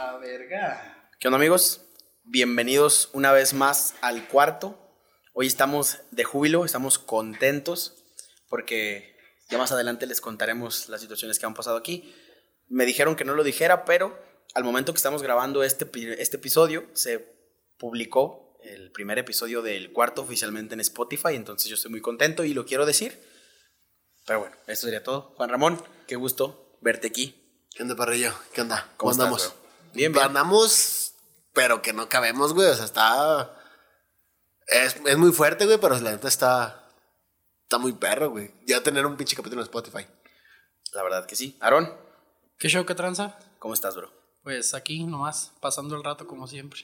[0.00, 1.10] A verga.
[1.18, 1.82] ¿Qué onda amigos?
[2.24, 4.78] Bienvenidos una vez más al cuarto.
[5.34, 8.02] Hoy estamos de júbilo, estamos contentos
[8.48, 9.14] porque
[9.50, 12.14] ya más adelante les contaremos las situaciones que han pasado aquí.
[12.66, 14.18] Me dijeron que no lo dijera, pero
[14.54, 15.86] al momento que estamos grabando este,
[16.18, 17.18] este episodio se
[17.76, 22.54] publicó el primer episodio del cuarto oficialmente en Spotify, entonces yo estoy muy contento y
[22.54, 23.20] lo quiero decir.
[24.24, 25.34] Pero bueno, eso sería todo.
[25.36, 27.36] Juan Ramón, qué gusto verte aquí.
[27.74, 28.32] ¿Qué onda, parrillo?
[28.54, 28.88] ¿Qué onda?
[28.96, 29.42] ¿Cómo, andamos?
[29.42, 29.59] Estás,
[29.94, 30.24] bien, bien.
[30.24, 31.14] Andamos,
[31.52, 32.68] pero que no cabemos, güey.
[32.68, 33.56] O sea, está.
[34.66, 36.88] Es, es muy fuerte, güey, pero la neta está.
[37.62, 38.52] Está muy perro, güey.
[38.66, 40.06] Ya tener un pinche capítulo en Spotify.
[40.92, 41.56] La verdad que sí.
[41.60, 41.92] Aarón.
[42.58, 43.38] ¿Qué show, qué tranza?
[43.58, 44.12] ¿Cómo estás, bro?
[44.42, 46.80] Pues aquí nomás, pasando el rato como siempre.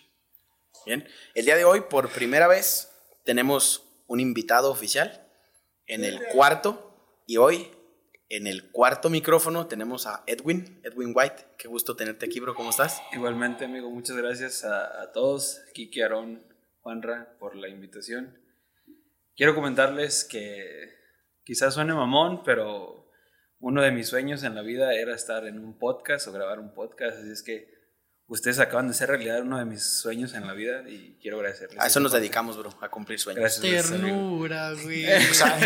[0.84, 1.08] Bien.
[1.34, 2.90] El día de hoy, por primera vez,
[3.24, 5.26] tenemos un invitado oficial
[5.86, 6.82] en el cuarto.
[7.26, 7.75] Y hoy
[8.28, 11.44] en el cuarto micrófono tenemos a Edwin, Edwin White.
[11.58, 12.54] Qué gusto tenerte aquí, bro.
[12.54, 13.00] ¿Cómo estás?
[13.12, 13.90] Igualmente, amigo.
[13.90, 16.42] Muchas gracias a, todos, Kiki, Aarón,
[16.80, 18.38] Juanra, por la invitación.
[19.36, 20.94] Quiero comentarles que
[21.44, 23.10] quizás suene mamón, pero
[23.60, 26.74] uno de mis sueños en la vida era estar en un podcast o grabar un
[26.74, 27.18] podcast.
[27.18, 27.75] Así es que
[28.28, 31.80] ustedes acaban de hacer realidad uno de mis sueños en la vida y quiero agradecerles.
[31.80, 33.40] A eso nos dedicamos, bro, a cumplir sueños.
[33.40, 33.90] Gracias.
[33.90, 35.06] Ternura, güey.
[35.30, 35.58] O sea,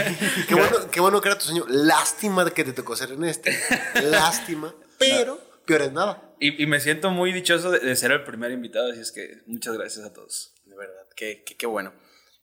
[0.46, 1.64] qué bueno, qué bueno que era tu sueño.
[1.68, 3.58] Lástima de que te tocó ser en este.
[4.02, 4.74] Lástima.
[4.98, 5.64] Pero, no.
[5.64, 6.22] peor es nada.
[6.38, 9.42] Y, y, me siento muy dichoso de, de, ser el primer invitado, así es que
[9.46, 10.54] muchas gracias a todos.
[10.64, 11.92] De verdad, qué, qué, qué bueno.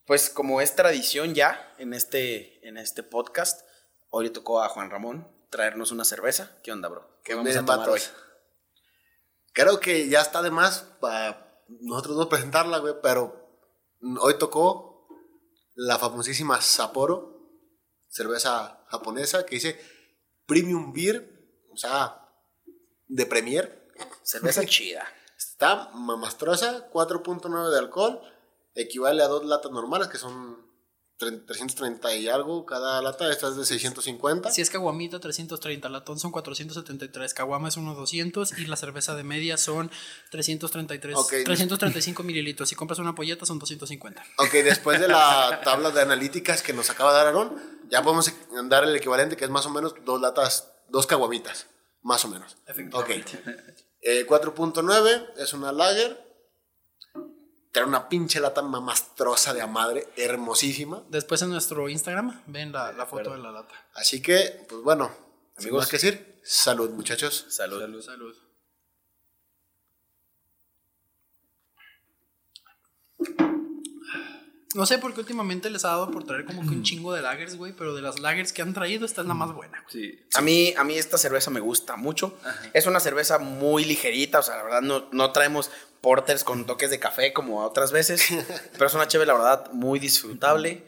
[0.06, 3.68] Pues como es tradición ya en este, en este podcast,
[4.10, 6.52] hoy le tocó a Juan Ramón traernos una cerveza.
[6.64, 7.20] ¿Qué onda, bro?
[7.24, 7.94] ¿Qué vamos Bien, a tomar vatos.
[7.94, 8.27] hoy?
[9.58, 13.50] Creo que ya está de más para nosotros dos presentarla, güey, pero
[14.22, 15.08] hoy tocó
[15.74, 17.42] la famosísima Sapporo,
[18.08, 19.82] cerveza japonesa que dice
[20.46, 22.30] Premium Beer, o sea,
[23.08, 23.90] de Premier.
[24.22, 25.08] Cerveza chida.
[25.36, 28.22] Está mamastrosa, 4.9 de alcohol,
[28.76, 30.67] equivale a dos latas normales que son
[31.18, 34.52] 330 y algo cada lata, esta es de 650.
[34.52, 39.58] Si es caguamita, 330, latón son 473, caguama es 1,200 y la cerveza de media
[39.58, 39.90] son
[40.32, 41.34] 333, Ok.
[41.44, 42.70] 335 mililitros.
[42.70, 44.24] Si compras una polleta son 250.
[44.38, 47.56] Ok, después de la tabla de analíticas que nos acaba de dar Aaron,
[47.90, 48.32] ya podemos
[48.66, 51.68] dar el equivalente que es más o menos dos latas, dos caguamitas,
[52.04, 52.54] más o menos.
[52.94, 53.10] Ok.
[53.10, 53.76] Efectivamente.
[54.02, 56.27] Eh, 4.9 es una lager.
[57.78, 61.04] Trae una pinche lata mamastrosa de a madre, hermosísima.
[61.10, 63.76] Después en nuestro Instagram ven la, la foto de la lata.
[63.94, 65.12] Así que, pues bueno,
[65.60, 65.86] Amigos.
[65.88, 67.46] que decir, salud muchachos.
[67.50, 67.80] Salud.
[67.80, 68.02] Salud.
[68.02, 68.36] Salud.
[74.78, 77.24] No sé por qué últimamente les ha dado por traer como que un chingo de
[77.24, 79.82] lagers, güey, pero de las lagers que han traído, esta es la más buena.
[79.82, 79.92] güey.
[79.92, 80.20] Sí.
[80.36, 82.38] A mí, a mí esta cerveza me gusta mucho.
[82.74, 85.72] Es una cerveza muy ligerita, o sea, la verdad no, no traemos
[86.02, 88.24] porters con toques de café como otras veces,
[88.74, 90.86] pero es una chévere, la verdad, muy disfrutable.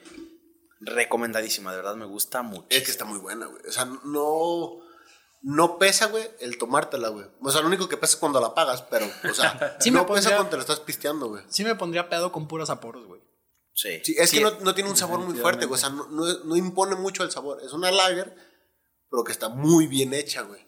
[0.82, 2.68] Recomendadísima, de verdad me gusta mucho.
[2.70, 3.64] Es que está muy buena, güey.
[3.68, 4.82] O sea, no,
[5.42, 7.26] no pesa, güey, el tomártela, güey.
[7.42, 10.02] O sea, lo único que pesa es cuando la pagas, pero, o sea, Sí me
[10.02, 11.44] no pesa cuando te lo estás pisteando, güey.
[11.50, 13.28] Sí me pondría pedo con puros aporos, güey.
[13.74, 14.02] Sí.
[14.04, 15.78] Sí, es Sí, que no, no tiene un sabor muy fuerte, güey.
[15.78, 17.62] O sea, no, no- no impone mucho el sabor.
[17.64, 18.36] Es una lager,
[19.10, 20.68] pero que está muy bien hecha, güey.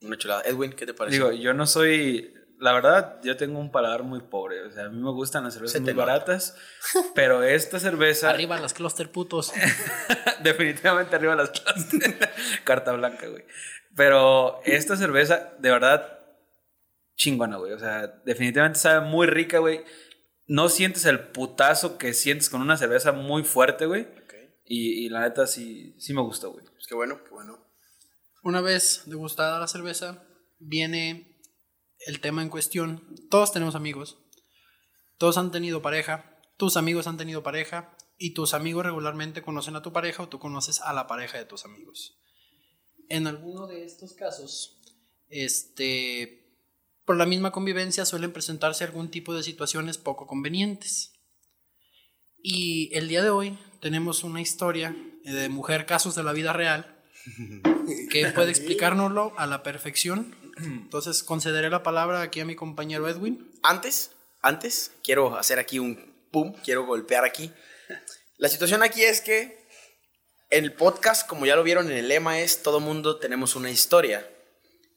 [0.00, 0.42] Una chulada.
[0.44, 1.16] Edwin, ¿qué te parece?
[1.16, 2.34] Digo, yo no soy.
[2.58, 4.62] La verdad, yo tengo un paladar muy pobre.
[4.62, 6.56] O sea, a mí me gustan las cervezas muy baratas.
[7.14, 8.30] Pero esta cerveza.
[8.30, 9.52] Arriba las cluster putos.
[10.42, 12.00] definitivamente arriba las clases.
[12.64, 13.44] Carta blanca, güey.
[13.96, 16.18] Pero esta cerveza, de verdad,
[17.16, 17.72] chingona, güey.
[17.72, 19.84] O sea, definitivamente sabe muy rica, güey.
[20.46, 24.08] No sientes el putazo que sientes con una cerveza muy fuerte, güey.
[24.64, 26.64] Y, y la neta sí, sí me gustó, güey.
[26.64, 27.22] Pues qué bueno.
[27.24, 27.58] Qué bueno.
[28.42, 30.26] Una vez degustada la cerveza,
[30.58, 31.38] viene
[32.06, 33.14] el tema en cuestión.
[33.30, 34.18] Todos tenemos amigos.
[35.18, 36.40] Todos han tenido pareja.
[36.56, 37.96] Tus amigos han tenido pareja.
[38.18, 41.44] Y tus amigos regularmente conocen a tu pareja o tú conoces a la pareja de
[41.44, 42.18] tus amigos.
[43.08, 44.80] En alguno de estos casos,
[45.28, 46.41] este,
[47.04, 51.12] por la misma convivencia suelen presentarse algún tipo de situaciones poco convenientes.
[52.42, 57.02] Y el día de hoy tenemos una historia de mujer casos de la vida real
[58.10, 60.36] que puede explicárnoslo a la perfección.
[60.58, 63.50] Entonces concederé la palabra aquí a mi compañero Edwin.
[63.62, 67.52] Antes, antes, quiero hacer aquí un pum, quiero golpear aquí.
[68.38, 69.62] La situación aquí es que
[70.50, 74.28] el podcast, como ya lo vieron en el lema, es todo mundo tenemos una historia.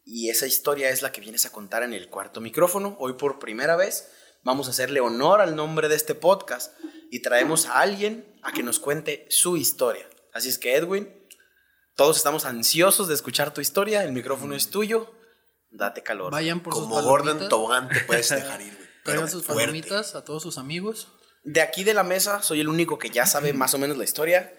[0.05, 2.95] Y esa historia es la que vienes a contar en el cuarto micrófono.
[2.99, 4.07] Hoy por primera vez
[4.43, 6.71] vamos a hacerle honor al nombre de este podcast
[7.09, 10.07] y traemos a alguien a que nos cuente su historia.
[10.31, 11.09] Así es que Edwin,
[11.95, 15.11] todos estamos ansiosos de escuchar tu historia, el micrófono es tuyo.
[15.71, 16.31] Date calor.
[16.31, 17.49] Vayan por Como sus Gordon.
[17.49, 18.73] Tobogán te puedes dejar ir.
[19.03, 19.63] Traigan Pero sus fuerte.
[19.63, 21.07] palomitas a todos sus amigos.
[21.43, 24.03] De aquí de la mesa, soy el único que ya sabe más o menos la
[24.03, 24.53] historia.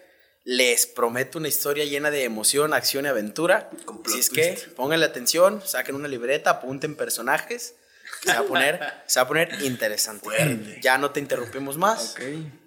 [0.49, 3.69] Les prometo una historia llena de emoción, acción y aventura.
[4.07, 4.69] Si es que twist.
[4.77, 7.75] pónganle atención, saquen una libreta, apunten personajes.
[8.23, 10.23] que Se va a poner, se va a poner interesante.
[10.25, 10.79] Fuerte.
[10.81, 12.15] Ya no te interrumpimos más.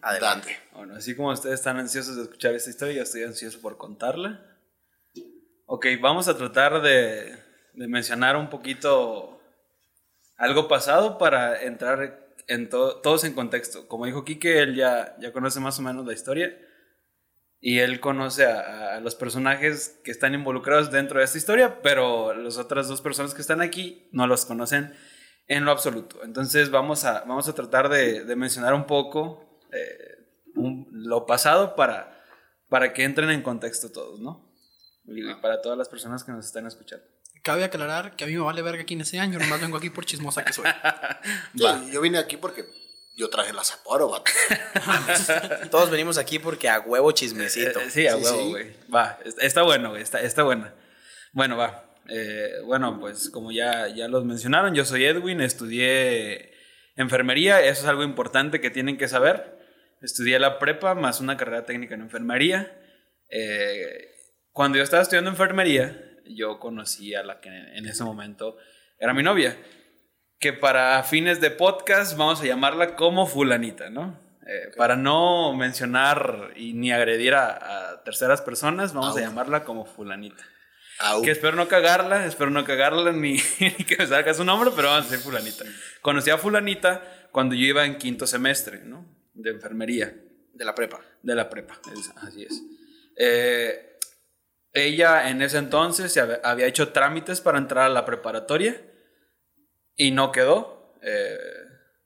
[0.01, 0.59] Adelante.
[0.73, 4.45] Bueno, así como ustedes están ansiosos de escuchar esta historia, yo estoy ansioso por contarla.
[5.65, 7.33] Ok, vamos a tratar de,
[7.75, 9.41] de mencionar un poquito
[10.35, 13.87] algo pasado para entrar en to- todos en contexto.
[13.87, 16.57] Como dijo Quique, él ya, ya conoce más o menos la historia
[17.61, 22.33] y él conoce a, a los personajes que están involucrados dentro de esta historia, pero
[22.33, 24.93] las otras dos personas que están aquí no los conocen
[25.47, 26.23] en lo absoluto.
[26.23, 30.25] Entonces vamos a, vamos a tratar de, de mencionar un poco eh,
[30.55, 32.23] un- lo pasado para,
[32.69, 34.47] para que entren en contexto todos, ¿no?
[35.05, 37.03] Y para todas las personas que nos están escuchando.
[37.41, 40.05] Cabe aclarar que a mí me vale verga quién sea, yo nomás vengo aquí por
[40.05, 40.65] chismosa que soy.
[41.55, 42.63] Sí, yo vine aquí porque
[43.19, 44.31] yo traje la Sapporo, vato.
[45.71, 47.81] Todos venimos aquí porque a huevo chismecito.
[47.81, 48.49] Eh, sí, a Sí, huevo, sí.
[48.49, 48.73] güey.
[48.93, 50.01] Va, está, está bueno, güey.
[50.01, 50.73] Está, está buena.
[51.33, 51.85] Bueno, va.
[52.07, 56.53] Eh, bueno, pues como ya, ya los mencionaron, yo soy Edwin, estudié
[56.95, 59.59] enfermería, eso es algo importante que tienen que saber.
[60.01, 62.71] Estudié la prepa más una carrera técnica en enfermería.
[63.29, 64.15] Eh,
[64.53, 68.57] cuando yo estaba estudiando enfermería, yo conocí a la que en ese momento
[68.97, 69.57] era mi novia,
[70.39, 74.17] que para fines de podcast vamos a llamarla como fulanita, ¿no?
[74.47, 79.85] Eh, Para no mencionar y ni agredir a, a terceras personas, vamos a llamarla como
[79.85, 80.43] fulanita.
[80.99, 81.21] Au.
[81.21, 84.87] Que espero no cagarla, espero no cagarla ni, ni que me salga su nombre, pero
[84.89, 85.65] vamos a decir fulanita.
[86.01, 89.05] Conocí a fulanita cuando yo iba en quinto semestre, ¿no?
[89.33, 90.13] De enfermería
[90.53, 90.99] De la prepa.
[91.21, 92.61] de la prepa, es- así es.
[93.17, 93.97] Eh,
[94.73, 98.81] ella en ese entonces había hecho trámites para entrar a la preparatoria
[99.99, 101.37] y no quedó, eh,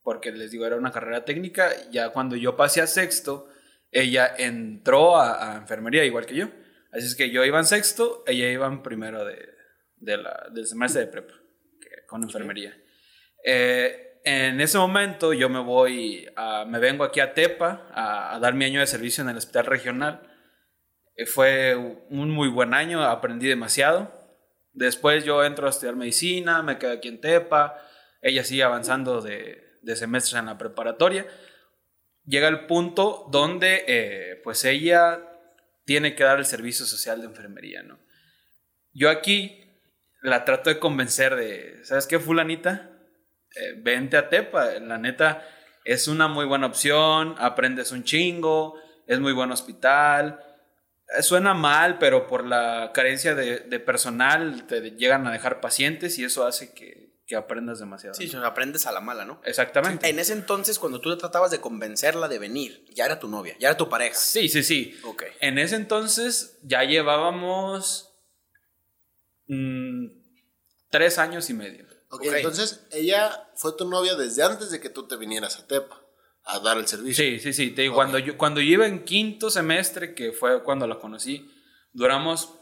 [0.01, 1.69] porque les digo, era una carrera técnica.
[1.91, 3.47] Ya cuando yo pasé a sexto,
[3.91, 6.47] ella entró a, a enfermería igual que yo.
[6.91, 9.47] Así es que yo iba en sexto, ella iba en primero de,
[9.97, 11.33] de la- del semestre de prepa,
[11.79, 12.75] que- con enfermería.
[13.45, 18.39] Eh, en ese momento yo me voy, a- me vengo aquí a Tepa a, a
[18.39, 20.21] dar mi año de servicio en el hospital regional.
[21.15, 21.75] Eh, fue
[22.09, 24.22] un muy buen año, aprendí demasiado.
[24.73, 27.79] Después yo entro a estudiar medicina, me quedo aquí en Tepa,
[28.21, 31.27] ella sigue avanzando de, de semestres en la preparatoria.
[32.25, 35.21] Llega el punto donde eh, pues ella
[35.85, 37.99] tiene que dar el servicio social de enfermería, ¿no?
[38.93, 39.63] Yo aquí
[40.21, 42.89] la trato de convencer de, ¿sabes qué, fulanita?
[43.55, 45.45] Eh, vente a Tepa, la neta
[45.83, 50.39] es una muy buena opción, aprendes un chingo, es muy buen hospital.
[51.21, 56.23] Suena mal, pero por la carencia de, de personal te llegan a dejar pacientes y
[56.23, 58.13] eso hace que, que aprendas demasiado.
[58.15, 58.45] Sí, ¿no?
[58.45, 59.41] aprendes a la mala, ¿no?
[59.45, 60.09] Exactamente.
[60.09, 63.69] En ese entonces, cuando tú tratabas de convencerla de venir, ya era tu novia, ya
[63.69, 64.15] era tu pareja.
[64.15, 64.99] Sí, sí, sí.
[65.03, 65.23] Ok.
[65.39, 68.13] En ese entonces ya llevábamos
[69.47, 70.07] mm,
[70.89, 71.85] tres años y medio.
[72.09, 72.33] Ok, Ok.
[72.35, 76.02] entonces ella fue tu novia desde antes de que tú te vinieras a Tepa
[76.45, 77.23] a dar el servicio.
[77.23, 77.71] Sí, sí, sí.
[77.71, 81.49] Te digo, cuando, yo, cuando yo iba en quinto semestre, que fue cuando la conocí,
[81.91, 82.59] duramos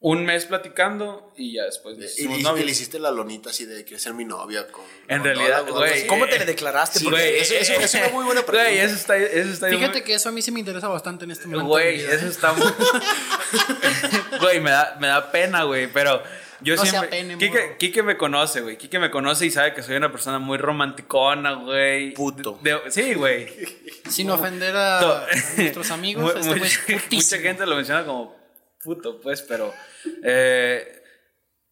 [0.00, 3.84] un mes platicando y ya después nos Y, y- le hiciste la lonita así de
[3.84, 4.84] que ser mi novia con.
[5.08, 6.06] En con realidad, güey.
[6.06, 7.00] ¿Cómo te le declaraste?
[7.00, 8.70] Sí, Porque güey, eso- eso- es una muy buena pregunta.
[8.70, 11.24] Güey, eso está, eso está Fíjate muy- que eso a mí sí me interesa bastante
[11.24, 11.64] en este momento.
[11.64, 12.68] de Güey, eso está muy...
[14.40, 16.22] Güey, me da, me da pena, güey, pero
[16.60, 17.08] yo No se siempre...
[17.08, 17.76] apene, morro.
[17.78, 18.76] Quique me conoce, güey.
[18.78, 22.12] Quique me conoce y sabe que soy una persona muy romanticona, güey.
[22.14, 22.58] Puto.
[22.62, 23.48] De- sí, güey.
[24.08, 28.36] Sin ofender a, nuestros amigos, este es mucha, gente lo menciona como
[28.82, 29.72] puto, pues, pero...
[30.24, 30.94] eh,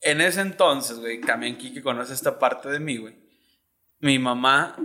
[0.02, 3.14] en ese entonces, güey, también Kike conoce esta parte de mí, güey.
[4.00, 4.76] Mi mamá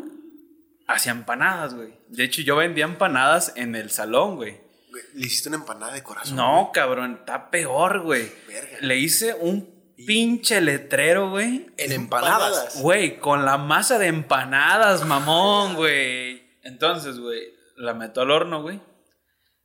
[0.87, 1.93] hacía empanadas, güey.
[2.07, 4.59] De hecho, yo vendía empanadas en el salón, güey.
[4.89, 6.37] Güey, Le hiciste una empanada de corazón.
[6.37, 8.31] No, cabrón, está peor, güey.
[8.47, 8.77] Verga.
[8.81, 9.70] Le hice un
[10.05, 11.67] pinche letrero, güey.
[11.77, 12.81] en empanadas.
[12.81, 16.43] Güey, con la masa de empanadas, mamón, güey.
[16.63, 17.41] Entonces, güey,
[17.75, 18.79] la meto al horno, güey.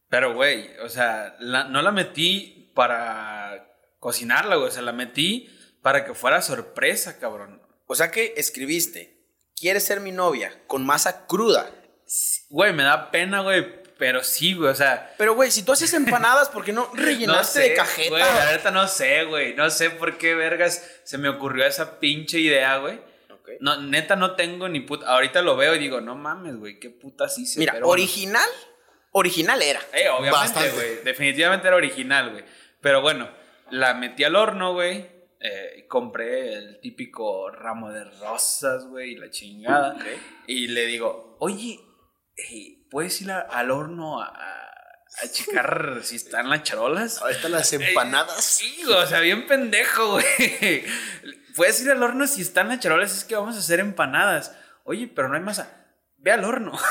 [0.08, 3.66] Pero, güey, o sea, la- no la metí para
[3.98, 4.68] cocinarla, güey.
[4.68, 5.48] O sea, la metí
[5.82, 7.60] para que fuera sorpresa, cabrón.
[7.86, 9.24] O sea que escribiste,
[9.56, 10.52] ¿quieres ser mi novia?
[10.66, 11.70] Con masa cruda.
[12.50, 13.84] Güey, me da pena, güey.
[13.98, 15.14] Pero sí, güey, o sea.
[15.16, 18.10] Pero, güey, si tú haces empanadas, ¿por qué no rellenaste de cajeta?
[18.10, 19.54] Güey, la neta no sé, güey.
[19.54, 23.00] No sé por qué, vergas, se me ocurrió esa pinche idea, güey.
[23.60, 25.06] No, neta no tengo ni puta.
[25.06, 27.58] Ahorita lo veo y digo, no mames, güey, qué putas hice.
[27.60, 28.02] Mira, Pero bueno.
[28.02, 28.48] original,
[29.12, 29.80] original era.
[29.92, 30.96] Eh, obviamente, güey.
[31.04, 32.44] Definitivamente era original, güey.
[32.80, 33.30] Pero bueno,
[33.70, 35.06] la metí al horno, güey.
[35.40, 39.96] eh, compré el típico ramo de rosas, güey, y la chingada.
[40.48, 41.78] Y le digo, oye,
[42.36, 47.20] eh, ¿puedes ir a- al horno a, a- a checar si están las charolas?
[47.22, 48.42] Ahí están las empanadas.
[48.42, 50.82] Sí, güey, o sea, bien pendejo, güey.
[51.54, 54.52] Puedes ir al horno si están las charolas, es que vamos a hacer empanadas.
[54.84, 55.68] Oye, pero no hay masa.
[56.16, 56.72] Ve al horno.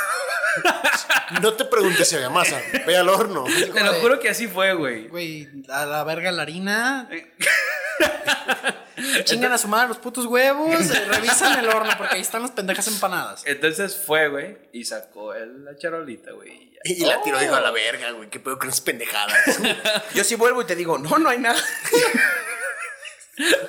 [1.41, 2.61] No te preguntes si había masa.
[2.85, 3.43] Ve al horno.
[3.45, 5.07] Te lo juro que así fue, güey.
[5.09, 7.09] Güey, a la verga la harina.
[9.23, 10.69] Chingan a su madre los putos huevos.
[10.89, 13.43] eh, revisan el horno porque ahí están las pendejas empanadas.
[13.45, 16.73] Entonces fue, güey, y sacó el- la charolita, güey.
[16.83, 18.29] y la tiró, dijo a la verga, güey.
[18.29, 19.59] ¿Qué pedo con esas pendejadas?
[20.13, 21.59] Yo sí vuelvo y te digo, no, no hay nada.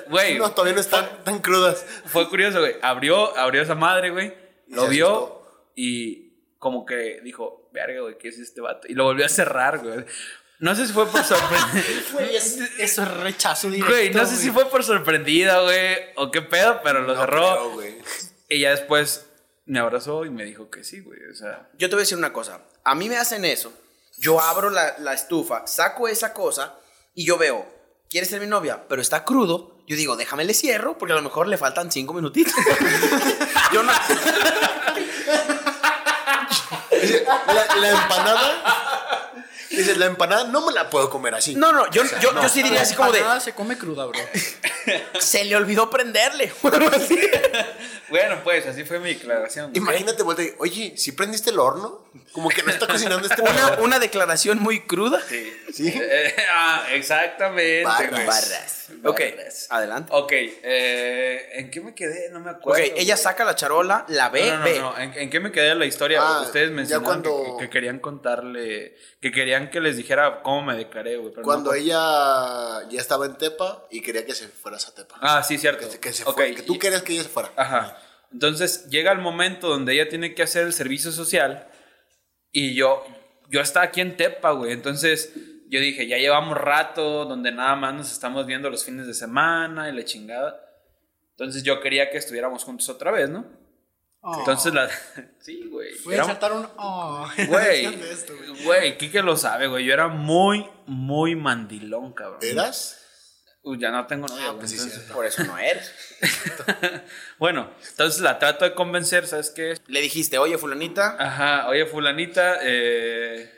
[0.09, 1.85] Güey, No, todavía no están tan crudas.
[2.05, 2.75] fue curioso, güey.
[2.81, 4.33] Abrió, abrió esa madre, güey.
[4.69, 5.71] Lo vio asustó.
[5.75, 8.87] y como que dijo, verga, güey, ¿qué es este vato?
[8.87, 10.05] Y lo volvió a cerrar, güey.
[10.59, 11.83] No sé si fue por sorprendida.
[12.79, 13.93] Eso es rechazo directo.
[13.93, 17.75] Güey, no sé si fue por sorprendida, güey, o qué pedo, pero lo No cerró.
[17.77, 17.93] creo.
[18.49, 19.25] Y ya después
[19.65, 21.19] me abrazó y me dijo que sí, güey.
[21.31, 22.61] O sea, Yo te voy a decir una cosa.
[22.83, 23.71] A mí me hacen eso.
[24.17, 26.75] Yo abro la, la estufa, saco esa cosa
[27.13, 27.67] y yo veo,
[28.09, 28.83] ¿quieres ser mi novia?
[28.89, 29.77] Pero está crudo.
[29.87, 32.53] Yo digo, déjame le cierro porque a lo mejor le faltan cinco minutitos.
[33.73, 33.91] yo no.
[37.79, 38.76] La empanada.
[39.77, 41.55] Dice, la empanada no me la puedo comer así.
[41.55, 44.19] No, no, yo, yo, yo sí diría así como de, Nada se come cruda, bro.
[45.19, 46.51] se le olvidó prenderle.
[48.09, 49.71] bueno, pues así fue mi declaración.
[49.73, 53.77] Imagínate, vuelta y, oye, si prendiste el horno, como que no está cocinando este una,
[53.81, 55.21] una declaración muy cruda.
[55.27, 55.87] Sí.
[55.87, 57.83] Eh, ah, exactamente.
[57.83, 58.09] Barras.
[58.11, 58.25] güey.
[58.25, 58.73] Barras.
[59.03, 59.67] Ok, Barras.
[59.69, 60.09] adelante.
[60.13, 62.29] Ok, eh, ¿en qué me quedé?
[62.29, 62.83] No me Ok, acuerdo.
[62.95, 64.79] ella saca la charola, la ve, No, no, no, ve.
[64.79, 66.21] no, ¿En, en qué me quedé la historia?
[66.23, 70.75] Ah, Ustedes mencionaron cuando- que, que querían contarle, que querían que les dijera cómo me
[70.75, 71.33] declaré, güey.
[71.35, 75.15] no Cuando con- ella ya estaba en Tepa y quería que se fueras a Tepa.
[75.21, 75.89] Ah, sí, cierto.
[75.89, 77.51] Que, que se Ok, fue- que tú querías que ella se fuera.
[77.55, 77.97] Ajá.
[78.31, 81.67] Entonces llega el momento donde ella tiene que hacer el servicio social
[82.51, 83.03] y yo,
[83.49, 84.71] yo estaba aquí en Tepa, güey.
[84.73, 85.33] Entonces
[85.69, 89.89] yo dije, ya llevamos rato donde nada más nos estamos viendo los fines de semana
[89.89, 90.61] y la chingada.
[91.31, 93.45] Entonces yo quería que estuviéramos juntos otra vez, ¿no?
[94.29, 94.39] Oh.
[94.39, 94.89] Entonces la...
[95.39, 95.89] Sí, güey.
[96.03, 96.67] Voy a insertar un.
[96.75, 97.25] Oh.
[97.47, 97.97] Güey,
[98.65, 98.97] güey.
[98.97, 99.85] Kike lo sabe, güey.
[99.85, 102.39] Yo era muy, muy mandilón, cabrón.
[102.41, 103.01] ¿Eras?
[103.63, 105.11] Uy, ya no tengo novia, Ah, güey, pues sí, entonces-.
[105.11, 105.93] Por eso no eres.
[107.37, 109.77] Bueno, entonces la trato de convencer, ¿sabes qué?
[109.87, 113.49] Le dijiste, oye, fulanita, Ajá, oye, fulanita, eh,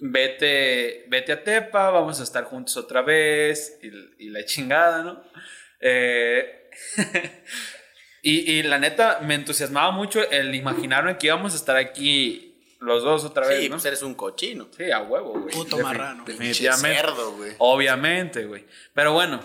[0.00, 5.22] vete, vete a Tepa, vamos a estar juntos otra vez, y, y la chingada, ¿no?
[5.80, 6.70] Eh,
[8.22, 12.44] y, y la neta, me entusiasmaba mucho el imaginarme que íbamos a estar aquí
[12.80, 13.74] los dos otra vez, sí, ¿no?
[13.76, 14.68] pues eres un cochino.
[14.76, 15.54] Sí, a huevo, güey.
[15.54, 16.24] Puto Defin- marrano.
[16.24, 17.00] Definitivamente.
[17.00, 17.52] Cerdo, güey.
[17.58, 18.64] Obviamente, güey.
[18.94, 19.40] Pero bueno,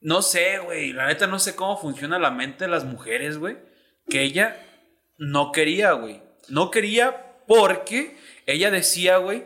[0.00, 0.92] no sé, güey.
[0.92, 3.56] La neta no sé cómo funciona la mente de las mujeres, güey.
[4.08, 4.56] Que ella
[5.18, 6.20] no quería, güey.
[6.48, 8.16] No quería porque
[8.46, 9.44] ella decía, güey,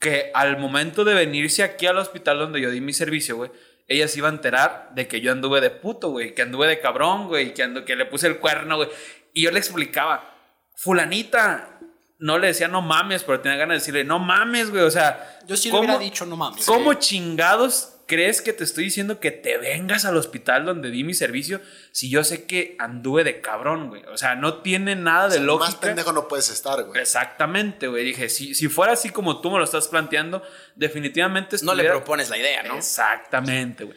[0.00, 3.50] que al momento de venirse aquí al hospital donde yo di mi servicio, güey,
[3.88, 6.80] ella se iba a enterar de que yo anduve de puto, güey, que anduve de
[6.80, 8.88] cabrón, güey, que, andu- que le puse el cuerno, güey.
[9.32, 10.34] Y yo le explicaba,
[10.74, 11.78] fulanita,
[12.18, 15.38] no le decía no mames, pero tenía ganas de decirle, no mames, güey, o sea...
[15.46, 16.64] Yo sí le ¿cómo- hubiera dicho, no mames.
[16.66, 21.14] ¿Cómo chingados crees que te estoy diciendo que te vengas al hospital donde di mi
[21.14, 21.60] servicio
[21.90, 24.04] si yo sé que anduve de cabrón, güey?
[24.04, 25.70] O sea, no tiene nada de lógica.
[25.70, 27.00] Más pendejo no puedes estar, güey.
[27.00, 28.04] Exactamente, güey.
[28.04, 30.42] Dije, si, si fuera así como tú me lo estás planteando,
[30.76, 32.76] definitivamente No le propones la idea, ¿no?
[32.76, 33.96] Exactamente, güey.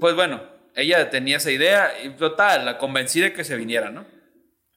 [0.00, 0.42] Pues bueno,
[0.74, 4.06] ella tenía esa idea y total, la convencí de que se viniera, ¿no?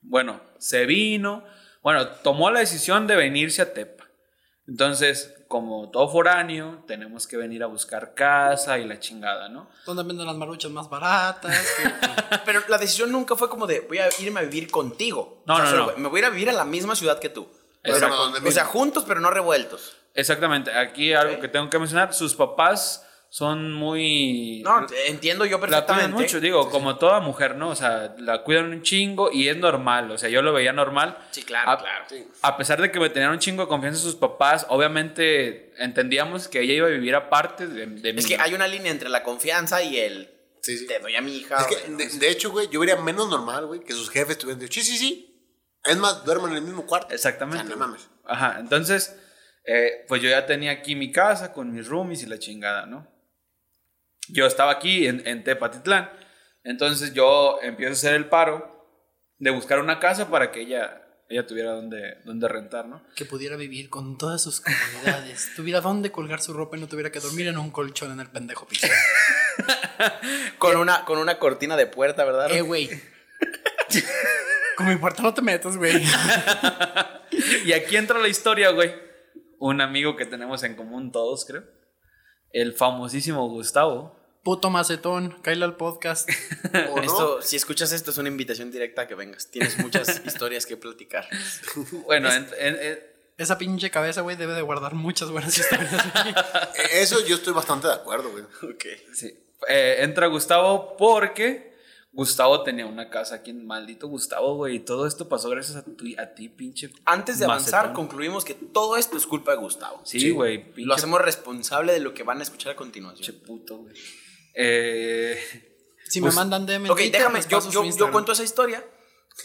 [0.01, 1.43] Bueno, se vino.
[1.81, 3.98] Bueno, tomó la decisión de venirse a Tepa.
[4.69, 9.67] Entonces, como todo foráneo, tenemos que venir a buscar casa y la chingada, ¿no?
[9.85, 11.57] ¿Dónde venden las maruchas más baratas?
[12.29, 15.41] Que- Pero la decisión nunca fue como de, voy a irme a vivir contigo.
[15.47, 15.97] No, O sea, no, solo, no.
[15.97, 17.47] Me voy a ir a vivir a la misma ciudad que tú.
[17.83, 18.15] Exacto.
[18.15, 19.97] no, ¿dónde O sea, juntos pero no revueltos.
[20.13, 20.71] Exactamente.
[20.71, 24.61] Aquí algo que tengo que mencionar, sus papás son muy...
[24.63, 26.21] No, entiendo yo La cuidan perfectamente.
[26.21, 27.69] mucho, digo, como toda mujer, ¿no?
[27.69, 30.09] O sea, la cuidan un chingo y es normal.
[30.09, 31.15] O sea, yo lo veía normal.
[31.29, 32.05] Sí, claro, a, claro.
[32.41, 36.61] A pesar de que me tenían un chingo de confianza sus papás, obviamente entendíamos que
[36.61, 38.19] ella iba a vivir aparte de, de mí.
[38.19, 40.87] Es que hay una línea entre la confianza y el Sí, sí.
[40.87, 41.55] te doy a mi hija.
[41.57, 44.59] Es que, de, de hecho, güey, yo vería menos normal, güey, que sus jefes tuvieran
[44.59, 45.25] dicho, sí, sí, sí.
[45.85, 47.13] Es más, duerman en el mismo cuarto.
[47.13, 47.63] Exactamente.
[47.63, 48.09] O sea, no mames.
[48.25, 49.15] Ajá, entonces,
[49.65, 53.07] eh, pues yo ya tenía aquí mi casa con mis roomies y la chingada, ¿no?
[54.31, 56.09] Yo estaba aquí en, en Tepatitlán,
[56.63, 58.79] entonces yo empiezo a hacer el paro
[59.37, 63.01] de buscar una casa para que ella, ella tuviera donde, donde rentar, ¿no?
[63.15, 65.49] que pudiera vivir con todas sus comodidades.
[65.55, 68.29] tuviera dónde colgar su ropa y no tuviera que dormir en un colchón en el
[68.29, 68.87] pendejo piso.
[70.57, 72.51] Con una, con una cortina de puerta, ¿verdad?
[72.51, 72.89] Eh, güey.
[74.77, 76.01] Con mi puerta no te metas, güey.
[77.65, 78.93] Y aquí entra la historia, güey.
[79.59, 81.63] Un amigo que tenemos en común todos, creo.
[82.51, 84.18] El famosísimo Gustavo.
[84.43, 86.29] Puto macetón, cállale al podcast.
[86.91, 87.01] ¿O no?
[87.03, 89.51] Esto, si escuchas esto, es una invitación directa a que vengas.
[89.51, 91.27] Tienes muchas historias que platicar.
[92.05, 92.99] Bueno, en- en- en-
[93.37, 95.91] Esa pinche cabeza, güey, debe de guardar muchas buenas historias.
[96.91, 98.43] Eso yo estoy bastante de acuerdo, güey.
[98.73, 98.85] Ok.
[99.13, 99.33] sí.
[99.67, 101.77] Eh, entra Gustavo porque
[102.13, 104.77] Gustavo tenía una casa aquí en maldito Gustavo, güey.
[104.77, 106.91] Y todo esto pasó gracias a, tu- a ti, pinche.
[107.05, 107.93] Antes de avanzar, macetón.
[108.07, 110.01] concluimos que todo esto es culpa de Gustavo.
[110.05, 110.57] Sí, güey.
[110.69, 113.37] Lo pinche hacemos responsable de lo que van a escuchar a Pinche continuación.
[113.45, 113.93] puto, güey.
[114.53, 115.39] Eh,
[116.07, 116.89] Si me Pues, mandan DM.
[116.89, 118.83] Ok, Twitter, déjame, yo, yo, yo cuento esa historia.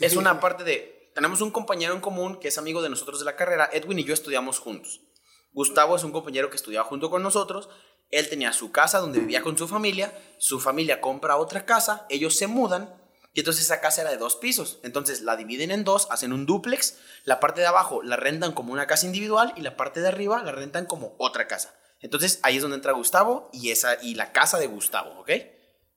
[0.01, 1.11] Es una parte de.
[1.15, 3.69] Tenemos un compañero en común que es amigo de nosotros de la carrera.
[3.73, 5.03] Edwin y yo estudiamos juntos.
[5.53, 7.69] Gustavo es un compañero que estudiaba junto con nosotros.
[8.11, 10.13] Él tenía su casa donde vivía con su familia.
[10.39, 12.07] Su familia compra otra casa.
[12.09, 13.01] Ellos se mudan.
[13.33, 14.79] Y entonces esa casa era de dos pisos.
[14.83, 16.97] Entonces la dividen en dos, hacen un duplex.
[17.25, 20.43] La parte de abajo la rentan como una casa individual y la parte de arriba
[20.43, 21.75] la rentan como otra casa.
[22.05, 25.31] Entonces ahí es donde entra Gustavo y, esa, y la casa de Gustavo, ¿ok?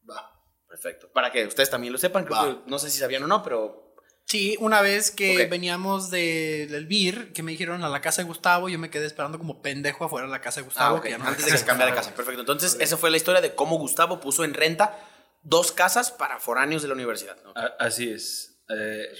[0.09, 0.31] Va.
[0.69, 1.09] Perfecto.
[1.11, 2.45] Para que ustedes también lo sepan, creo Va.
[2.63, 3.83] que- no sé si sabían o no, pero
[4.25, 8.27] Sí, una vez que veníamos de, del BIR, que me dijeron a la casa de
[8.27, 10.95] Gustavo, yo me quedé esperando como pendejo afuera de la casa de Gustavo.
[10.95, 12.13] Ah, ok, que ya no antes de que se cambiara de casa.
[12.13, 12.41] Perfecto.
[12.41, 14.99] Entonces, esa fue la historia de cómo Gustavo puso en renta
[15.43, 17.37] dos casas para foráneos de la universidad.
[17.41, 17.53] ¿no?
[17.79, 18.61] así es.
[18.69, 19.13] Eh,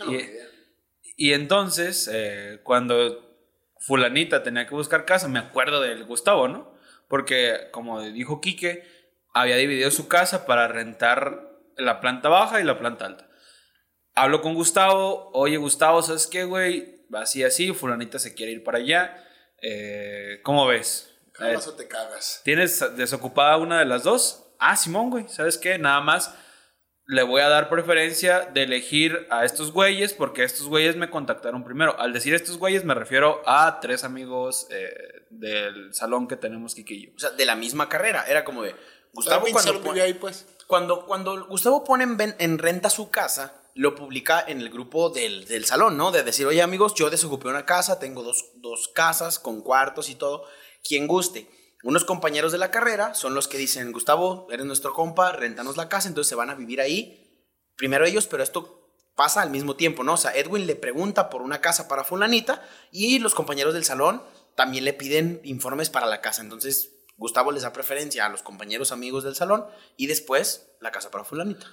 [1.16, 3.28] y, y entonces, eh, cuando
[3.80, 6.77] Fulanita tenía que buscar casa, me acuerdo del Gustavo, ¿no?
[7.08, 8.84] Porque, como dijo Quique,
[9.34, 11.48] había dividido su casa para rentar
[11.78, 13.30] la planta baja y la planta alta.
[14.16, 17.06] Hablo con Gustavo, oye Gustavo, ¿sabes qué, güey?
[17.14, 19.24] Así, así, Fulanita se quiere ir para allá.
[19.62, 21.14] Eh, ¿Cómo ves?
[21.40, 22.42] Eh, o te cagas.
[22.44, 24.56] ¿Tienes desocupada una de las dos?
[24.60, 25.78] Ah, Simón, güey, ¿sabes qué?
[25.78, 26.34] Nada más
[27.08, 31.64] le voy a dar preferencia de elegir a estos güeyes porque estos güeyes me contactaron
[31.64, 31.98] primero.
[32.00, 37.12] Al decir estos güeyes me refiero a tres amigos eh, del salón que tenemos Quiquillo.
[37.16, 38.26] O sea, de la misma carrera.
[38.28, 38.76] Era como de
[39.14, 40.48] Gustavo cuando, ahí, pues.
[40.68, 45.46] cuando, cuando Gustavo pone en, en renta su casa, lo publica en el grupo del,
[45.46, 46.12] del salón, ¿no?
[46.12, 50.16] De decir, oye amigos, yo desocupé una casa, tengo dos, dos casas con cuartos y
[50.16, 50.44] todo.
[50.84, 51.48] Quien guste.
[51.84, 55.90] Unos compañeros de la carrera son los que dicen, Gustavo, eres nuestro compa, rentanos la
[55.90, 57.46] casa, entonces se van a vivir ahí.
[57.76, 58.78] Primero ellos, pero esto
[59.16, 60.14] pasa al mismo tiempo, ¿no?
[60.14, 64.24] O sea, Edwin le pregunta por una casa para fulanita y los compañeros del salón
[64.56, 66.42] también le piden informes para la casa.
[66.42, 69.66] Entonces, Gustavo les da preferencia a los compañeros amigos del salón
[69.98, 71.68] y después la casa para fulanita.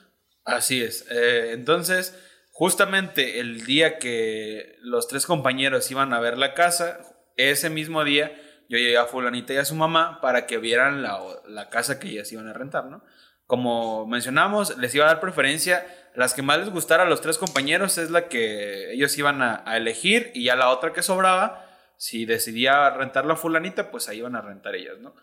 [0.44, 1.06] Así es.
[1.10, 2.14] Eh, entonces,
[2.50, 7.00] justamente el día que los tres compañeros iban a ver la casa,
[7.36, 8.34] ese mismo día
[8.68, 12.08] yo llegué a Fulanita y a su mamá para que vieran la, la casa que
[12.08, 13.02] ellas iban a rentar, ¿no?
[13.46, 15.86] Como mencionamos, les iba a dar preferencia.
[16.14, 19.62] Las que más les gustara a los tres compañeros es la que ellos iban a,
[19.66, 24.18] a elegir y ya la otra que sobraba, si decidía rentar la fulanita, pues ahí
[24.18, 25.14] iban a rentar ellas, ¿no?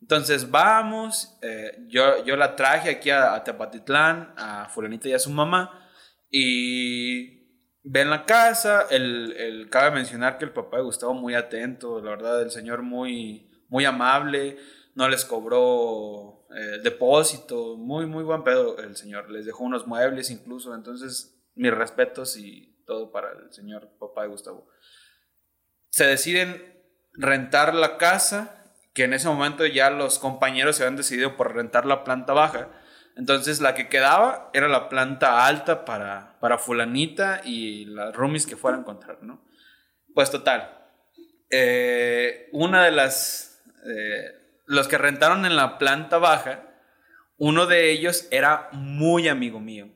[0.00, 5.18] Entonces vamos, eh, yo, yo la traje aquí a, a Tepatitlán, a fulanita y a
[5.18, 5.88] su mamá,
[6.30, 7.37] y
[7.90, 12.10] ven la casa, el, el- cabe mencionar que el papá de Gustavo muy atento, la
[12.10, 14.58] verdad, el señor muy, muy amable,
[14.94, 20.30] no les cobró eh, depósito, muy, muy buen pedo el señor, les dejó unos muebles
[20.30, 24.68] incluso, entonces mis respetos y todo para el señor papá de Gustavo.
[25.90, 26.82] Se deciden
[27.14, 28.54] rentar la casa,
[28.94, 32.68] que en ese momento ya los compañeros se habían decidido por rentar la planta baja.
[33.18, 38.56] Entonces la que quedaba era la planta alta para, para fulanita y las roomies que
[38.56, 39.42] fueran a encontrar, ¿no?
[40.14, 40.74] Pues total.
[41.50, 43.60] eh, una de las...
[43.84, 44.34] eh,
[44.66, 46.62] los que rentaron en la planta baja,
[47.38, 49.88] uno de ellos era muy amigo mío.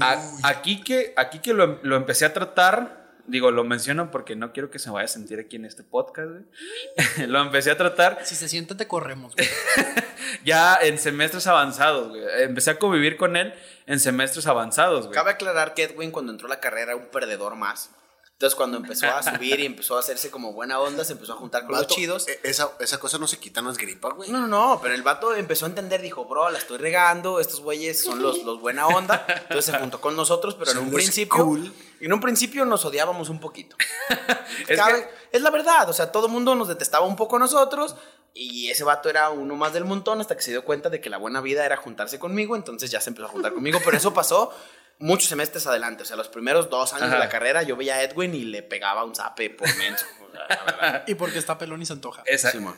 [0.00, 2.97] A- aquí que, aquí que lo, lo empecé a tratar,
[3.28, 6.30] digo, lo menciono porque no quiero que se vaya a sentir aquí en este podcast,
[6.30, 6.44] güey.
[7.28, 9.48] lo empecé a tratar Si se siente, te corremos, güey.
[10.44, 12.22] ya en semestres avanzados, güey.
[12.42, 13.54] Empecé a convivir con él
[13.86, 15.14] en semestres avanzados, güey.
[15.14, 17.90] Cabe aclarar que Edwin cuando entró a la carrera era un perdedor más.
[18.38, 21.36] Entonces cuando empezó a subir y empezó a hacerse como buena onda, se empezó a
[21.36, 22.28] juntar con los chidos.
[22.28, 24.30] e- Esa, esa cosa no se quita, no es gripa, güey.
[24.30, 27.60] No, no, no, pero el vato empezó a entender, dijo, bro, la estoy regando, estos
[27.60, 29.26] güeyes son los, los buena onda.
[29.28, 31.74] Entonces se juntó con nosotros, pero en un principio, cool.
[31.98, 33.76] en un principio nos odiábamos un poquito.
[34.68, 37.36] Es Cabe- que- es la verdad, o sea, todo el mundo nos detestaba un poco
[37.36, 37.96] a nosotros
[38.34, 41.10] y ese vato era uno más del montón hasta que se dio cuenta de que
[41.10, 44.14] la buena vida era juntarse conmigo, entonces ya se empezó a juntar conmigo, pero eso
[44.14, 44.52] pasó
[44.98, 48.02] muchos semestres adelante, o sea, los primeros dos años de la carrera yo veía a
[48.02, 50.06] Edwin y le pegaba un zape por menso.
[50.26, 51.04] o sea.
[51.06, 52.22] Y porque está pelón y se antoja.
[52.36, 52.74] Sí, mo.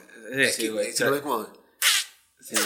[0.52, 0.85] sí, güey.
[0.85, 1.52] güey, se lo ve como...
[2.40, 2.56] Sí.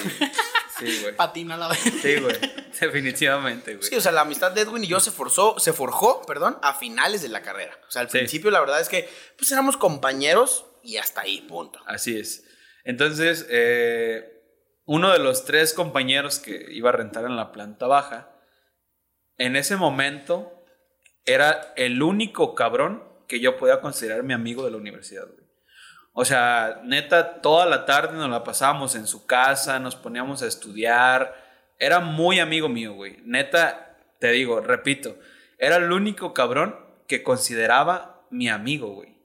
[0.78, 1.14] Sí, güey.
[1.16, 1.78] Patina la vez.
[2.02, 2.36] Sí, güey.
[2.80, 3.88] Definitivamente, güey.
[3.88, 6.74] Sí, o sea, la amistad de Edwin y yo se forzó, se forjó, perdón, a
[6.74, 7.78] finales de la carrera.
[7.86, 8.18] O sea, al Sí.
[8.18, 11.80] principio la verdad es que pues éramos compañeros y hasta ahí, punto.
[11.86, 12.44] Así es.
[12.84, 14.42] Entonces, eh,
[14.84, 18.33] uno de los tres compañeros que iba a rentar en la planta baja,
[19.38, 20.64] en ese momento
[21.24, 25.44] era el único cabrón que yo podía considerar mi amigo de la universidad, güey.
[26.16, 30.46] O sea, neta, toda la tarde nos la pasábamos en su casa, nos poníamos a
[30.46, 31.34] estudiar.
[31.78, 33.16] Era muy amigo mío, güey.
[33.24, 35.18] Neta, te digo, repito,
[35.58, 36.76] era el único cabrón
[37.08, 39.18] que consideraba mi amigo, güey.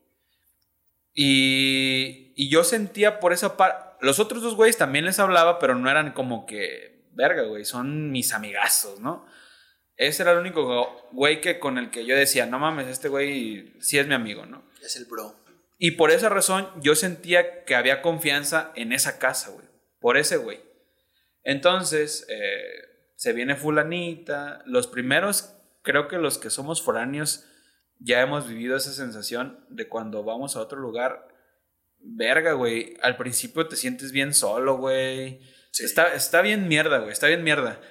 [1.13, 3.97] Y, y yo sentía por esa parte.
[4.01, 8.09] Los otros dos güeyes también les hablaba, pero no eran como que, verga, güey, son
[8.11, 9.27] mis amigazos, ¿no?
[9.99, 13.73] Ese era el único güey que con el que yo decía, no mames, este güey
[13.81, 14.63] sí es mi amigo, ¿no?
[14.81, 15.35] Es el bro.
[15.77, 19.65] Y por esa razón yo sentía que había confianza en esa casa, güey.
[19.99, 20.61] Por ese güey.
[21.43, 22.61] Entonces, eh,
[23.17, 24.63] se viene fulanita.
[24.65, 27.45] Los primeros, creo que los que somos foráneos,
[27.99, 31.27] ya hemos vivido esa sensación de cuando vamos a otro lugar.
[31.99, 32.95] Verga, güey.
[33.01, 35.41] Al principio te sientes bien solo, güey.
[35.77, 37.11] Está, está bien mierda, güey.
[37.11, 37.81] Está bien mierda.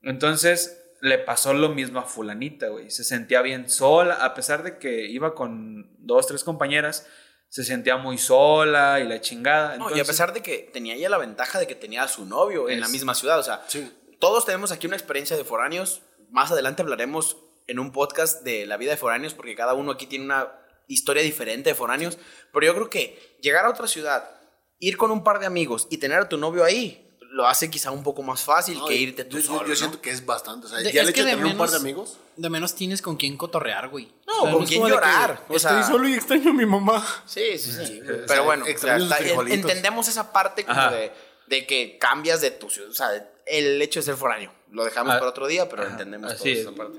[0.00, 2.90] Entonces le pasó lo mismo a fulanita, güey.
[2.90, 7.06] Se sentía bien sola, a pesar de que iba con dos, tres compañeras,
[7.48, 9.76] se sentía muy sola y la chingada.
[9.78, 12.26] No, y a pesar de que tenía ella la ventaja de que tenía a su
[12.26, 13.38] novio en la misma ciudad.
[13.38, 13.90] O sea, Sí.
[14.20, 16.02] todos tenemos aquí una experiencia de foráneos.
[16.30, 20.06] Más adelante hablaremos en un podcast de la vida de foráneos, porque cada uno aquí
[20.06, 20.52] tiene una
[20.88, 22.18] historia diferente de foráneos.
[22.52, 24.28] Pero yo creo que llegar a otra ciudad,
[24.78, 27.90] ir con un par de amigos y tener a tu novio ahí, lo hace quizá
[27.90, 29.62] un poco más fácil No, que irte tú yo, solo.
[29.62, 29.74] yo ¿no?
[29.76, 30.66] siento que es bastante.
[30.66, 32.18] O sea, De- ya de tener un par de amigos.
[32.36, 34.12] De menos tienes con quién cotorrear, güey.
[34.26, 37.04] No, con quién que llorar, o sea- Estoy solo y extraño a mi mamá.
[37.26, 38.00] Sí, sí, sí.
[38.26, 39.18] Pero bueno, o sea, está-
[39.52, 41.12] entendemos esa parte como de,
[41.48, 42.90] de que cambias de tu ciudad.
[42.90, 43.08] O sea,
[43.46, 44.52] el hecho de ser foráneo.
[44.70, 46.58] Lo dejamos Ah, para otro día, pero ajá, entendemos así toda es.
[46.60, 46.98] esa parte.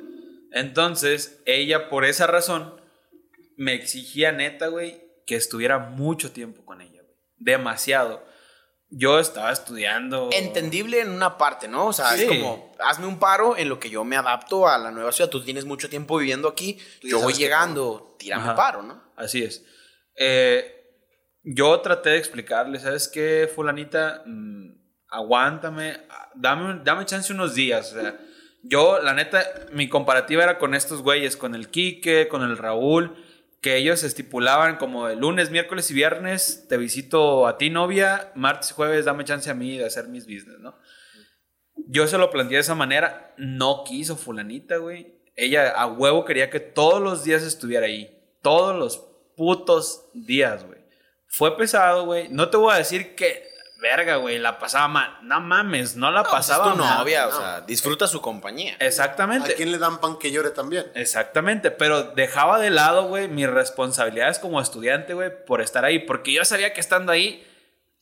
[0.51, 2.79] Entonces, ella por esa razón
[3.55, 7.15] me exigía neta, güey, que estuviera mucho tiempo con ella, güey.
[7.37, 8.23] Demasiado.
[8.91, 10.29] Yo estaba estudiando.
[10.31, 11.87] Entendible en una parte, ¿no?
[11.87, 12.23] O sea, Sí.
[12.23, 15.29] es como, hazme un paro en lo que yo me adapto a la nueva ciudad.
[15.29, 18.55] Tú tienes mucho tiempo viviendo aquí, yo voy llegando, tírame Ajá.
[18.55, 19.03] paro, ¿no?
[19.15, 19.63] Así es.
[20.15, 20.75] Eh,
[21.43, 24.23] yo traté de explicarle, ¿sabes qué, fulanita?
[24.25, 24.71] Mm,
[25.09, 26.01] aguántame,
[26.35, 27.93] dame, dame chance unos días.
[27.93, 28.19] O sea,
[28.63, 33.15] yo, la neta, mi comparativa era con estos güeyes, con el Quique, con el Raúl,
[33.61, 38.73] que ellos estipulaban como lunes, miércoles y viernes, te visito a ti, novia, martes y
[38.73, 40.75] jueves, dame chance a mí de hacer mis business, ¿no?
[41.87, 45.19] Yo se lo planteé de esa manera, no quiso fulanita, güey.
[45.35, 48.15] Ella a huevo quería que todos los días estuviera ahí.
[48.41, 48.97] Todos los
[49.35, 50.79] putos días, güey.
[51.27, 52.27] Fue pesado, güey.
[52.29, 53.43] No te voy a decir que,
[53.79, 55.17] verga, güey, la pasaba mal.
[55.23, 56.97] No mames, no la No, pues pasaba es tu mal.
[56.99, 57.37] novia, o no.
[57.37, 58.75] sea, disfruta su compañía.
[58.79, 59.53] Exactamente.
[59.53, 60.85] ¿A quién le dan pan que llore también?
[60.95, 66.33] Exactamente, pero dejaba de lado, güey, mis responsabilidades como estudiante, güey, por estar ahí, porque
[66.33, 67.45] yo sabía que estando ahí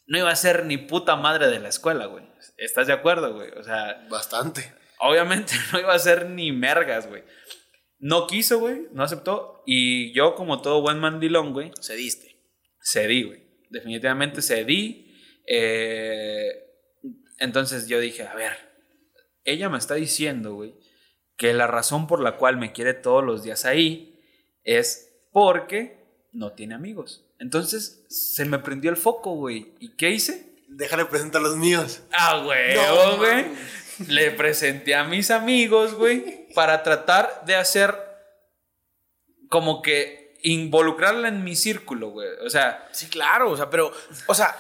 [0.08, 2.26] no iba a ser ni puta madre de la escuela, güey.
[2.58, 3.52] ¿Estás de acuerdo, güey?
[3.52, 4.74] O sea, Bastante.
[5.00, 7.24] obviamente no iba a ser ni mergas, güey.
[8.00, 12.40] No quiso, güey, no aceptó, y yo como todo buen mandilón, güey, Cediste.
[12.80, 13.44] cedí, güey.
[13.70, 15.04] Definitivamente cedí.
[15.48, 16.66] Eh,
[17.40, 18.54] entonces yo dije, a ver,
[19.46, 20.76] ella me está diciendo, güey,
[21.38, 24.20] que la razón por la cual me quiere todos los días ahí
[24.64, 25.98] es porque
[26.34, 27.24] no tiene amigos.
[27.40, 29.74] Entonces se me prendió el foco, güey.
[29.80, 30.56] ¿Y qué hice?
[30.68, 32.02] Déjale presentar los míos.
[32.12, 33.46] Ah, güey, No, güey.
[34.08, 37.96] Le presenté a mis amigos, güey, para tratar de hacer
[39.50, 42.30] como que involucrarla en mi círculo, güey.
[42.46, 43.92] O sea, Sí, claro, o sea, pero,
[44.28, 44.56] o sea,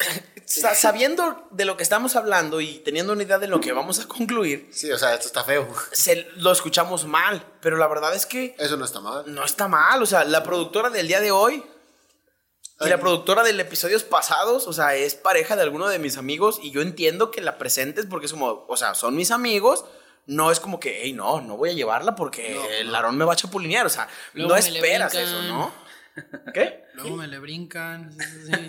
[0.46, 4.06] sabiendo de lo que estamos hablando y teniendo una idea de lo que vamos a
[4.08, 5.68] concluir, Sí, o sea, esto está feo.
[5.92, 9.24] se, lo escuchamos mal, pero la verdad es que Eso no está mal.
[9.26, 11.64] no está mal, o sea, la productora del día de hoy
[12.82, 16.58] y la productora del episodios pasados, o sea, es pareja de alguno de mis amigos
[16.62, 19.84] y yo entiendo que la presentes porque es como, o sea, son mis amigos.
[20.26, 22.92] No es como que, hey, no, no voy a llevarla porque No, el no.
[22.92, 23.84] Larón me va a chapulinear.
[23.84, 25.72] O sea, Luego no esperas eso, ¿no?
[26.52, 26.84] ¿Qué?
[26.94, 28.14] Luego me le brincan.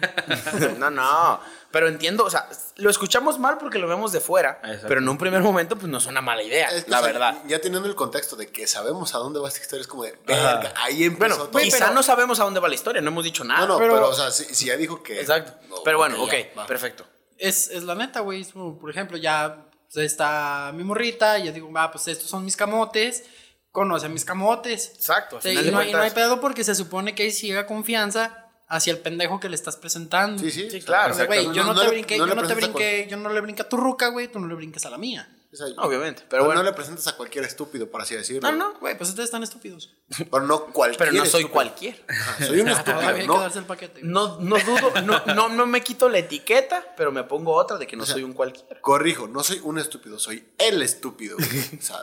[0.79, 1.39] no, no.
[1.71, 4.59] Pero entiendo, o sea, lo escuchamos mal porque lo vemos de fuera.
[4.63, 4.87] Exacto.
[4.87, 7.03] Pero en un primer momento, pues no es una mala idea, Es que, la o
[7.03, 7.37] sea, verdad.
[7.47, 10.17] Ya teniendo el contexto de que sabemos a dónde va esta historia, es como de,
[10.25, 11.61] verga, ahí empezó Bueno, todo.
[11.61, 13.61] quizá no sabemos a dónde va la historia, no hemos dicho nada.
[13.61, 15.19] No, no, pero- pero, o sea, si, si ya dijo que.
[15.19, 15.53] Exacto.
[15.69, 16.65] No, pero bueno, ya, ok, va.
[16.67, 17.05] perfecto.
[17.37, 18.41] Es, es la neta, güey.
[18.41, 22.29] es como, Por ejemplo, ya pues, está mi morrita y yo digo, va, pues estos
[22.29, 23.23] son mis camotes.
[23.71, 24.91] Conoce a mis camotes.
[24.95, 25.37] Exacto.
[25.37, 27.31] al Sí, final y no, hay- no hay cuentas- pedo porque se supone que hay
[27.31, 30.41] ciega confianza hacia el pendejo que le estás presentando.
[30.41, 30.69] Sí, sí.
[30.71, 31.13] Sí, claro.
[31.13, 33.07] O sea, güey, No, yo no, no te le- brinqué, no yo no te brinqué,
[33.09, 35.29] yo no le brinqué a tu ruca, güey, tú no le brinques a la mía.
[35.53, 36.63] O sea, Obviamente, pero pero bueno.
[36.63, 38.49] no le presentas a cualquier estúpido, por así decirlo.
[38.49, 39.93] No, no, Güey, pues ustedes están estúpidos.
[40.31, 41.51] Pero no cualquier pero no soy estúpido.
[41.51, 42.05] cualquier.
[42.07, 43.39] Ajá, soy un hay estúpido, que ¿no?
[43.41, 43.99] darse el paquete.
[44.01, 47.85] No, no dudo, no, no, no me quito la etiqueta, pero me pongo otra de
[47.85, 48.79] que no O sea, soy un cualquiera.
[48.79, 51.35] Corrijo, no soy un estúpido, soy el estúpido.
[51.35, 51.79] güey.
[51.79, 51.97] O sea,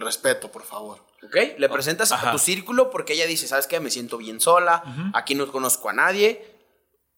[0.00, 0.98] respeto, por favor.
[1.22, 1.36] ¿Ok?
[1.58, 3.80] Le presentas a tu círculo porque ella dice, ¿sabes qué?
[3.80, 4.82] Me siento bien sola,
[5.14, 6.50] aquí no conozco a nadie.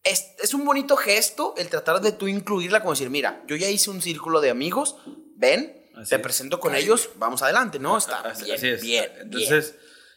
[0.05, 3.69] Es, es un bonito gesto el tratar de tú incluirla, como decir, mira, yo ya
[3.69, 4.97] hice un círculo de amigos,
[5.35, 6.23] ven, Así te es.
[6.23, 7.99] presento con ellos, vamos adelante, ¿no?
[7.99, 8.83] Está Así, bien, así es.
[8.83, 9.23] bien, bien.
[9.23, 9.75] Entonces,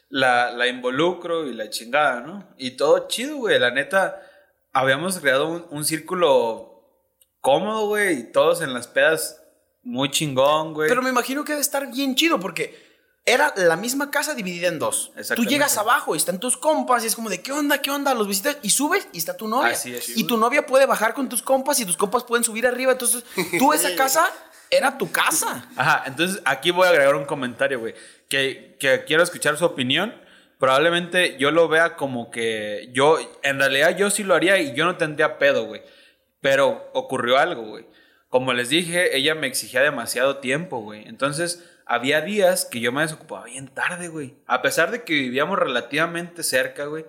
[0.10, 2.48] La, la involucro y la chingada, ¿no?
[2.58, 3.58] Y todo chido, güey.
[3.60, 4.22] La neta,
[4.74, 6.84] habíamos creado un, un círculo
[7.42, 8.20] cómodo, güey.
[8.20, 9.39] Y todos en las pedas
[9.84, 10.90] muy chingón, güey.
[10.90, 12.90] Pero me imagino que debe estar bien chido porque
[13.26, 15.12] era la misma casa dividida en dos.
[15.36, 17.80] Tú llegas abajo y están tus compas y es como de, ¿qué onda?
[17.80, 18.14] ¿Qué onda?
[18.14, 19.74] Los visitas y subes y está tu novia.
[19.74, 20.18] Así es.
[20.18, 22.94] Y tu novia puede bajar con tus compas y tus compas pueden subir arriba.
[22.94, 23.24] Entonces,
[23.58, 24.32] tú esa casa
[24.72, 25.68] era tu casa.
[25.76, 27.94] Ajá, entonces aquí voy a agregar un comentario, güey,
[28.28, 30.14] que, que quiero escuchar su opinión.
[30.58, 34.86] Probablemente yo lo vea como que yo, en realidad yo sí lo haría y yo
[34.86, 35.82] no tendría pedo, güey.
[36.42, 37.86] Pero ocurrió algo, güey.
[38.30, 41.08] Como les dije, ella me exigía demasiado tiempo, güey.
[41.08, 44.36] Entonces, había días que yo me desocupaba bien tarde, güey.
[44.46, 47.06] A pesar de que vivíamos relativamente cerca, güey.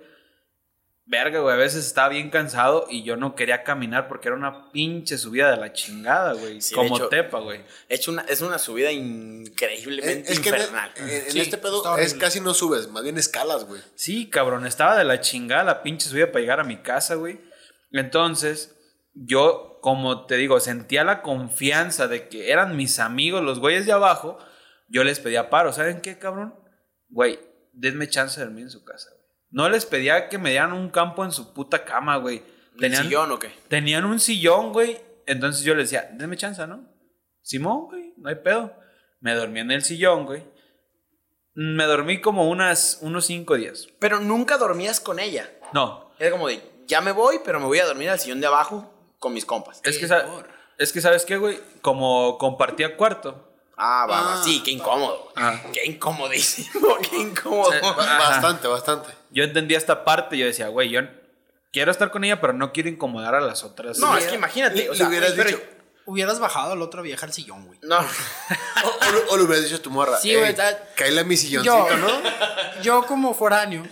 [1.05, 4.71] Verga, güey, a veces estaba bien cansado y yo no quería caminar porque era una
[4.71, 6.61] pinche subida de la chingada, güey.
[6.61, 7.61] Sí, como hecho, tepa, güey.
[7.89, 10.91] Es una, es una subida increíblemente Es que en, infernal.
[10.97, 13.81] en- en Sí, este pedo es casi no subes, más bien escalas, güey.
[13.95, 17.41] Sí, cabrón, estaba de la chingada la pinche subida para llegar a mi casa, güey.
[17.91, 18.73] Entonces,
[19.13, 23.91] yo, como te digo, sentía la confianza de que eran mis amigos, los güeyes de
[23.91, 24.37] abajo.
[24.87, 25.73] Yo les pedía paro.
[25.73, 26.55] ¿Saben qué, cabrón?
[27.09, 27.39] Güey,
[27.73, 29.21] denme chance de dormir en su casa, güey.
[29.49, 32.43] No les pedía que me dieran un campo en su puta cama, güey.
[32.79, 33.51] ¿El sillón o qué?
[33.67, 35.01] Tenían un sillón, güey.
[35.25, 36.87] Entonces yo les decía, denme chance, ¿no?
[37.41, 38.73] Simón, güey, no hay pedo.
[39.19, 40.43] Me dormí en el sillón, güey.
[41.53, 43.87] Me dormí como unas, unos cinco días.
[43.99, 45.49] Pero nunca dormías con ella.
[45.73, 48.47] No, Era como de, ya me voy, pero me voy a dormir al sillón de
[48.47, 48.90] abajo
[49.21, 49.79] con mis compas.
[49.85, 50.09] es que,
[50.79, 51.59] es que ¿sabes qué, güey?
[51.81, 53.47] Como compartía cuarto.
[53.77, 54.33] Ah, va, va.
[54.33, 54.41] Ah.
[54.43, 55.31] Sí, qué incómodo.
[55.35, 55.59] Ah.
[55.71, 57.71] Qué incomodísimo, qué incómodo.
[57.71, 58.17] Ajá.
[58.17, 59.09] Bastante, bastante.
[59.29, 61.01] Yo entendía esta parte y yo decía, güey, yo
[61.71, 63.99] quiero estar con ella, pero no quiero incomodar a las otras.
[63.99, 64.75] No, es que imagínate.
[64.75, 65.61] Le- O sea, hubieras dicho-
[66.07, 67.79] Hubieras bajado a la otra vieja al sillón, güey.
[67.83, 67.99] No.
[68.83, 71.21] O, o le- o le hubieras dicho a tu morra, Sí, güey, "Ey, ta- cáele
[71.21, 72.09] a mi silloncito, Yo, ¿no?
[72.81, 73.83] yo como foráneo,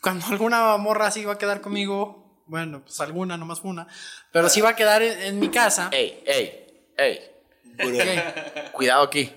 [0.00, 3.86] cuando alguna morra así va a quedar conmigo, bueno, pues alguna, nomás una,
[4.32, 5.88] pero sí va a quedar en, en mi casa.
[5.92, 7.30] Ey, ey, ey.
[8.72, 9.32] Cuidado aquí.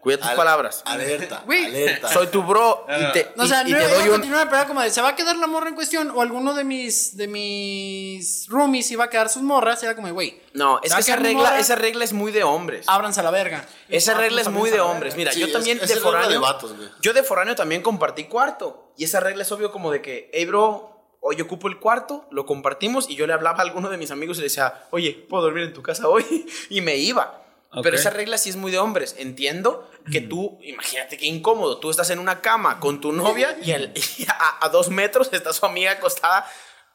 [0.00, 0.82] Cuida tus Al- palabras.
[0.86, 1.66] Alerta, Güey.
[1.66, 2.08] alerta.
[2.12, 4.10] Soy tu bro y te, O sea, y- no te iba doy a un...
[4.12, 6.54] continuar, pero era como de, se va a quedar la morra en cuestión, o alguno
[6.54, 10.40] de mis, de mis roomies iba a quedar sus morras, y era como, de, güey,
[10.54, 11.58] No, es ¿se va que a esa quedar mi regla, morra?
[11.60, 12.84] esa regla es muy de hombres.
[12.88, 13.66] ábranse a la verga.
[13.88, 15.16] Esa regla es muy de hombres.
[15.16, 16.30] Mira, Sí, yo es- también esa de es regla foráneo.
[16.30, 16.88] de vatos, güey.
[17.00, 18.92] yo de foráneo también compartí cuarto.
[18.96, 22.46] Y esa regla es obvio como de que, hey, bro, hoy ocupo el cuarto, lo
[22.46, 23.08] compartimos.
[23.10, 25.64] Y yo le hablaba a alguno de mis amigos y le decía, oye, ¿puedo dormir
[25.64, 26.24] en tu casa hoy?
[26.70, 27.44] Y me iba.
[27.82, 29.14] Pero esa regla sí es muy de hombres.
[29.18, 31.78] Entiendo que tú, imagínate qué incómodo.
[31.78, 35.28] Tú estás en una cama con tu novia y, el- y a, a dos metros
[35.32, 36.46] está su amiga acostada.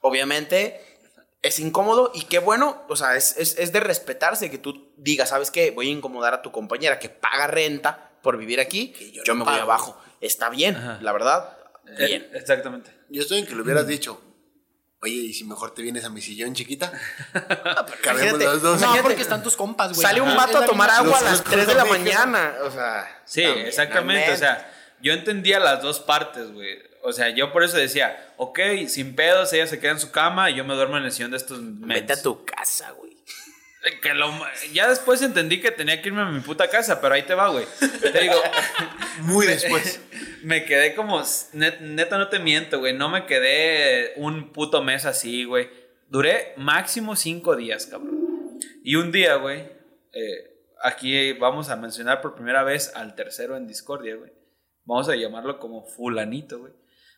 [0.02, 0.82] Obviamente
[1.42, 5.30] es incómodo y qué bueno, o sea, es, es, es de respetarse que tú digas,
[5.30, 5.72] ¿sabes qué?
[5.72, 9.44] Voy a incomodar a tu compañera que paga renta por vivir aquí, yo, yo me
[9.44, 9.98] voy abajo.
[10.22, 11.00] Está bien, Ajá.
[11.02, 11.58] la verdad,
[11.98, 12.30] Eh, bien.
[12.34, 12.92] exactamente.
[13.14, 14.20] Yo estoy en que le hubieras dicho,
[15.02, 16.92] oye, ¿y si mejor te vienes a mi sillón, chiquita?
[18.02, 18.46] Cabemos imagínate.
[18.46, 18.82] los dos.
[18.82, 20.02] No, porque están tus compas, güey.
[20.02, 23.22] Sale un vato a tomar agua a las los 3 de la mañana, o sea...
[23.24, 24.32] Sí, también, exactamente.
[24.32, 26.80] O sea, yo entendía las dos partes, güey.
[27.04, 30.50] O sea, yo por eso decía, ok, sin pedos, ella se queda en su cama
[30.50, 32.20] y yo me duermo en el sillón de estos Vete mentes.
[32.20, 33.16] a tu casa, güey.
[34.02, 34.32] Que lo-
[34.72, 37.50] ya después entendí que tenía que irme a mi puta casa, pero ahí te va,
[37.50, 37.66] güey.
[38.02, 38.36] Te digo,
[39.22, 40.00] Muy después.
[40.44, 41.22] me quedé como,
[41.54, 45.70] net- neta no te miento, güey, no me quedé un puto mes así, güey.
[46.08, 48.60] Duré máximo cinco días, cabrón.
[48.84, 49.62] Y un día, güey,
[50.14, 54.32] eh, aquí vamos a mencionar por primera vez al tercero en Discordia, güey.
[54.86, 56.74] Vamos a llamarlo como fulanito, güey.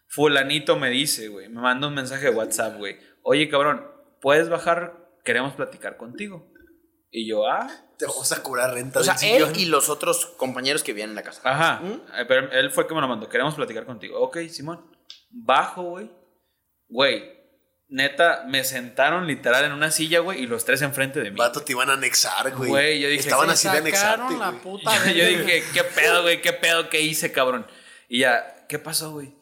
[0.08, 2.98] Fulanito me dice, güey, me manda un mensaje de WhatsApp, güey.
[3.24, 3.86] Oye, cabrón,
[4.22, 4.94] ¿puedes bajar?
[5.24, 6.52] Queremos platicar contigo.
[7.18, 9.54] Y yo, ah, Te vamos a cobrar renta O sea, él sillón.
[9.56, 11.40] y los otros compañeros que vienen en la casa.
[11.46, 11.80] Ajá.
[11.82, 12.02] ¿Mm?
[12.14, 13.30] Eh, Pero él fue el que me lo mandó.
[13.30, 14.20] Queremos platicar contigo.
[14.20, 14.86] Ok, Simón.
[15.30, 16.12] Bajo, güey.
[16.90, 17.34] Güey.
[17.88, 21.38] Neta, me sentaron literal en una silla, güey, y los tres enfrente de mí.
[21.38, 22.70] Vato, te iban a anexar, güey.
[22.70, 24.62] Güey, yo dije, Estaban así de anexarte, sacaron la güey.
[24.62, 25.40] puta yo verga.
[25.44, 26.42] dije, ¿qué pedo, güey?
[26.42, 26.90] ¿Qué pedo?
[26.90, 27.66] ¿Qué hice, cabrón?
[28.10, 29.34] Y ya, ¿qué pasó, güey?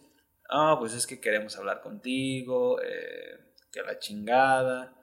[0.51, 4.93] no, pues es que queremos hablar contigo, eh, que la chingada,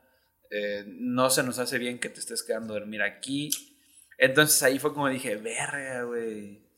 [0.51, 3.51] eh, no se nos hace bien que te estés quedando a dormir aquí.
[4.19, 6.69] Entonces ahí fue como dije, verga, güey.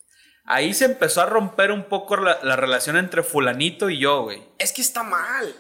[0.44, 4.42] Ahí se empezó a romper un poco la, la relación entre fulanito y yo, güey.
[4.58, 5.54] Es que está mal.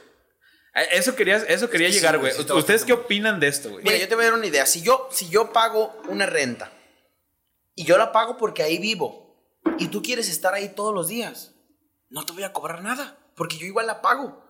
[0.74, 3.84] Eh, Eso quería, eso quería que llegar, güey, sí ¿Ustedes qué opinan de esto, güey?
[3.84, 4.66] Mira, yo te voy a dar una idea.
[4.66, 6.72] Si yo, si yo pago una renta
[7.74, 9.36] y yo la pago porque ahí vivo
[9.78, 11.54] y tú quieres estar ahí todos los días,
[12.08, 14.44] no te voy a cobrar nada porque yo igual la pago.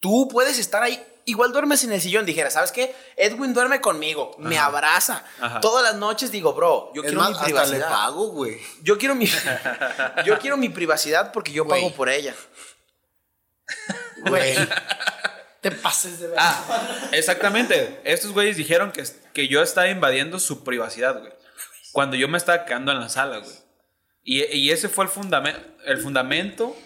[0.00, 2.26] Tú puedes estar ahí, igual duermes en el sillón.
[2.26, 2.94] Dijera, ¿sabes qué?
[3.16, 5.24] Edwin duerme conmigo, me abraza.
[5.40, 5.60] Ajá.
[5.60, 7.88] Todas las noches digo, bro, yo Es quiero más, mi hasta le privacidad.
[7.88, 8.60] pago, güey.
[8.82, 9.26] Yo quiero mi,
[10.24, 12.34] yo quiero mi privacidad porque yo pago por ella.
[14.26, 14.56] Güey.
[15.60, 16.44] Te pases de verdad.
[16.46, 18.00] Ah, exactamente.
[18.04, 21.32] Estos güeyes dijeron que, que yo estaba invadiendo su privacidad, güey.
[21.92, 23.54] Cuando yo me estaba quedando en la sala, güey.
[24.22, 26.76] Y, y ese fue el, fundamento el fundamento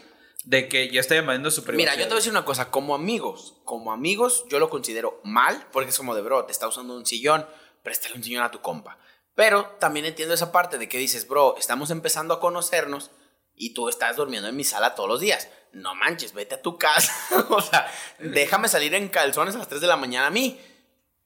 [0.48, 1.92] de que yo estaba invadiendo su privacidad.
[1.92, 5.20] Mira, yo te voy a decir una cosa, como amigos, como amigos yo lo considero
[5.22, 7.46] mal, porque es como de, bro, te está usando un sillón,
[7.82, 8.96] préstale un sillón a tu compa.
[9.34, 13.11] Pero también entiendo esa parte de que dices, bro, estamos empezando a conocernos
[13.54, 15.50] y tú estás durmiendo en mi sala todos los días.
[15.72, 17.12] No manches, vete a tu casa.
[17.50, 17.87] o sea,
[18.18, 20.58] déjame salir en calzones a las 3 de la mañana a mí.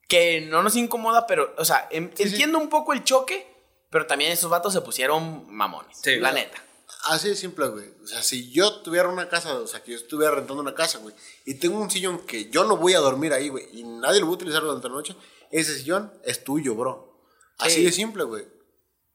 [0.09, 3.47] Que no nos incomoda, pero, o sea, entiendo un poco el choque,
[3.89, 5.97] pero también esos vatos se pusieron mamones.
[6.03, 6.35] Sí, la claro.
[6.35, 6.72] neta.
[7.09, 7.87] Así de simple, güey.
[8.03, 10.99] O sea, si yo tuviera una casa, o sea, que yo estuviera rentando una casa,
[10.99, 14.21] güey, y tengo un sillón que yo no voy a dormir ahí, güey, y nadie
[14.21, 15.17] lo va a utilizar durante la noche,
[15.51, 17.21] ese sillón es tuyo, bro.
[17.59, 17.85] Así Sí.
[17.85, 18.47] de simple, güey.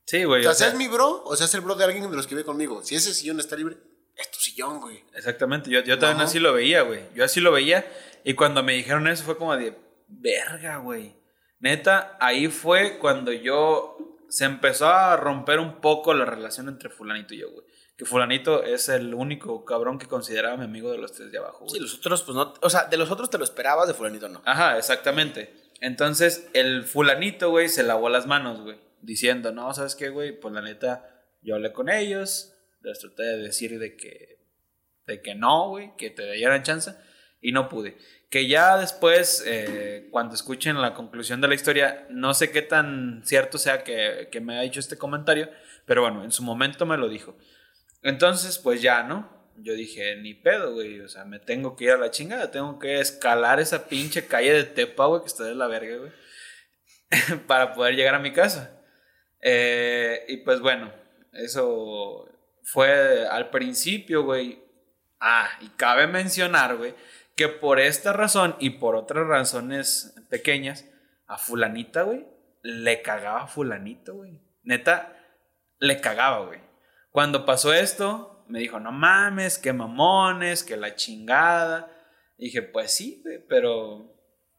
[0.06, 0.42] Sí, O güey.
[0.44, 2.36] sea, o sea, seas mi bro o seas el bro de alguien de los que
[2.36, 2.84] vive conmigo.
[2.84, 3.78] Si ese sillón está libre,
[4.16, 5.04] es tu sillón, güey.
[5.14, 6.26] Exactamente, yo, yo también Ajá.
[6.26, 7.02] así lo veía, güey.
[7.16, 7.86] Yo así lo veía.
[8.24, 11.16] Y cuando me dijeron eso fue como de, verga, güey.
[11.60, 13.98] Neta, ahí fue cuando yo
[14.30, 17.66] se empezó a romper un poco la relación entre fulanito y yo, güey.
[17.98, 21.66] Que fulanito es el único cabrón que consideraba mi amigo de los tres de abajo,
[21.66, 21.72] güey.
[21.72, 22.54] Sí, los otros, pues no.
[22.62, 24.44] O sea, de los otros te lo esperabas, de Fulanito no.
[24.46, 25.52] Ajá, exactamente.
[25.82, 28.78] Entonces, el fulanito, güey, se lavó las manos, güey.
[29.02, 30.40] Diciendo, no, ¿sabes qué, güey?
[30.40, 34.44] Pues la neta, yo hablé con ellos, les traté de decir de que,
[35.08, 36.94] de que no, güey, que te dieran chance,
[37.42, 37.98] y no pude.
[38.30, 43.22] Que ya después, eh, cuando escuchen la conclusión de la historia, no sé qué tan
[43.26, 45.50] cierto sea que, que me ha dicho este comentario,
[45.86, 47.36] pero bueno, en su momento me lo dijo.
[48.02, 49.36] Entonces, pues ya, ¿no?
[49.58, 51.02] Yo dije, ni pedo, güey.
[51.02, 52.52] O sea, me tengo que ir a la chingada.
[52.52, 56.12] Tengo que escalar esa pinche calle de Tepa, güey, que está de la verga, güey.
[57.48, 58.82] para poder llegar a mi casa.
[59.42, 60.92] Eh, y pues bueno,
[61.34, 62.30] eso
[62.64, 64.64] fue al principio, güey.
[65.20, 66.94] Ah, y cabe mencionar, güey,
[67.36, 70.86] que por esta razón y por otras razones pequeñas,
[71.28, 72.26] a fulanita, güey,
[72.62, 74.40] le cagaba a fulanito, güey.
[74.64, 75.18] Neta,
[75.80, 76.60] le cagaba, güey.
[77.12, 81.92] Cuando pasó esto, me dijo, no mames, qué mamones, que la chingada.
[82.38, 84.14] Y dije, pues sí, güey, pero...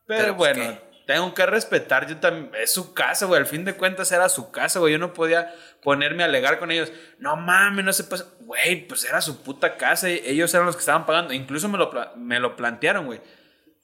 [0.07, 3.65] Pero, Pero, pues, bueno, tengo que respetar, yo también, es su casa, güey, al fin
[3.65, 7.37] de cuentas era su casa, güey, yo no podía ponerme a alegar con ellos, no
[7.37, 11.07] mames, no se pasa, güey, pues era su puta casa, ellos eran los que estaban
[11.07, 13.23] pagando, incluso me lo, me lo plantearon, güey,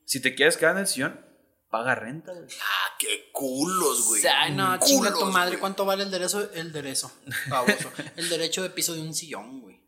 [0.04, 1.20] si te quieres quedar en el sillón,
[1.74, 2.46] paga renta, güey.
[2.62, 4.22] Ah, qué culos, güey.
[4.28, 5.50] Ay, no, chinga tu madre.
[5.50, 5.60] güey.
[5.60, 6.48] ¿Cuánto vale el derecho?
[6.52, 7.10] El derecho.
[7.48, 7.90] Baboso.
[8.16, 9.82] el derecho de piso de un sillón, güey.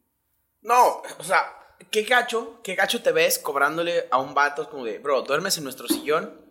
[0.62, 1.46] No, o sea,
[1.92, 5.62] qué gacho, qué gacho te ves cobrándole a un vato como de, bro, duermes en
[5.62, 6.44] nuestro sillón,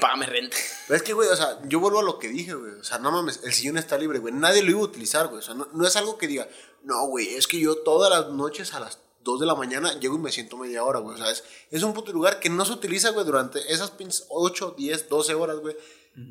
[0.00, 0.56] págame renta.
[0.86, 2.74] Pero es que, güey, o sea, yo vuelvo a lo que dije, güey.
[2.74, 4.32] O sea, no mames, el sillón está libre, güey.
[4.32, 5.40] Nadie lo iba a utilizar, güey.
[5.40, 6.46] O sea, no, no es algo que diga,
[6.84, 10.14] no, güey, es que yo todas las noches a las 2 de la mañana llego
[10.16, 11.16] y me siento media hora, güey.
[11.16, 14.24] O sea, es, es un puto lugar que no se utiliza, güey, durante esas pinches
[14.30, 15.76] 8, 10, 12 horas, güey.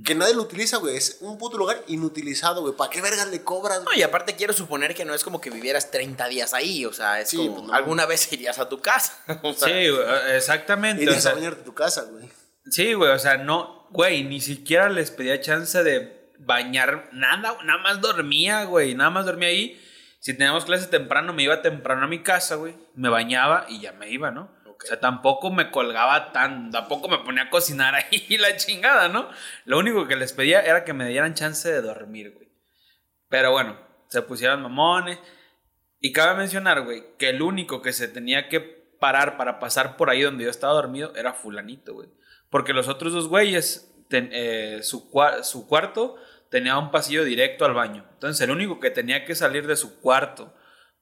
[0.03, 0.95] Que nadie lo utiliza, güey.
[0.97, 2.73] Es un puto lugar inutilizado, güey.
[2.73, 5.51] ¿Para qué vergas le cobras, No, y aparte quiero suponer que no es como que
[5.51, 7.73] vivieras 30 días ahí, o sea, es Sí, como, pues no.
[7.75, 9.15] alguna vez irías a tu casa.
[9.43, 11.01] o sea, Sí, güey, exactamente.
[11.01, 12.27] o Irías sea, a bañarte a tu casa, güey.
[12.71, 17.79] Sí, güey, o sea, no, güey, ni siquiera les pedía chance de bañar, nada, nada
[17.83, 19.79] más dormía, güey, nada más dormía ahí.
[20.25, 23.91] Si teníamos clase temprano, me iba temprano a mi casa, güey, me bañaba y ya
[23.91, 24.49] me iba, ¿no?
[24.65, 29.29] O sea, tampoco me colgaba tan, tampoco me ponía a cocinar ahí la chingada, ¿no?
[29.65, 32.49] Lo único que les pedía era que me dieran chance de dormir, güey.
[33.29, 35.19] Pero bueno, se pusieron mamones.
[35.99, 38.61] Y cabe mencionar, güey, que el único que se tenía que
[38.99, 42.09] parar para pasar por ahí donde yo estaba dormido era fulanito, güey.
[42.49, 46.15] Porque los otros dos güeyes, ten- eh, su cuarto
[46.49, 48.05] tenía un pasillo directo al baño.
[48.13, 50.53] Entonces el único que tenía que salir de su cuarto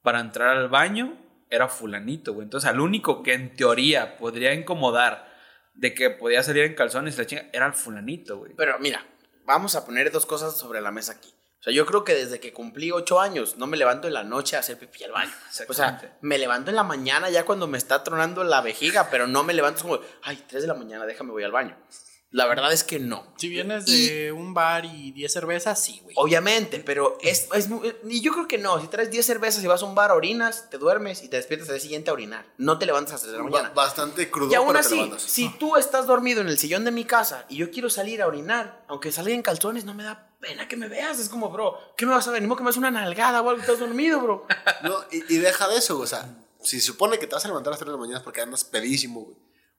[0.02, 1.16] para entrar al baño
[1.50, 2.44] era fulanito, güey.
[2.44, 5.32] Entonces al único que en teoría podría incomodar
[5.74, 8.52] de que podía salir en calzones y la chinga era el fulanito, güey.
[8.56, 9.06] Pero mira,
[9.44, 11.34] vamos a poner dos cosas sobre la mesa aquí.
[11.60, 14.22] O sea, yo creo que desde que cumplí ocho años no me levanto en la
[14.22, 15.32] noche a hacer pipí al baño.
[15.66, 19.26] O sea, me levanto en la mañana ya cuando me está tronando la vejiga, pero
[19.26, 21.74] no me levanto como, ay, tres de la mañana, déjame voy al baño.
[22.34, 23.24] La verdad es que no.
[23.36, 26.16] Si vienes de un bar y 10 cervezas, sí, güey.
[26.18, 28.80] Obviamente, pero es, es muy- y yo creo que no.
[28.80, 31.68] Si traes 10 cervezas y vas a un bar, orinas, te duermes y te despiertas
[31.68, 32.44] al día siguiente a orinar.
[32.58, 33.72] No te levantas a las 3 de la Ba- mañana.
[33.72, 37.46] bastante crudo, Y aún así, si tú estás dormido en el sillón de mi casa
[37.48, 40.76] y yo quiero salir a orinar, aunque salga en calzones, no me da pena que
[40.76, 41.20] me veas.
[41.20, 42.42] Es como, bro, ¿qué me vas a ver?
[42.42, 44.46] Ni modo que me das una nalgada o algo, estás dormido, bro.
[44.82, 46.28] No, y, y deja de eso, o sea,
[46.60, 48.40] si se supone que te vas a levantar a las 3 de la mañana porque
[48.40, 49.36] andas pedísimo, güey.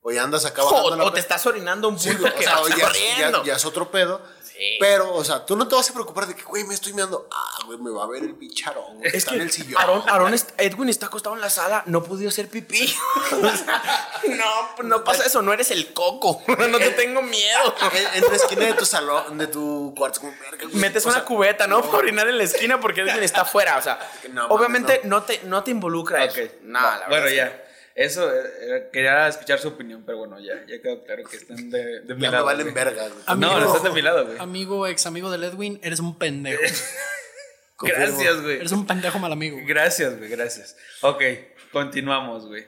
[0.08, 2.36] O ya andas acá O, bajando la o te estás orinando un Sí, punto o
[2.38, 3.40] que sea, vas ya, corriendo.
[3.44, 4.22] ya- ya es otro pedo.
[4.44, 4.78] Sí.
[4.80, 7.28] Pero, o sea, tú no te vas a preocupar de que, güey, me estoy mirando.
[7.30, 8.98] Ah, güey, me va a ver el bicharón.
[9.00, 9.82] güey, Es está que en el sillón.
[10.34, 12.96] Est- Edwin está acostado en la sala, no pudo hacer pipí.
[13.32, 13.82] O sea,
[14.30, 14.46] no,
[14.76, 16.42] pues no pasa eso, no eres el coco.
[16.48, 17.76] No te tengo miedo.
[17.92, 20.76] En, en la esquina de tu salón, de tu cuarto, como verga, güey.
[20.76, 21.82] Metes O una sea, cubeta, ¿no?
[21.82, 23.78] Para orinar en la esquina porque Edwin está afuera.
[23.78, 24.00] O sea,
[24.32, 25.24] No, obviamente no.
[25.24, 26.26] te, no te involucra.
[26.62, 27.65] No, Va- la bueno, verdad es ya.
[27.96, 31.70] Eso, eh, eh, quería escuchar su opinión, pero bueno, ya, ya quedó claro que están
[31.70, 32.46] de, de mi Ya me lado.
[32.46, 32.76] valen güey.
[32.76, 33.24] verga, güey.
[33.26, 34.38] Amigo- No, no estás de mi lado, güey.
[34.38, 36.62] Amigo, ex amigo del Edwin, eres un pendejo.
[37.78, 38.04] Confirmo.
[38.06, 38.56] Gracias, güey.
[38.58, 39.56] Eres un pendejo mal amigo.
[39.56, 39.66] güey.
[39.68, 40.76] Gracias, güey, gracias.
[41.02, 41.24] Ok,
[41.72, 42.68] continuamos, güey.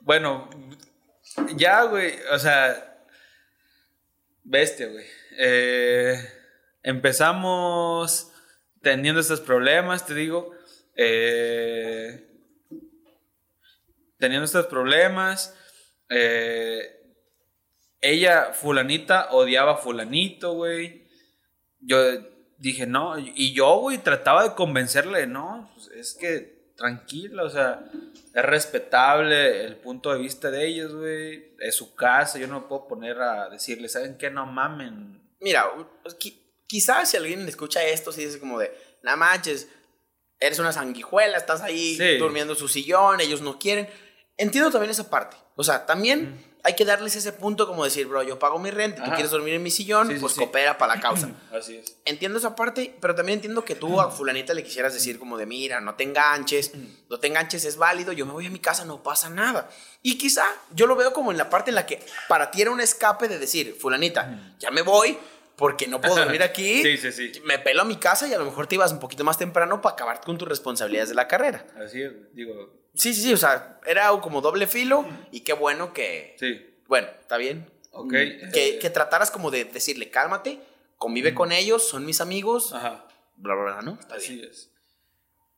[0.00, 0.48] Bueno,
[1.56, 3.04] ya, güey, o sea,
[4.44, 5.06] bestia, güey.
[5.38, 6.14] Eh,
[6.84, 8.30] empezamos
[8.80, 10.54] teniendo estos problemas, te digo.
[10.94, 12.28] eh,
[14.22, 15.54] teniendo estos problemas.
[16.08, 16.98] eh,
[18.00, 21.06] ella, fulanita, odiaba a fulanito, güey.
[21.80, 21.98] Yo
[22.58, 27.84] dije, no, y yo, güey, trataba de convencerle, no, pues, es que tranquila, o sea,
[28.34, 32.66] es respetable el punto de vista de ellos, güey, es su casa, yo no me
[32.66, 34.30] puedo poner a decirle, ¿saben qué?
[34.30, 35.20] No mamen.
[35.40, 35.66] Mira,
[36.02, 39.68] pues, qui- quizás si alguien escucha esto, sí es como de, no manches,
[40.40, 42.18] eres una sanguijuela, estás ahí Sí.
[42.18, 43.88] durmiendo en su sillón, ellos no quieren.
[44.42, 45.36] Entiendo también esa parte.
[45.56, 48.98] O sea, también hay que darles ese punto como decir, bro, yo pago mi renta,
[48.98, 49.14] tú Ajá.
[49.14, 50.38] quieres dormir en mi sillón, Sí, pues sí.
[50.40, 51.30] coopera para la causa.
[51.52, 51.96] Así es.
[52.04, 55.46] entiendo esa parte, pero también entiendo que tú a fulanita le quisieras decir como de,
[55.46, 56.72] mira, no te enganches,
[57.10, 59.68] no te enganches, es válido, yo me voy a mi casa, no pasa nada.
[60.02, 62.70] Y quizá yo lo veo como en la parte en la que para ti era
[62.70, 65.18] un escape de decir, fulanita, ya me voy
[65.56, 66.82] porque no puedo dormir aquí.
[66.82, 67.40] Sí, sí, sí.
[67.44, 69.80] Me pelo a mi casa y a lo mejor te ibas un poquito más temprano
[69.80, 71.66] para acabar con tus responsabilidades de la carrera.
[71.84, 75.94] Así es, digo, Sí, sí, sí, o sea, era como doble filo y qué bueno
[75.94, 77.70] que, sí, bueno, está bien.
[77.92, 78.10] ok.
[78.10, 80.60] Que, eh, que trataras como de decirle, cálmate,
[80.98, 83.06] convive con ellos, son mis amigos, Ajá.
[83.36, 83.98] bla, bla, bla, ¿no?
[83.98, 84.32] Está bien.
[84.32, 84.70] Así es.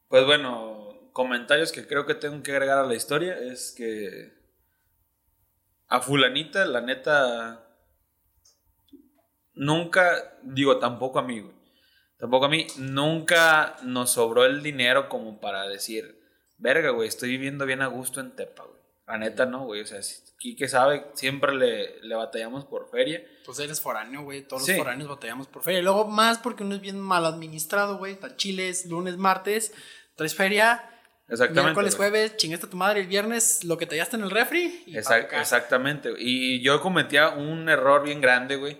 [0.09, 4.33] Pues bueno, comentarios que creo que tengo que agregar a la historia es que
[5.89, 7.67] a fulanita, la neta,
[9.55, 11.55] nunca, digo, tampoco a mí, güey.
[12.19, 16.21] Tampoco a mí, nunca nos sobró el dinero como para decir,
[16.59, 18.75] verga, güey, estoy viviendo bien a gusto en Tepa, güey.
[19.07, 19.83] La neta no, güey.
[19.83, 19.99] O sea,
[20.39, 23.23] Quique sabe, siempre le, le batallamos por feria.
[23.45, 24.43] Pues eres foráneo, güey.
[24.49, 24.73] Todos Sí.
[24.73, 25.81] los foráneos batallamos por feria.
[25.81, 28.13] Y luego más porque uno es bien mal administrado, güey.
[28.15, 29.75] Está chiles, lunes, martes.
[30.17, 30.89] Traes feria.
[31.29, 31.63] Exactamente.
[31.63, 32.11] Miércoles, güey.
[32.11, 34.83] jueves, chingaste a tu madre el viernes, lo que te hallaste en el refri.
[34.87, 36.11] Y Exact- exactamente.
[36.19, 38.79] Y yo cometía un error bien grande, güey,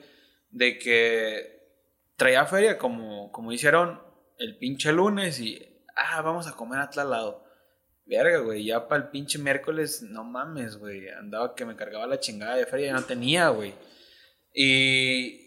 [0.55, 1.68] de que
[2.16, 4.00] traía feria como, como hicieron
[4.38, 5.61] el pinche lunes y,
[5.96, 7.44] ah, vamos a comer a tal lado.
[8.07, 12.20] Verga, güey, ya para el pinche miércoles, no mames, güey, andaba que me cargaba la
[12.20, 13.74] chingada de feria, ya no tenía, güey.
[14.55, 15.43] Y...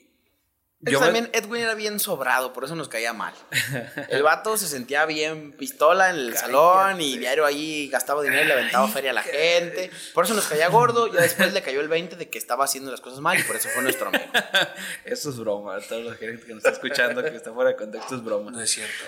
[0.82, 3.34] Yo me- también Edwin era bien sobrado, por eso nos caía mal.
[4.10, 8.48] El vato se sentía bien pistola en el salón y diario ahí gastaba dinero y
[8.48, 9.90] le aventaba feria a la gente.
[10.14, 11.12] Por eso nos caía gordo.
[11.12, 13.56] Ya después le cayó el 20 de que estaba haciendo las cosas mal y por
[13.56, 14.26] eso fue nuestro amigo.
[15.06, 18.16] Eso es broma, toda la gente que nos está escuchando que está fuera de contexto
[18.16, 18.52] es broma.
[18.52, 19.04] No es cierto.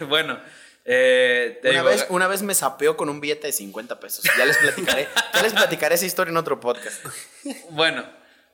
[0.06, 0.40] bueno,
[0.84, 4.24] eh, te Una digo, vez, una vez me sapeó con un billete de 50 pesos.
[4.36, 7.04] Ya les platicaré, ya les platicaré esa historia en otro podcast.
[7.70, 8.04] Bueno,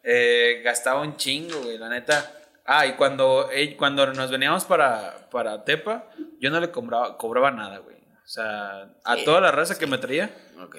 [0.09, 2.33] eh, gastaba un chingo, güey, la neta.
[2.65, 6.09] Ah, y cuando, eh, cuando nos veníamos para, para Tepa,
[6.41, 7.97] yo no le cobraba, cobraba nada, güey.
[7.97, 9.25] O sea, a Sí.
[9.25, 10.31] toda la raza que me traía,
[10.63, 10.77] Ok.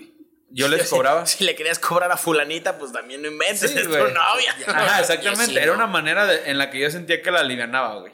[0.49, 1.25] yo les cobraba.
[1.25, 4.55] Si le querías cobrar a fulanita, pues también no inventes, Sí, es tu novia.
[4.67, 5.45] Ajá, exactamente.
[5.45, 5.73] Sí, Era no.
[5.75, 8.13] una manera de- en la que yo sentía que la alivianaba, güey.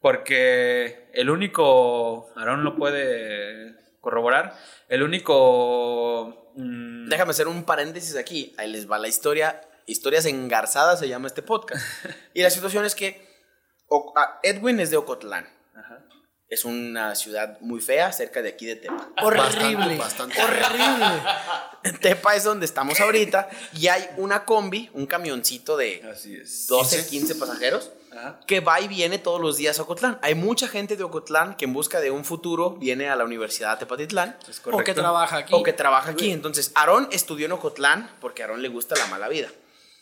[0.00, 4.54] Porque el único, Aaron lo puede corroborar,
[4.88, 6.52] el único...
[6.54, 8.54] mm, Déjame hacer un paréntesis aquí.
[8.58, 9.60] Ahí les va la historia.
[9.86, 11.84] Historias engarzadas se llama este podcast.
[12.34, 13.24] Y la situación es que
[13.88, 15.48] O- ah, Edwin es de Ocotlán.
[15.74, 16.04] Ajá.
[16.48, 19.08] Es una ciudad muy fea, cerca de aquí de Tepa.
[19.22, 19.96] Horrible.
[19.96, 20.40] bastante.
[20.42, 21.22] Horrible.
[22.00, 26.66] Tepa es donde estamos ahorita y hay una combi, un camioncito de Así es.
[26.68, 28.40] 12, 15 pasajeros Ajá.
[28.46, 30.18] que va y viene todos los días a Ocotlán.
[30.22, 33.72] Hay mucha gente de Ocotlán que en busca de un futuro viene a la Universidad
[33.72, 35.52] de Tepatitlán Es O que trabaja aquí.
[35.54, 36.30] o que trabaja aquí.
[36.32, 39.48] Entonces, Aarón estudió en Ocotlán porque a Aarón le gusta la mala vida.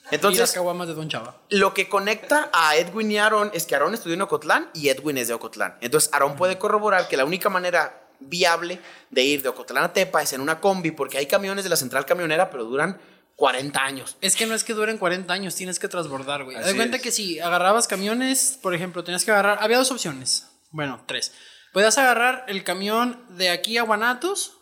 [0.05, 1.37] Y las Entonces, caguamas de Don Chava.
[1.51, 5.19] lo que conecta a Edwin y Aarón es que Aarón estudió en Ocotlán y Edwin
[5.19, 5.77] es de Ocotlán.
[5.81, 8.81] Entonces, Aarón puede corroborar que la única manera viable
[9.11, 11.77] de ir de Ocotlán a Tepa es en una combi porque hay camiones de la
[11.77, 13.01] central camionera, pero duran
[13.37, 14.17] 40 años.
[14.21, 16.57] Es que no es que duren 40 años, tienes que transbordar, güey.
[16.57, 17.03] Haz cuenta es.
[17.03, 19.59] que si agarrabas camiones, por ejemplo, tenías que agarrar.
[19.61, 20.47] Había dos opciones.
[20.71, 21.33] Bueno, tres.
[21.73, 24.59] Podías agarrar el camión de aquí a Guanatos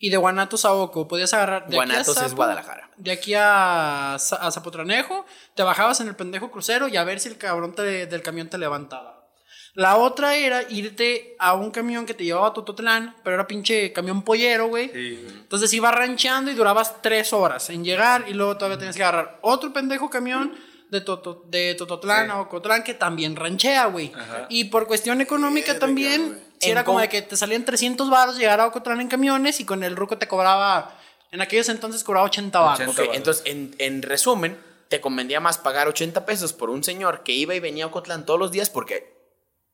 [0.00, 1.06] y de Guanatos a Oco.
[1.06, 1.68] Podías agarrar.
[1.68, 2.90] De Guanatos aquí a es Zapo, Guadalajara.
[2.96, 5.24] De aquí a, a Zapotranejo,
[5.54, 8.48] te bajabas en el pendejo crucero y a ver si el cabrón te- del camión
[8.48, 9.18] te levantaba.
[9.74, 13.92] La otra era irte a un camión que te llevaba a Tototlán, pero era pinche
[13.92, 14.88] camión pollero, güey.
[14.92, 15.24] Sí.
[15.28, 19.38] Entonces ibas rancheando y durabas tres horas en llegar y luego todavía tenías que agarrar
[19.42, 20.56] otro pendejo camión
[20.90, 22.32] de, Toto- de Tototlán Sí.
[22.32, 24.10] a Ocotlán que también ranchea, güey.
[24.48, 26.42] Y por cuestión económica Verga, también.
[26.60, 29.08] Si En era como com- de que te salían 300 baros llegar a Ocotlán en
[29.08, 30.96] camiones y con el ruco te cobraba,
[31.32, 32.80] en aquellos entonces cobraba 80 baros.
[32.80, 32.90] 80.
[32.92, 33.16] Ok, varos.
[33.16, 34.58] entonces, en, en resumen,
[34.88, 38.26] te convendría más pagar 80 pesos por un señor que iba y venía a Ocotlán
[38.26, 39.12] todos los días porque,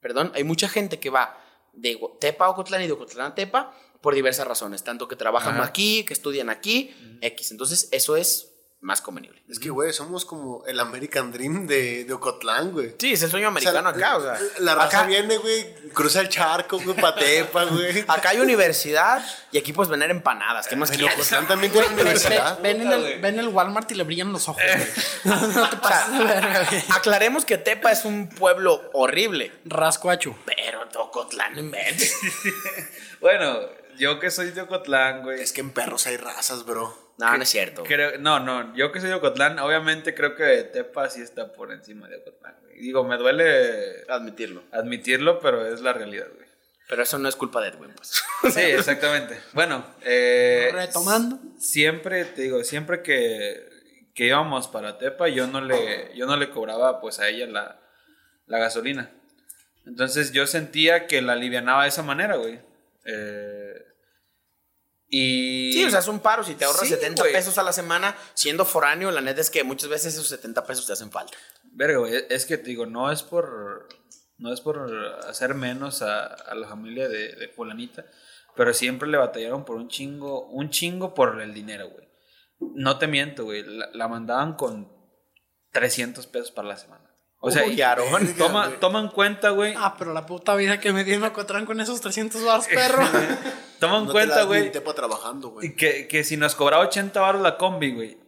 [0.01, 1.39] perdón, hay mucha gente que va
[1.73, 5.55] de Tepa a Ocotlán y de Ocotlán a Tepa por diversas razones, tanto que trabajan
[5.57, 5.65] Ajá.
[5.65, 7.51] aquí, que estudian aquí, X.
[7.51, 9.43] Entonces, eso es más convenible.
[9.49, 12.95] Es que, güey, somos como el American Dream de, de Ocotlán, güey.
[12.99, 14.39] Sí, es el sueño americano O sea, acá, o sea.
[14.59, 18.01] La raza acá, viene, güey, cruza el charco, güey, patepa, güey.
[18.09, 20.69] acá hay universidad y aquí puedes vender empanadas.
[20.69, 21.17] ¿Qué más En quieres?
[21.19, 22.61] Ocotlán también tiene universidad.
[22.61, 24.89] Ven en, el, ven el Walmart y le brillan los ojos, güey.
[25.25, 26.85] No, no te pases de verga, güey.
[26.91, 30.37] Aclaremos que Tepa es un pueblo horrible, Rascuacho.
[30.45, 32.15] pero Ocotlán no inventes.
[33.21, 33.59] Bueno,
[33.97, 35.41] yo que soy de Ocotlán, güey.
[35.41, 37.06] Es que en perros hay razas, bro.
[37.19, 37.83] No, no es cierto.
[37.85, 41.73] Creo, no, no, yo que soy de Ocotlán, obviamente creo que Tepa sí está por
[41.73, 42.79] encima de Ocotlán, güey.
[42.81, 44.63] Digo, me duele Admitirlo.
[44.71, 46.47] admitirlo, pero es la realidad, güey.
[46.89, 48.23] Pero eso no es culpa de Edwin, pues.
[48.55, 49.41] Sí, exactamente.
[49.55, 51.39] Bueno, eh, Retomando.
[51.59, 53.67] Siempre, te digo, siempre que,
[54.15, 57.81] que íbamos para Tepa, yo no le, yo no le cobraba pues a ella la,
[58.47, 59.11] la gasolina.
[59.87, 62.61] Entonces yo sentía que la alivianaba de esa manera, güey.
[63.05, 63.86] Eh,
[65.09, 65.73] y...
[65.73, 66.43] Sí, o sea, es un paro.
[66.45, 67.33] Si te ahorras Sí, 70 güey.
[67.33, 70.87] pesos a la semana siendo foráneo, la neta es que muchas veces esos 70 pesos
[70.87, 71.37] te hacen falta.
[71.73, 73.89] Verga, güey, es que te digo, no es por
[74.39, 74.93] no es por
[75.29, 78.05] hacer menos a, a la familia de, de fulanita,
[78.55, 82.07] pero siempre le batallaron por un chingo, un chingo por el dinero, güey.
[82.75, 84.91] No te miento, güey, la, la mandaban con
[85.73, 87.05] 300 pesos para la semana.
[87.41, 88.35] O sea, Uy, Aarón.
[88.39, 91.65] toma, toma en cuenta, güey, Ah, pero la puta vida que me dio en Ocotlán
[91.67, 93.03] con esos 300 baros, perro.
[93.79, 95.75] toma en No cuenta, güey, trabajando, güey.
[95.75, 98.19] que, que si nos cobraba 80 baros la combi, güey,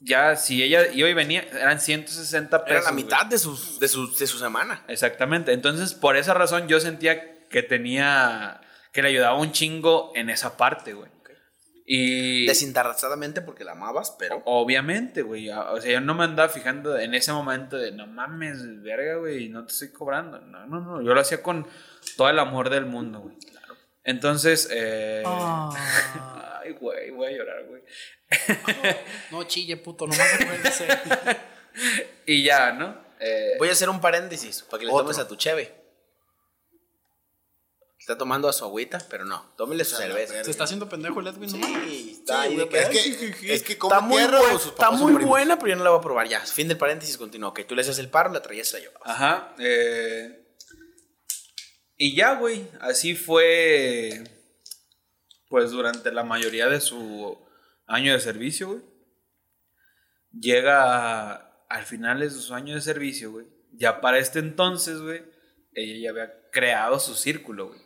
[0.00, 2.80] ya si ella iba y venía, eran 160 pesos.
[2.80, 4.84] Era la mitad de, sus, de, su, de su semana.
[4.88, 5.52] Exactamente.
[5.52, 8.60] Entonces, por esa razón yo sentía que tenía,
[8.92, 11.10] que le ayudaba un chingo en esa parte, güey.
[11.88, 14.42] Y Desinteresadamente porque la amabas, pero.
[14.44, 18.82] obviamente, güey, o sea, yo no me andaba fijando en ese momento de, no mames,
[18.82, 20.40] verga, güey, no te estoy cobrando.
[20.40, 21.64] No, no, no, yo lo hacía con
[22.16, 23.36] todo el amor del mundo, güey.
[24.06, 25.22] Entonces, eh...
[25.26, 26.60] Ah.
[26.62, 27.82] Ay, güey, voy a llorar, güey.
[29.30, 30.88] No chille, puto, nomás acuérdese.
[32.26, 32.98] Y ya, ¿no?
[33.20, 35.04] Eh, Voy a hacer un paréntesis para que le Otro.
[35.04, 35.74] tomes a tu cheve.
[37.98, 39.52] Está tomando a su agüita, pero no.
[39.56, 40.42] Tómele su cerveza.
[40.44, 41.70] Se está haciendo pendejo el Edwin, nomás.
[41.84, 44.38] Sí, está Sí, ahí güey, de que, es que- es que come está muy, tierra
[44.40, 45.28] o buen- sus está papás muy primos.
[45.28, 46.40] buena, pero yo no la voy a probar ya.
[46.40, 47.48] Fin del paréntesis, continúa.
[47.50, 49.02] Ok, tú le haces el paro, la traías y la llevabas.
[49.10, 49.54] Ajá.
[49.58, 50.45] eh,
[51.96, 52.66] y ya, güey.
[52.80, 54.24] Así fue.
[55.48, 57.38] Pues durante la mayoría de su
[57.86, 58.82] año de servicio, güey.
[60.32, 63.46] Llega al final de su año de servicio, güey.
[63.72, 65.22] Ya para este entonces, güey.
[65.72, 67.80] Ella ya había creado su círculo, güey.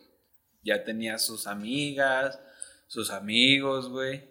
[0.63, 2.39] Ya tenía sus amigas,
[2.87, 4.29] sus amigos, güey.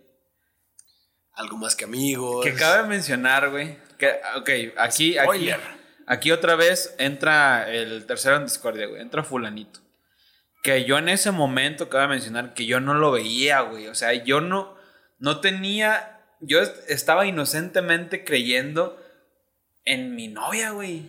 [1.32, 2.44] Algo más que amigos.
[2.44, 3.78] Que cabe mencionar, güey.
[3.98, 5.79] Que, ok, aquí, aquí, Spoiler.
[6.10, 9.00] Aquí otra vez entra el tercero en discordia, güey.
[9.00, 9.80] Entra fulanito.
[10.62, 13.86] Que yo en ese momento cabe mencionar que yo no lo veía, güey.
[13.88, 14.76] O sea, yo no,
[15.18, 19.00] no tenía, yo est- estaba inocentemente creyendo
[19.84, 21.04] en mi novia, güey.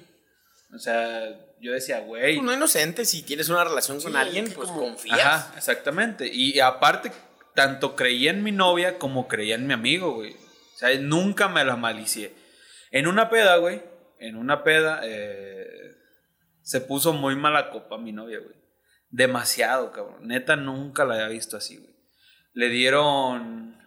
[0.73, 1.27] O sea,
[1.59, 2.35] yo decía, güey.
[2.35, 5.19] Pues no inocente, si tienes una relación con Sí, alguien, pues como- confías.
[5.19, 6.29] Ajá, exactamente.
[6.31, 7.11] Y aparte,
[7.53, 10.33] tanto creía en mi novia como creía en mi amigo, güey.
[10.33, 12.33] O sea, nunca me la malicié.
[12.91, 13.81] En una peda, güey,
[14.22, 15.95] en una peda, eh,
[16.61, 18.55] se puso muy mala copa mi novia, güey.
[19.09, 20.28] Demasiado, cabrón.
[20.28, 21.93] Neta, nunca la había visto así, güey.
[22.53, 23.78] Le dieron.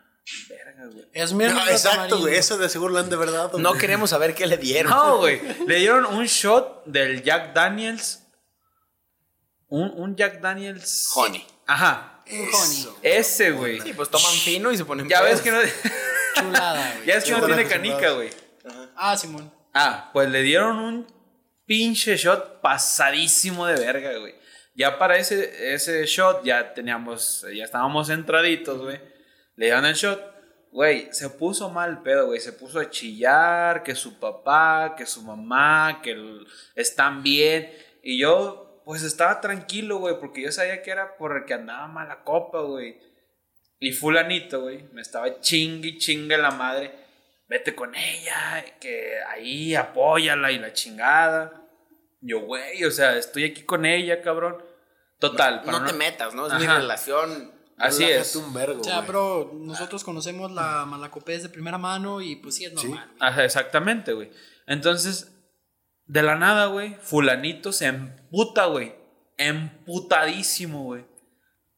[0.48, 1.06] Verga, güey.
[1.12, 2.34] Es No, miércoles exacto, güey.
[2.34, 3.50] Eso de seguro lo han de verdad.
[3.50, 3.62] güey.
[3.62, 4.90] No queremos saber qué le dieron.
[4.90, 5.40] No, güey.
[5.66, 8.26] Le dieron un shot del Jack Daniels.
[9.68, 11.10] Un, un Jack Daniels.
[11.14, 11.46] Honey.
[11.66, 12.22] Ajá.
[12.30, 12.88] Un honey.
[13.02, 13.80] Ese, güey.
[13.80, 15.58] Sí, pues toman fino y se ponen Ya ves que no.
[16.34, 17.06] Chulada, güey.
[17.06, 18.30] ya es que no tiene canica, güey.
[18.96, 19.52] Ah, Simón.
[19.74, 21.06] Ah, pues le dieron un
[21.66, 24.34] pinche shot pasadísimo de verga, güey.
[24.76, 29.00] Ya para ese, ese shot ya teníamos, ya estábamos centraditos, güey.
[29.56, 30.32] Le dieron el shot.
[30.72, 32.40] Güey, se puso mal el pedo, güey.
[32.40, 37.72] Se puso a chillar, que su papá, que su mamá, que el- están bien.
[38.02, 42.60] Y yo, pues estaba tranquilo, güey, porque yo sabía que era porque andaba mala copa,
[42.60, 42.98] güey.
[43.78, 46.92] Y fulanito, güey, me estaba chingui, chingue la madre.
[47.46, 51.62] Vete con ella, que ahí apóyala y la chingada.
[52.20, 54.62] Yo, güey, o sea, estoy aquí con ella, cabrón.
[55.18, 56.46] Total, para No te metas, ¿no?
[56.46, 57.52] Es mi relación.
[57.76, 58.36] Así es.
[58.36, 62.64] un vergo, O sea, bro, nosotros conocemos la malacopés de primera mano y pues sí
[62.64, 63.04] es normal.
[63.06, 63.18] güey.
[63.20, 64.30] Ajá, exactamente, güey.
[64.66, 65.32] Entonces,
[66.06, 68.94] de la nada, güey, fulanito se emputa, güey.
[69.36, 71.04] Emputadísimo, güey.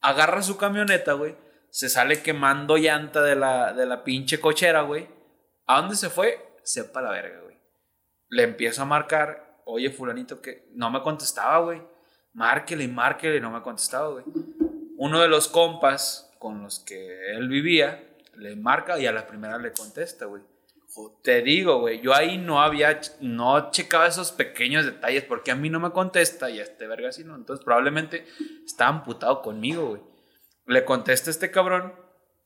[0.00, 1.34] Agarra su camioneta, güey.
[1.70, 5.08] Se sale quemando llanta de la, de la pinche cochera, güey.
[5.66, 6.56] ¿A dónde se fue?
[6.62, 7.56] Sepa la verga, güey.
[8.28, 9.60] Le empiezo a marcar.
[9.64, 11.82] Oye, fulanito, que no me contestaba, güey.
[12.34, 14.24] Márquele y márquele no me contestaba, güey.
[14.96, 18.02] Uno de los compas con los que él vivía
[18.36, 20.42] le marca y a la primera le contesta, güey.
[21.22, 25.68] Te digo, güey, yo ahí no había, no checaba esos pequeños detalles porque a mí
[25.68, 27.34] no me contesta y a este verga sí no.
[27.34, 28.26] Entonces probablemente
[28.64, 30.02] estaba amputado conmigo, güey.
[30.66, 31.94] Le contesta este cabrón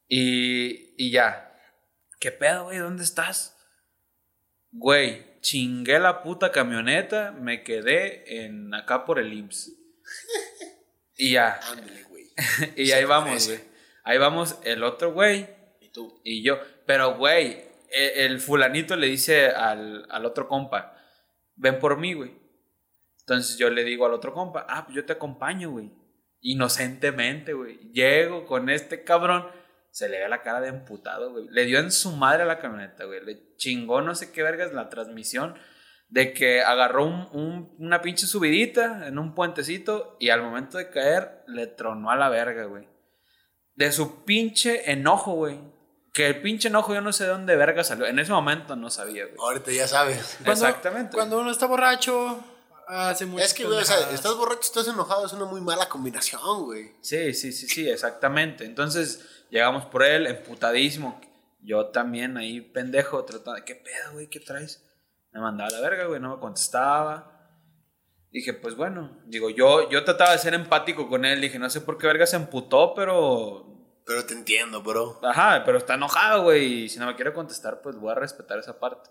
[0.09, 1.50] y, y ya.
[2.21, 2.79] ¿Qué pedo, güey?
[2.79, 3.57] ¿Dónde estás?
[4.73, 9.73] Güey, chingué la puta camioneta, me quedé en acá por el IMSS.
[11.17, 12.27] Y ya, Ándale, güey.
[12.77, 13.61] y ahí vamos, güey.
[14.05, 15.49] Ahí vamos el otro güey
[15.81, 16.21] Y tú.
[16.25, 20.97] y yo, pero güey, e- el, fulanito le dice al, al otro compa,
[21.57, 22.39] ven por mí, güey.
[23.21, 25.91] Entonces yo le digo al otro compa, ah, pues yo te acompaño, güey.
[26.43, 27.79] Inocentemente, güey.
[27.93, 29.49] Llego con este cabrón,
[29.91, 31.47] se le ve la cara de emputado, güey.
[31.51, 33.25] Le dio en su madre a la camioneta, güey.
[33.25, 35.55] Le chingó no sé qué vergas la transmisión
[36.09, 40.91] de que agarró un- un- una pinche subidita en un puentecito y al momento de
[40.91, 42.89] caer le tronó a la verga, güey.
[43.75, 45.59] De su pinche enojo, güey.
[46.13, 48.07] Que el pinche enojo yo no sé de dónde verga salió.
[48.07, 49.37] En ese momento no sabía, güey.
[49.39, 50.39] Ahorita ya sabes.
[50.45, 51.13] Cuando- Exactamente.
[51.15, 52.43] Cuando uno está borracho,
[52.91, 55.89] hace muchas Es que, güey, o sea, estás borracho, estás enojado, es una muy mala
[55.89, 56.93] combinación, güey.
[57.01, 58.65] Sí, sí, sí, sí, exactamente.
[58.65, 61.21] Entonces llegamos por él, emputadísimo.
[61.63, 63.65] Yo también ahí, pendejo, tratando.
[63.65, 64.29] ¿Qué pedo, güey?
[64.29, 64.85] ¿Qué traes?
[65.33, 67.37] Me mandaba a la verga, güey, no me contestaba.
[68.31, 71.41] Dije, pues bueno, digo, yo, yo trataba de ser empático con él.
[71.41, 73.67] Dije, no sé por qué verga se emputó, pero.
[74.07, 75.21] Pero te entiendo, bro.
[75.23, 76.85] Ajá, pero está enojado, güey.
[76.85, 79.11] Y si no me quiere contestar, pues voy a respetar esa parte.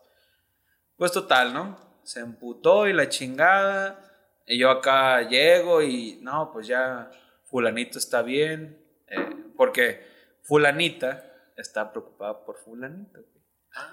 [0.97, 1.88] Pues total, ¿no?
[2.03, 4.05] Se emputó y la chingada.
[4.45, 7.11] Y yo acá llego y no, pues ya
[7.45, 8.77] fulanito está bien.
[9.07, 10.07] eh, porque
[10.43, 11.25] fulanita
[11.57, 13.19] está preocupada por fulanito.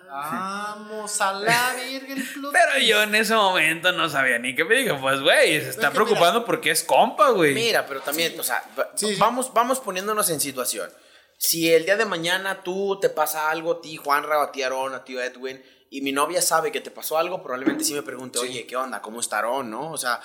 [0.08, 4.94] Vamos a la virgen Pero yo en ese momento no sabía ni qué me dije.
[4.94, 7.54] Pues, güey, se está Es que mira- preocupando porque es compa, güey.
[7.54, 9.20] Mira, pero también, o sea, va- Sí, sí.
[9.20, 10.90] Vamos, vamos poniéndonos en situación.
[11.38, 14.62] Si el día de mañana tú te pasa algo, a ti, Juanra, o a ti,
[14.62, 18.02] Aarón, a ti, Edwin, y mi novia sabe que te pasó algo, probablemente sí me
[18.02, 19.00] pregunte, oye, ¿qué onda?
[19.02, 19.70] ¿Cómo está Aarón?
[19.70, 19.92] ¿No?
[19.92, 20.20] O sea,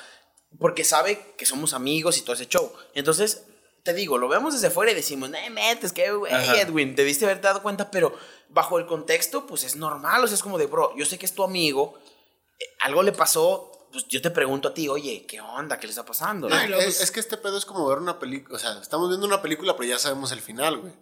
[0.60, 2.72] porque sabe que somos amigos y todo ese show.
[2.94, 3.44] Entonces,
[3.84, 6.34] te digo, lo vemos desde fuera y decimos, no metes, que güey.
[6.60, 8.14] Edwin, debiste haberte dado cuenta, pero
[8.50, 11.26] bajo el contexto, pues es normal, o sea, es como de, bro, yo sé que
[11.26, 11.98] es tu amigo,
[12.60, 15.80] eh, algo le pasó, pues yo te pregunto a ti, oye, ¿qué onda?
[15.80, 16.48] ¿Qué le está pasando?
[16.50, 16.56] no?
[16.80, 18.56] Es, pues- es que este pedo es como ver una película.
[18.58, 20.94] O sea, estamos viendo una película, pero ya sabemos el final, güey.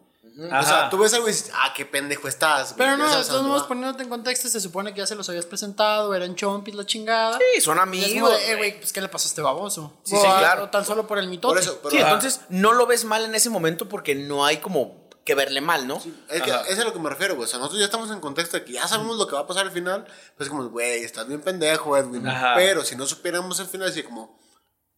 [0.46, 2.76] O sea, tú ves algo y dices, ah, qué pendejo estás.
[2.76, 5.28] güey, Pero no, de todos modos, poniéndote en contexto, se supone que ya se los
[5.30, 7.38] habías presentado, eran chompis, la chingada.
[7.38, 8.32] Sí, son Y es como amigos.
[8.40, 9.94] de, eh, güey, pues, ¿qué le pasó a este baboso?
[10.04, 10.64] Sí, O sí, claro.
[10.66, 11.54] o tan solo por el mitote.
[11.56, 14.46] Por eso, pero Sí, ah, entonces no lo ves mal en ese momento porque no
[14.46, 15.98] hay como que verle mal, ¿no?
[16.30, 16.64] Es que Ajá.
[16.68, 17.46] es a lo que me refiero, güey.
[17.46, 19.48] O sea, nosotros ya estamos en contexto de que ya sabemos lo que va a
[19.48, 20.08] pasar al final.
[20.38, 22.28] Pues como, güey, estás bien pendejo, Edwin.
[22.28, 22.54] Ajá.
[22.56, 24.39] Pero si no supiéramos el final, así como,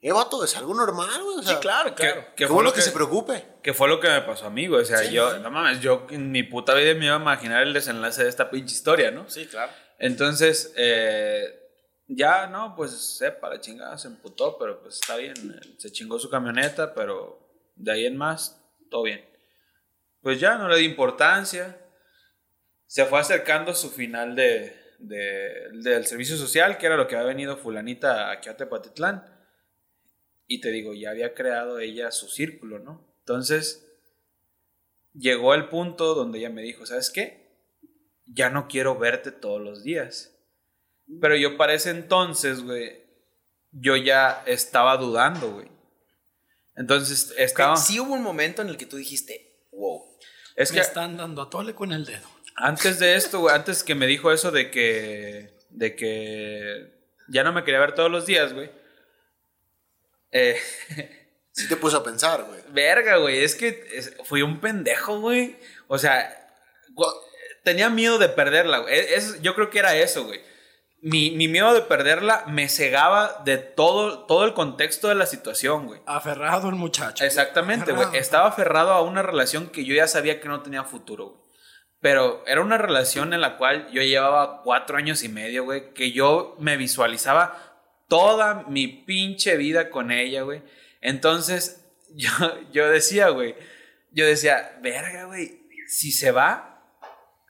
[0.02, 1.38] eh, vato, es algo normal, güey.
[1.38, 3.46] O sea, claro, Que- que Qué fue lo que, se preocupe.
[3.62, 4.82] Que fue lo que me pasó a mí, güey.
[4.82, 5.40] O sea, Sí, yo, sí.
[5.42, 8.50] no mames, yo en mi puta vida me iba a imaginar el desenlace de esta
[8.50, 9.30] pinche historia, ¿no?
[9.30, 9.72] Sí, claro.
[10.00, 11.60] Entonces, eh,
[12.08, 15.34] ya, no, pues sepa, la chingada se emputó, pero pues está bien.
[15.64, 19.24] eh, Se chingó su camioneta, pero de ahí en más, todo bien.
[20.22, 21.78] Pues ya no le di importancia.
[22.88, 27.28] Se fue acercando su final de, de- del servicio social, que era lo que había
[27.28, 29.24] venido Fulanita aquí a Tepatitlán.
[30.54, 33.16] Y te digo, ya había creado ella su círculo, ¿no?
[33.20, 33.88] Entonces,
[35.14, 37.56] llegó el punto donde ella me dijo, ¿sabes qué?
[38.26, 40.36] Ya no quiero verte todos los días.
[41.22, 43.02] Pero yo para ese entonces, güey,
[43.72, 45.70] yo ya estaba dudando, güey.
[46.76, 47.78] Entonces estaba...
[47.78, 50.04] Sí hubo un momento en el que tú dijiste, wow.
[50.58, 52.28] Es Me que están dando a tole con el dedo.
[52.56, 55.58] antes de esto, güey, antes que me dijo eso de que...
[55.70, 58.81] De que ya no me quería ver todos los días, güey.
[60.32, 60.60] Eh,
[61.54, 62.62] Sí te puso a pensar, güey.
[62.70, 65.58] verga, güey, es que es- fui un pendejo, güey.
[65.88, 66.34] O sea,
[67.64, 68.98] tenía miedo de perderla, güey.
[68.98, 70.40] Es- yo creo que era eso, güey.
[71.02, 75.88] Mi, mi miedo de perderla me cegaba de todo, todo el contexto de la situación,
[75.88, 76.00] güey.
[76.06, 77.26] Aferrado el muchacho.
[77.26, 78.08] Exactamente, güey.
[78.14, 81.42] Estaba aferrado a una relación que yo ya sabía que no tenía futuro, güey.
[82.00, 85.94] Pero era una relación en la cual yo llevaba cuatro años y medio, güey.
[85.94, 87.71] Que yo me visualizaba
[88.12, 90.62] toda mi pinche vida con ella, güey.
[91.00, 92.30] Entonces, yo,
[92.74, 93.56] yo decía, güey.
[94.12, 95.62] Yo decía, verga, güey.
[95.88, 96.84] Si se va,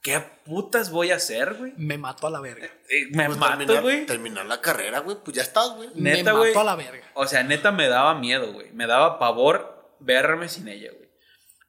[0.04, 1.74] ¿qué putas voy a hacer, güey?
[1.78, 2.68] Me mató a la verga.
[2.90, 4.06] Eh, Me Pues mato, terminar, güey.
[4.06, 5.90] terminar la carrera, güey, pues ya estás, güey.
[5.96, 6.56] Me güey.
[6.56, 7.08] a la verga.
[7.16, 8.72] O sea, neta me daba miedo, güey.
[8.72, 11.10] Me daba pavor verme sin ella, güey.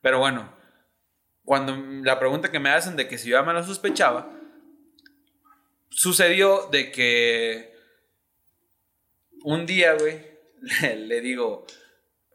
[0.02, 0.54] Pero bueno,
[1.46, 1.74] cuando
[2.04, 4.30] la pregunta que me hacen de que si yo ya me la sospechaba,
[5.88, 7.71] sucedió de que
[9.44, 10.20] un día, güey,
[10.80, 11.66] le, le digo,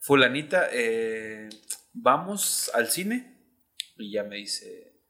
[0.02, 1.50] fulanita, eh,
[1.94, 3.36] vamos al cine.
[3.98, 5.02] Y ya me dice,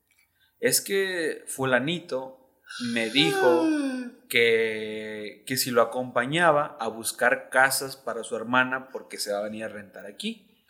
[0.59, 2.61] es que fulanito
[2.93, 3.67] me dijo
[4.29, 9.43] que, que si lo acompañaba a buscar casas para su hermana porque se va a
[9.43, 10.65] venir a rentar aquí.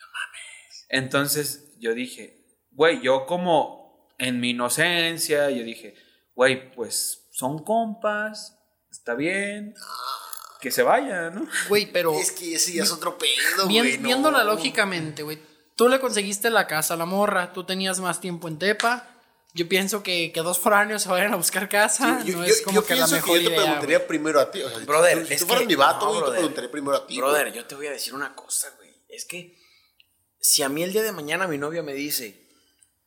[0.88, 5.94] Entonces yo dije, güey, yo como en mi inocencia, yo dije,
[6.34, 8.58] güey, pues son compas,
[8.90, 9.74] está bien,
[10.60, 11.46] que se vaya, ¿no?
[11.68, 13.98] Güey, pero Es que ese ya es otro pedo, güey.
[13.98, 14.04] no.
[14.08, 15.38] viéndola lógicamente, güey.
[15.76, 19.08] Tú le conseguiste la casa a la morra, tú tenías más tiempo en Tepa.
[19.54, 22.22] Yo pienso que, que dos foráneos se vayan a buscar casa.
[22.24, 23.62] Yo, no yo- es como yo que la pienso mejor que yo te idea.
[23.64, 24.08] preguntaría güey.
[24.08, 24.62] primero a ti.
[24.62, 27.06] O sea, Brother, si tú, fueras que- mi vato, no, güey, te preguntaría primero a
[27.06, 27.16] ti.
[27.18, 27.56] Brother, güey.
[27.56, 28.90] yo te voy a decir una cosa, güey.
[29.08, 29.56] Es que
[30.40, 32.48] si a mí el día de mañana mi novia me dice,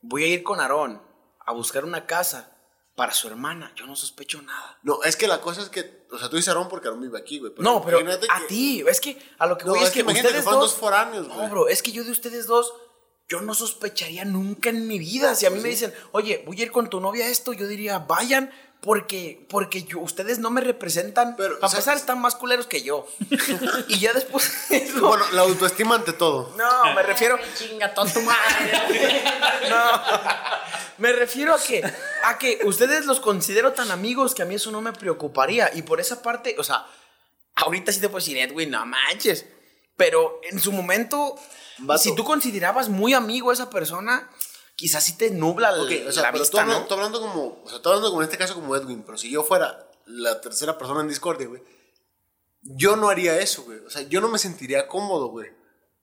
[0.02, 1.02] voy a ir con Aarón
[1.46, 2.58] a buscar una casa
[2.96, 4.78] para su hermana, yo no sospecho nada.
[4.84, 7.18] No, es que la cosa es que, o sea, tú dices Aarón porque Aarón vive
[7.18, 7.54] aquí, güey.
[7.58, 9.96] no, pero a que- ti, es que a lo que No, voy es es, que
[9.96, 11.40] que, imagínate ustedes que dos, dos foráneos, güey.
[11.40, 12.74] No, bro, es que yo de ustedes dos,
[13.30, 15.36] yo no sospecharía nunca en mi vida.
[15.36, 17.66] Si a mí me dicen, oye, voy a ir con tu novia a esto, yo
[17.66, 21.36] diría, vayan, porque, porque yo, ustedes no me representan.
[21.38, 23.08] Pero, Para o sea- empezar, están más culeros que yo.
[23.88, 26.54] y ya después eso- Bueno, la autoestima ante todo.
[26.58, 29.24] no, me refiero, Chinga, toda tu madre.
[29.70, 29.92] no,
[31.02, 31.84] me refiero a que,
[32.24, 35.70] a que ustedes los considero tan amigos que a mí eso no me preocuparía.
[35.74, 36.86] Y por esa parte, o sea,
[37.56, 39.46] ahorita sí te puedo decir, Edwin, no manches.
[39.98, 41.36] Pero en su momento,
[41.80, 42.02] Vato.
[42.02, 44.30] si tú considerabas muy amigo a esa persona,
[44.76, 46.86] quizás sí te nubla l- Ok, o sea, la pero vista, ¿no?
[46.86, 49.30] tú hablando como, o sea, tú hablando como en este caso como Edwin, pero si
[49.30, 51.62] yo fuera la tercera persona en Discordia, güey,
[52.62, 53.80] yo no haría eso, güey.
[53.80, 55.50] O sea, yo no me sentiría cómodo, güey.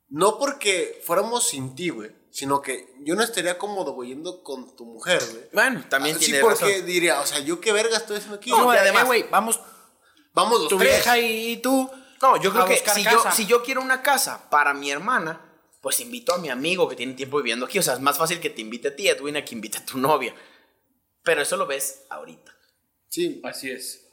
[0.08, 4.76] No porque fuéramos sin ti, güey, sino que yo no estaría cómodo, güey, yendo con
[4.76, 5.48] tu mujer, güey.
[5.52, 6.86] Bueno, también Ah, sí, tiene porque razón.
[6.86, 8.50] diría, o sea, yo qué verga estoy haciendo aquí.
[8.50, 9.60] No, y eh, además- güey, vamos,
[10.34, 10.88] Vamos los tu tres.
[10.90, 11.90] vieja y, y tú.
[12.22, 13.10] No, yo creo que si casa.
[13.10, 15.40] yo, si yo quiero una casa para mi hermana,
[15.80, 17.80] pues invito a mi amigo que tiene tiempo viviendo aquí.
[17.80, 19.84] O sea, es más fácil que te invite a ti, Edwin, a que invite a
[19.84, 20.32] tu novia.
[21.24, 22.54] Pero eso lo ves ahorita.
[23.08, 24.06] Sí, Así es.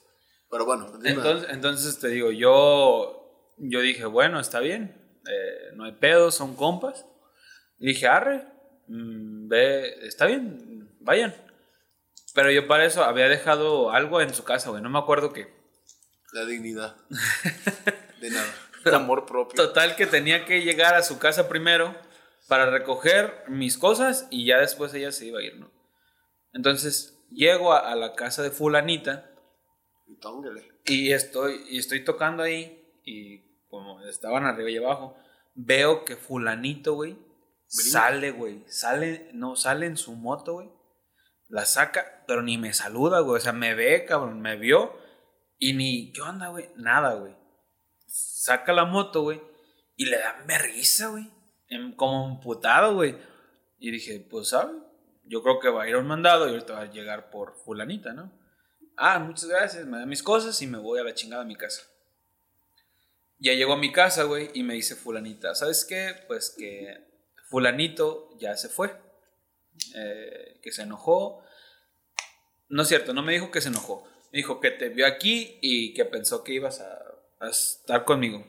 [0.49, 0.91] pero bueno.
[1.03, 6.55] Entonces, entonces te digo, yo, yo dije, bueno, está bien, eh, no hay pedo, son
[6.55, 7.05] compas.
[7.79, 8.45] Y dije, arre,
[8.87, 11.35] mm, ve, está bien, vayan.
[12.33, 15.53] Pero yo para eso había dejado algo en su casa, güey, no me acuerdo qué.
[16.33, 16.95] La dignidad.
[18.21, 18.53] De nada.
[18.83, 19.55] El amor propio.
[19.55, 21.95] Total que tenía que llegar a su casa primero
[22.47, 25.71] para recoger mis cosas y ya después ella se iba a ir, ¿no?
[26.53, 29.31] Entonces llego a, a la casa de fulanita
[30.07, 30.71] Y tóngale.
[30.85, 35.17] y estoy, y estoy tocando ahí y como estaban arriba y abajo,
[35.55, 37.17] veo que fulanito, güey,
[37.67, 40.69] sale, güey, sale, no, sale en su moto, güey,
[41.47, 44.97] la saca, pero ni me saluda, güey, o sea, me ve, cabrón, me vio
[45.57, 46.69] y ni, ¿qué onda, güey?
[46.75, 47.35] Nada, güey.
[48.07, 49.41] Saca la moto, güey,
[49.95, 51.29] y le da risa, güey,
[51.69, 53.17] em- como emputado, güey.
[53.79, 54.75] Y dije, pues, ¿sabes?
[55.25, 57.55] Yo creo que va a ir a un mandado y ahorita va a llegar por
[57.63, 58.31] fulanita, ¿no?
[58.97, 61.55] Ah, muchas gracias, me da mis cosas y me voy a la chingada a mi
[61.55, 61.83] casa.
[63.39, 66.15] Ya llego a mi casa, güey, y me dice fulanita, ¿sabes qué?
[66.27, 67.14] Pues que
[67.49, 68.95] fulanito ya se fue,
[69.95, 71.43] eh, que se enojó.
[72.69, 74.03] No es cierto, no me dijo que se enojó.
[74.31, 76.99] Me dijo que te vio aquí y que pensó que ibas a,
[77.39, 78.45] a estar conmigo.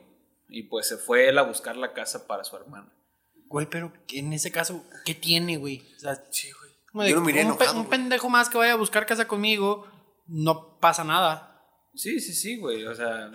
[0.49, 2.91] Y pues se fue él a buscar la casa para su hermana.
[3.47, 5.83] Güey, pero en ese caso, ¿qué tiene, güey?
[5.95, 6.71] O sea, Sí, güey.
[6.91, 8.77] como de Yo no me iría un, pe- enojado, un pendejo más que vaya a
[8.77, 9.87] buscar casa conmigo,
[10.27, 11.63] no pasa nada.
[11.95, 12.85] Sí, sí, sí, güey.
[12.85, 13.29] O sea,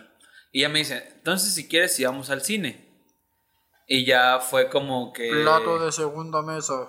[0.52, 2.91] y ella me dice, entonces si quieres, si vamos al cine.
[3.86, 5.30] Y ya fue como que...
[5.78, 6.88] de segunda mesa.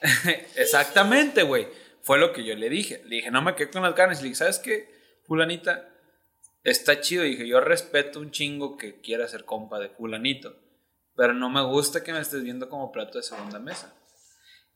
[0.56, 1.68] Exactamente, güey.
[2.02, 3.02] Fue lo que yo le dije.
[3.04, 4.18] Le dije, no me quedé con las ganas.
[4.18, 4.88] Le dije, ¿sabes qué,
[5.26, 5.88] fulanita?
[6.64, 7.24] Está chido.
[7.24, 10.56] dije, yo respeto un chingo que quiera ser compa de fulanito.
[11.16, 13.94] Pero no me gusta que me estés viendo como plato de segunda mesa.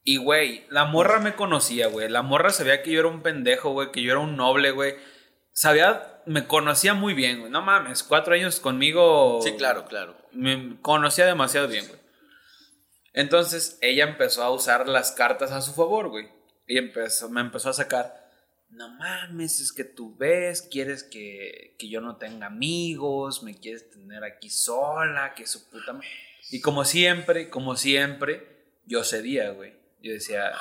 [0.03, 2.11] Y, güey, la morra me conocía, güey.
[2.11, 3.91] La morra sabía que yo era un pendejo, güey.
[3.91, 4.97] Que yo era un noble, güey.
[5.53, 7.51] Sabía, me conocía muy bien, güey.
[7.51, 9.41] No mames, cuatro años conmigo.
[9.43, 10.17] Sí, claro, claro.
[10.33, 12.01] Me conocía demasiado bien, güey.
[13.13, 16.29] Entonces ella empezó a usar las cartas a su favor, güey.
[16.67, 18.25] Y empezó, me empezó a sacar.
[18.71, 23.89] No mames, es que tú ves, quieres que, que yo no tenga amigos, me quieres
[23.91, 26.03] tener aquí sola, que su puta ma-".
[26.51, 29.75] Y como siempre, como siempre, yo cedía, güey.
[30.03, 30.53] Yo decía,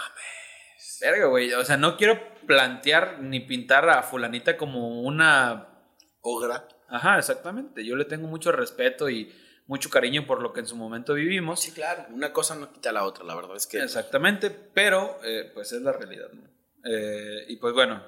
[1.00, 1.54] verga, güey.
[1.54, 5.70] O sea, no quiero plantear ni pintar a fulanita como una
[6.22, 6.68] Ogra.
[6.88, 7.86] Ajá, exactamente.
[7.86, 9.34] Yo le tengo mucho respeto y
[9.68, 11.62] mucho cariño por lo que en su momento vivimos.
[11.62, 12.06] Sí, claro.
[12.10, 13.80] Una cosa no quita la otra, la verdad es que.
[13.80, 16.44] Exactamente, pero eh, pues es la realidad, ¿no?
[16.86, 18.04] Eh, y pues bueno,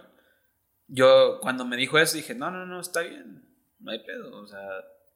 [0.88, 3.48] yo cuando me dijo eso dije, no, no, no, está bien,
[3.80, 4.60] no hay pedo, o sea,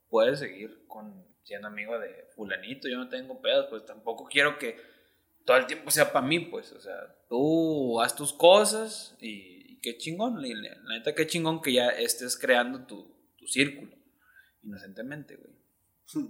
[0.10, 4.78] puedes seguir con siendo amigo de fulanito, yo no tengo pedos, pues tampoco quiero que
[5.50, 6.94] todo el tiempo sea para mí, pues, o sea,
[7.28, 12.86] tú haz tus cosas y, qué chingón, la neta qué chingón que ya estés creando
[12.86, 13.92] tu, tu círculo,
[14.62, 16.30] inocentemente, güey.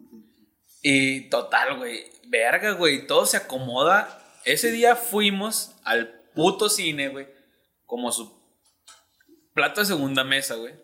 [0.82, 4.24] Y total, güey, verga, güey, todo se acomoda.
[4.46, 7.28] Ese día fuimos al puto cine, güey,
[7.86, 8.42] como su
[9.54, 10.76] plato de segunda mesa, güey.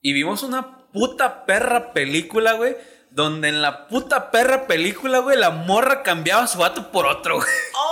[0.00, 2.74] Y vimos una puta perra película, güey,
[3.10, 7.36] donde en la puta perra película, güey, la morra cambiaba a su vato por otro,
[7.36, 7.48] güey.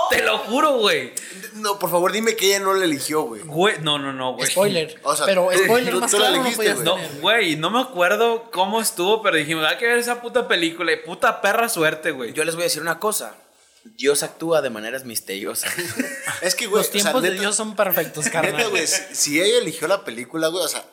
[0.09, 1.13] Te lo juro, güey.
[1.55, 3.41] No, por favor, dime que ella no le eligió, güey.
[3.43, 4.49] Güey, no, no, no, güey.
[4.49, 4.99] Spoiler.
[5.03, 6.85] O sea, pero spoiler tú- más tú claro no elegiste, güey.
[6.85, 10.91] No, güey, no me acuerdo cómo estuvo, pero dijimos, hay que ver esa puta película
[10.93, 12.33] y puta perra suerte, güey.
[12.33, 13.35] Yo les voy a decir una cosa.
[13.83, 15.73] Dios actúa de maneras misteriosas.
[16.41, 18.69] Es que, güey, Los o sea, tiempos de Dios son perfectos, Neta, carnal.
[18.69, 20.83] güey, si ella eligió la película, güey, o sea,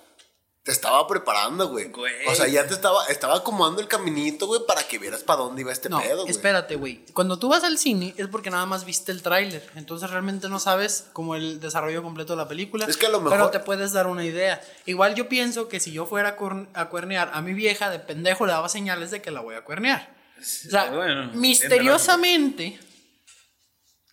[0.66, 1.86] te estaba preparando, güey.
[1.90, 2.26] Güey.
[2.26, 5.60] O sea, ya te estaba, estaba acomodando el caminito, güey, para que vieras para dónde
[5.62, 6.30] iba este No, pedo, güey.
[6.32, 7.04] espérate, güey.
[7.14, 9.64] Cuando tú vas al cine es porque nada más viste el tráiler.
[9.76, 12.84] Entonces realmente no sabes como el desarrollo completo de la película.
[12.86, 14.60] Es que a lo Pero mejor- te puedes dar una idea.
[14.86, 18.00] Igual yo pienso que si yo fuera a, cuern- a cuernear a mi vieja, de
[18.00, 20.16] pendejo le daba señales de que la voy a cuernear.
[20.40, 22.78] O sea, Bueno, misteriosamente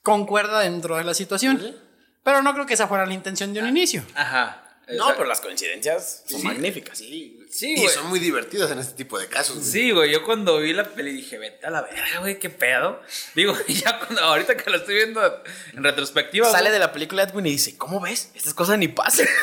[0.04, 1.76] concuerda dentro de la situación.
[2.24, 4.04] Pero no creo que esa fuera la intención de un inicio.
[4.16, 4.63] Ajá.
[4.88, 6.98] No, pero las coincidencias son magníficas.
[6.98, 7.48] Sí, güey.
[7.50, 9.68] Sí, y son muy divertidas en este tipo de casos, güey.
[9.68, 13.02] Sí, güey, yo cuando vi la peli dije, vete a la verga, güey, qué pedo.
[13.34, 16.48] Digo, ya cuando, ahorita que lo estoy viendo en retrospectiva.
[16.48, 18.32] Sale güey, de la película Edwin y dice, ¿cómo ves?
[18.36, 19.28] Estas cosas ni pasan.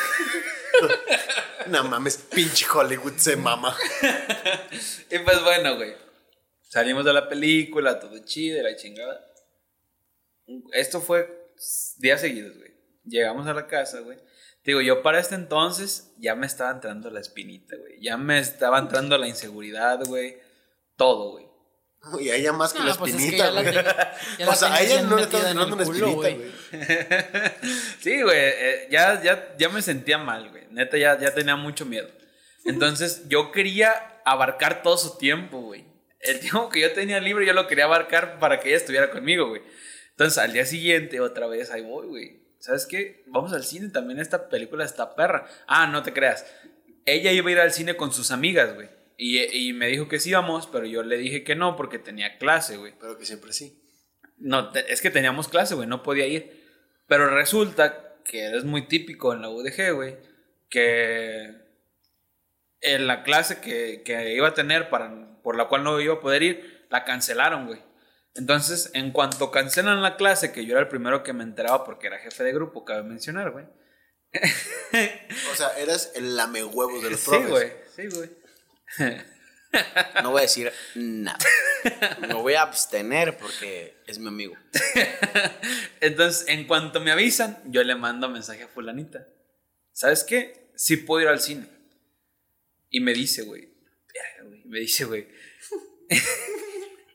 [1.67, 3.77] No mames, pinche Hollywood se mama.
[5.11, 5.93] Y pues bueno, güey.
[6.69, 9.25] Salimos de la película, todo chido, y la chingada.
[10.73, 11.51] Esto fue
[11.97, 12.71] días seguidos, güey.
[13.05, 14.17] Llegamos a la casa, güey.
[14.63, 17.99] Te Digo, yo para este entonces ya me estaba entrando la espinita, güey.
[18.01, 20.37] Ya me estaba entrando la inseguridad, güey.
[20.95, 21.51] Todo, güey.
[22.19, 23.75] Y a ella más que No, la pues es que espinita, la güey.
[24.49, 26.37] O sea, a ella no le estaba en entrando una culo, espinita, güey.
[26.37, 27.51] güey.
[28.01, 30.63] Sí, güey, eh, ya, ya, ya me sentía mal, güey.
[30.71, 32.07] Neta, ya, ya tenía mucho miedo.
[32.65, 35.85] Entonces, yo quería abarcar todo su tiempo, güey.
[36.19, 39.49] El tiempo que yo tenía libre, yo lo quería abarcar para que ella estuviera conmigo,
[39.49, 39.61] güey.
[40.11, 42.40] Entonces, al día siguiente, otra vez, ahí voy, güey.
[42.61, 43.23] ¿Sabes qué?
[43.27, 45.47] Vamos al cine, también esta película está perra.
[45.67, 46.45] Ah, no te creas.
[47.05, 48.87] Ella iba a ir al cine con sus amigas, güey.
[49.17, 52.37] Y, y me dijo que sí íbamos, pero yo le dije que no porque tenía
[52.37, 52.93] clase, güey.
[52.99, 53.81] Pero que siempre sí.
[54.37, 56.61] No, te- es que teníamos clase, güey, no podía ir.
[57.07, 60.17] Pero resulta que es muy típico en la UDG, güey,
[60.69, 61.55] que
[62.81, 66.19] en la clase que, que iba a tener, para, por la cual no iba a
[66.19, 67.79] poder ir, la cancelaron, güey.
[68.35, 72.07] Entonces, en cuanto cancelan la clase, que yo era el primero que me enteraba porque
[72.07, 73.65] era jefe de grupo, cabe mencionar, güey.
[75.51, 77.49] O sea, eras el lamehuevos de los Sí, profes.
[77.49, 79.21] güey, sí, güey.
[80.23, 81.37] No voy a decir nada.
[82.21, 84.55] Me voy a abstener porque es mi amigo.
[85.99, 89.27] Entonces, en cuanto me avisan, yo le mando mensaje a fulanita.
[89.91, 90.71] ¿Sabes qué?
[90.75, 91.67] Sí puedo ir al cine.
[92.89, 93.73] Y me dice, güey,
[94.65, 95.27] Me dice, güey.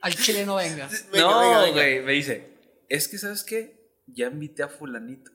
[0.07, 1.11] Al chile no vengas.
[1.11, 1.73] Venga, no, venga, venga.
[1.83, 2.01] güey.
[2.01, 3.91] Me dice, es que, ¿sabes qué?
[4.07, 5.31] Ya invité a fulanito.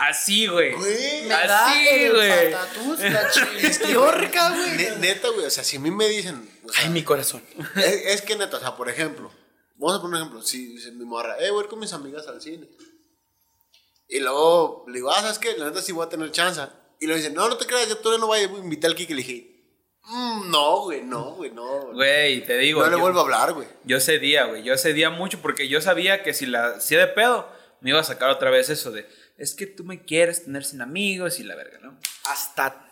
[0.00, 0.74] Así, güey.
[0.74, 2.50] Así, güey.
[2.50, 4.76] la chilistiorca, güey.
[4.76, 7.42] Ne- neta, güey, o sea, si a mí me dicen, o sea, Ay, mi corazón.
[7.76, 9.30] es, es que neta, o sea, por ejemplo,
[9.76, 11.92] vamos a poner un ejemplo, si dice mi morra, eh, voy a ir con mis
[11.92, 12.68] amigas al cine.
[14.08, 15.56] Y luego le digo, ah, ¿sabes qué?
[15.56, 16.60] La neta sí voy a tener chance.
[17.00, 19.14] Y luego dice, no, no te creas, yo todavía no voy a invitar al Kiki.
[19.14, 19.55] Le dije,
[20.06, 21.92] "Mm, no, güey, no, güey, no.
[21.92, 22.80] Güey, te digo.
[22.80, 23.66] no le yo- vuelvo a hablar, güey.
[23.84, 24.62] Yo cedía, güey.
[24.62, 27.48] Yo cedía mucho porque yo sabía que si la hacía de pedo,
[27.80, 30.80] me iba a sacar otra vez eso de, es que tú me quieres tener sin
[30.80, 31.98] amigos y la verga, ¿no?
[32.24, 32.88] Hasta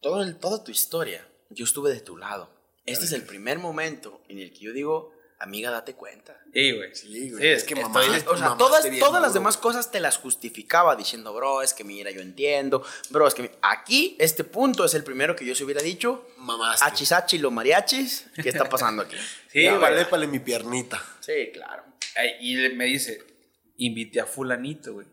[0.00, 2.50] todo el, toda tu historia, yo estuve de tu lado.
[2.86, 6.38] Este es el primer momento en el que yo digo, amiga, date cuenta.
[6.52, 6.94] Sí, güey.
[6.94, 10.16] Sí, güey, es que estoy- mamá- O sea, todas, todas las demás cosas te las
[10.16, 13.50] justificaba diciendo, bro, es que mira, yo entiendo, bro, es que mi-".
[13.62, 16.84] aquí, este punto es el primero que yo se hubiera dicho, Mamaste.
[16.86, 19.16] achisachi los mariachis, ¿qué está pasando aquí?
[19.52, 21.00] Sí, Ya, vale, pale mi piernita.
[21.20, 21.84] Sí, claro.
[22.40, 23.22] Y me dice,
[23.76, 25.06] invité a fulanito, güey.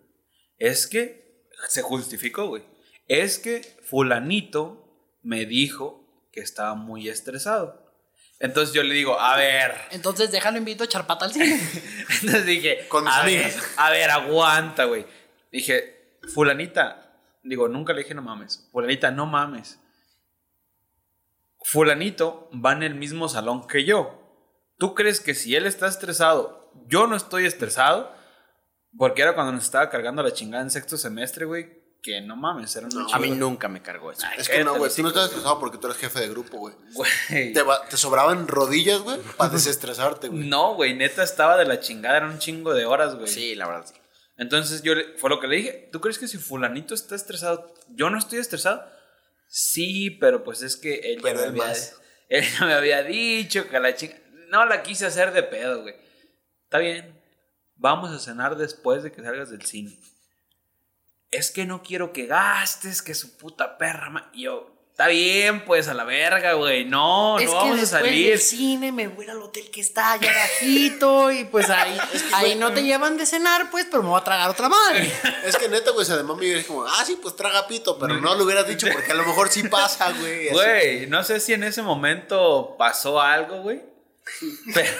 [0.57, 2.63] Es que, se justificó, güey.
[3.07, 4.87] Es que fulanito
[5.21, 7.80] me dijo que estaba muy estresado.
[8.41, 9.75] Entonces yo le digo, a ver.
[9.91, 11.61] Entonces déjalo invito a echar pata al cine.
[12.21, 15.05] Entonces dije, Con a ver, a ver, aguanta, güey.
[15.51, 18.67] Dije, fulanita, digo, nunca le dije no mames.
[18.71, 19.79] Fulanita, no mames.
[21.59, 24.17] Fulanito va en el mismo salón que yo.
[24.79, 28.11] ¿Tú crees que si él está estresado, yo no estoy estresado?
[28.97, 31.80] Porque era cuando nos estaba cargando la chingada en sexto semestre, güey.
[32.01, 34.25] Que no mames, era una A mí nunca me cargó eso.
[34.35, 36.73] Es que no, güey, tú no estás estresado porque tú eres jefe de grupo, güey.
[37.29, 40.47] Te, sobraban rodillas, güey, para desestresarte, güey.
[40.47, 43.27] No, güey, neta estaba de la chingada, era un chingo de horas, güey.
[43.27, 43.93] Sí, la verdad, sí.
[44.37, 47.71] Entonces yo le- fue lo que le dije, ¿tú crees que si fulanito está estresado,
[47.89, 48.83] yo no estoy estresado?
[49.47, 51.95] Sí, pero pues es que él ya Pero me él había, más.
[52.29, 54.15] él ya me había dicho que la chinga...
[54.49, 55.93] No la quise hacer de pedo, güey.
[56.63, 57.21] Está bien,
[57.75, 59.95] vamos a cenar después de que salgas del cine.
[61.31, 64.09] Es que no quiero que gastes, que su puta perra...
[64.09, 64.29] ma-".
[64.33, 66.83] Y yo, está bien, pues a la verga, güey.
[66.83, 68.29] No, es no que vamos a salir.
[68.31, 71.97] del cine me voy al hotel que está allá bajito y pues ahí,
[72.33, 75.11] ahí no te llevan de cenar, pues, pero me voy a tragar otra madre.
[75.45, 78.35] Es que neta, güey, de mami es como, ah, sí, pues traga pito, pero no
[78.35, 80.49] lo hubieras dicho porque a lo mejor sí pasa, güey.
[80.49, 83.81] Güey, no sé si en ese momento pasó algo, güey.
[84.73, 84.91] Pero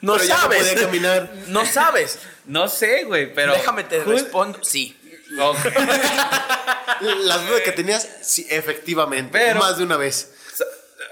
[0.00, 0.58] No Pero ya no sabes.
[0.58, 1.32] podía caminar.
[1.46, 2.18] No sabes.
[2.46, 4.58] no sé, güey, pero Déjame te respondo.
[4.62, 4.96] Sí.
[5.40, 5.58] Ok.
[7.24, 9.30] Las dudas que tenías, sí, efectivamente.
[9.32, 10.32] Pero- más de una vez.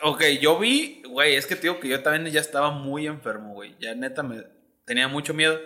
[0.03, 3.55] Ok, yo vi, güey, es que te digo que yo también ya estaba muy enfermo,
[3.55, 3.75] güey.
[3.81, 4.45] Ya neta me
[4.85, 5.59] tenía mucho miedo.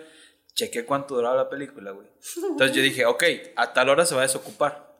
[0.53, 2.07] Chequé cuánto duraba la película, güey.
[2.49, 3.23] Entonces yo dije, ok,
[3.55, 4.93] a tal hora se va a desocupar.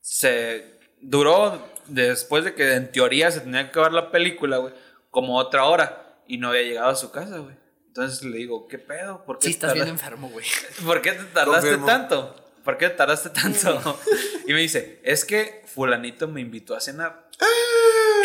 [0.00, 4.74] Se duró después de que en teoría se tenía que acabar la película, güey,
[5.10, 7.56] como otra hora y no había llegado a su casa, güey.
[7.96, 9.24] Entonces le digo, ¿qué pedo?
[9.24, 10.44] ¿Por qué Sí, estás bien enfermo, güey.
[10.84, 11.86] ¿Por qué te tardaste Confirmo.
[11.86, 12.34] tanto?
[12.64, 14.00] ¿Por qué tardaste tanto?
[14.48, 17.28] y me dice, es que fulanito me invitó a cenar.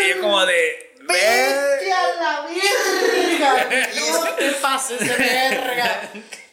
[0.04, 0.96] y yo como de...
[1.02, 3.88] ¡Vete a la verga!
[4.10, 6.10] ¡No te pases de verga!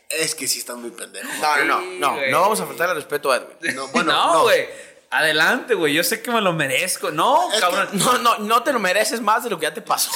[0.10, 1.32] Es que sí están muy pendejos.
[1.42, 1.82] No, no, no.
[2.00, 2.30] No, güey.
[2.32, 3.76] no vamos a faltar el respeto a Edwin.
[3.76, 4.68] No, bueno, no, güey.
[5.10, 5.92] Adelante, güey.
[5.96, 7.10] Yo sé que me lo merezco.
[7.10, 7.90] No, Es que- cabrón.
[7.94, 10.12] No, no, no te lo mereces más de lo que ya te pasó.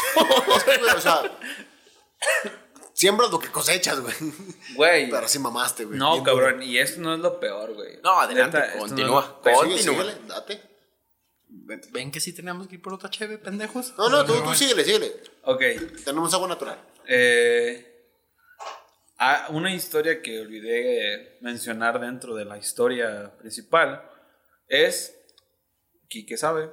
[0.55, 1.23] Es que, güey, o sea,
[3.01, 4.13] siembras lo que cosechas, güey.
[4.75, 5.09] Güey.
[5.09, 5.97] Pero sí mamaste, güey.
[5.97, 6.53] No, Bien cabrón.
[6.53, 6.63] duro.
[6.63, 7.99] Y esto no es lo peor, güey.
[8.03, 9.41] No, adelante, Neta, no continúa.
[9.41, 9.77] Continúa.
[9.79, 10.61] síguele, date.
[11.91, 13.93] ¿Ven que sí teníamos que ir por otra cheve, pendejos?
[13.97, 15.11] No, no, tú, tú síguele, síguele.
[15.43, 15.61] Ok.
[16.05, 16.79] Tenemos agua natural.
[17.07, 18.07] Eh,
[19.17, 24.07] ah, una historia que olvidé mencionar dentro de la historia principal
[24.67, 25.17] es,
[26.07, 26.69] Quique sabe,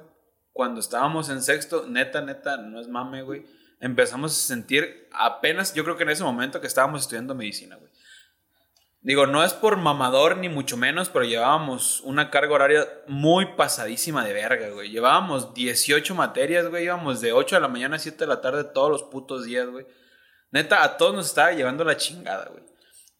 [0.53, 3.45] cuando estábamos en sexto, neta, neta, no es mame, güey,
[3.79, 7.89] empezamos a sentir apenas, yo creo que en ese momento que estábamos estudiando medicina, güey.
[9.01, 14.25] Digo, no es por mamador ni mucho menos, pero llevábamos una carga horaria muy pasadísima
[14.25, 14.89] de verga, güey.
[14.89, 16.83] Llevábamos 18 materias, güey.
[16.83, 19.69] Íbamos de 8 de la mañana a 7 de la tarde todos los putos días,
[19.69, 19.85] güey.
[20.51, 22.63] Neta, a todos nos estaba llevando la chingada, güey.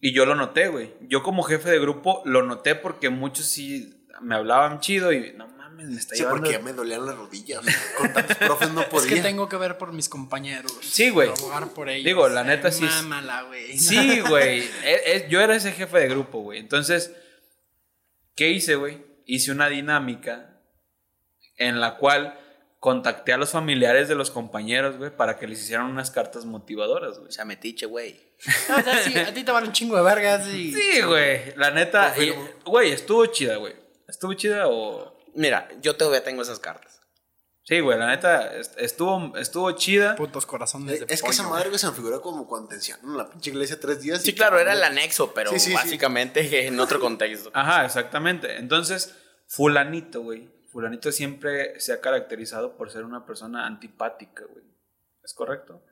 [0.01, 0.93] Y yo lo noté, güey.
[1.01, 5.33] Yo como jefe de grupo lo noté porque muchos sí me hablaban chido y
[5.79, 6.41] mames, me está Sí, llevando.
[6.43, 7.61] porque ya me dolían las rodillas.
[7.97, 9.15] Con tantos profes no Es podía.
[9.15, 10.71] que tengo que ver por mis compañeros.
[10.81, 11.29] Sí, güey.
[11.29, 12.05] Abogar por ellos.
[12.05, 13.77] Digo, la neta sí es- Mámala, güey.
[13.77, 14.59] Sí, güey.
[14.83, 16.59] E- e- yo era ese jefe de grupo, güey.
[16.59, 17.11] Entonces,
[18.35, 19.05] ¿qué hice, güey?
[19.25, 20.61] Hice una dinámica
[21.57, 22.39] en la cual
[22.79, 27.17] contacté a los familiares de los compañeros, güey, para que les hicieran unas cartas motivadoras,
[27.17, 27.27] güey.
[27.27, 28.17] O sea, metiche, güey.
[28.69, 30.71] O sea, sí, a ti te van un chingo de vergas y...
[30.71, 31.53] Sí, güey.
[31.57, 32.15] La neta,
[32.65, 33.75] güey, estuvo chida, güey.
[34.07, 35.18] ¿Estuvo chida o...?
[35.35, 37.01] Mira, yo todavía tengo esas cartas.
[37.63, 40.15] Sí, güey, la neta est- estuvo, estuvo chida.
[40.15, 42.75] Putos corazones Eh, de Es que esa madre güey, se me figuró como cuando te
[42.75, 44.23] encierran en la pinche iglesia tres días.
[44.23, 45.73] Sí, y- claro, era el anexo, pero Sí, sí, sí.
[45.75, 47.51] básicamente en otro contexto.
[47.53, 48.57] Ajá, exactamente.
[48.57, 49.15] Entonces,
[49.47, 50.49] fulanito, güey.
[50.71, 54.65] Fulanito siempre se ha caracterizado por ser una persona antipática, güey.
[55.23, 55.83] ¿Es correcto?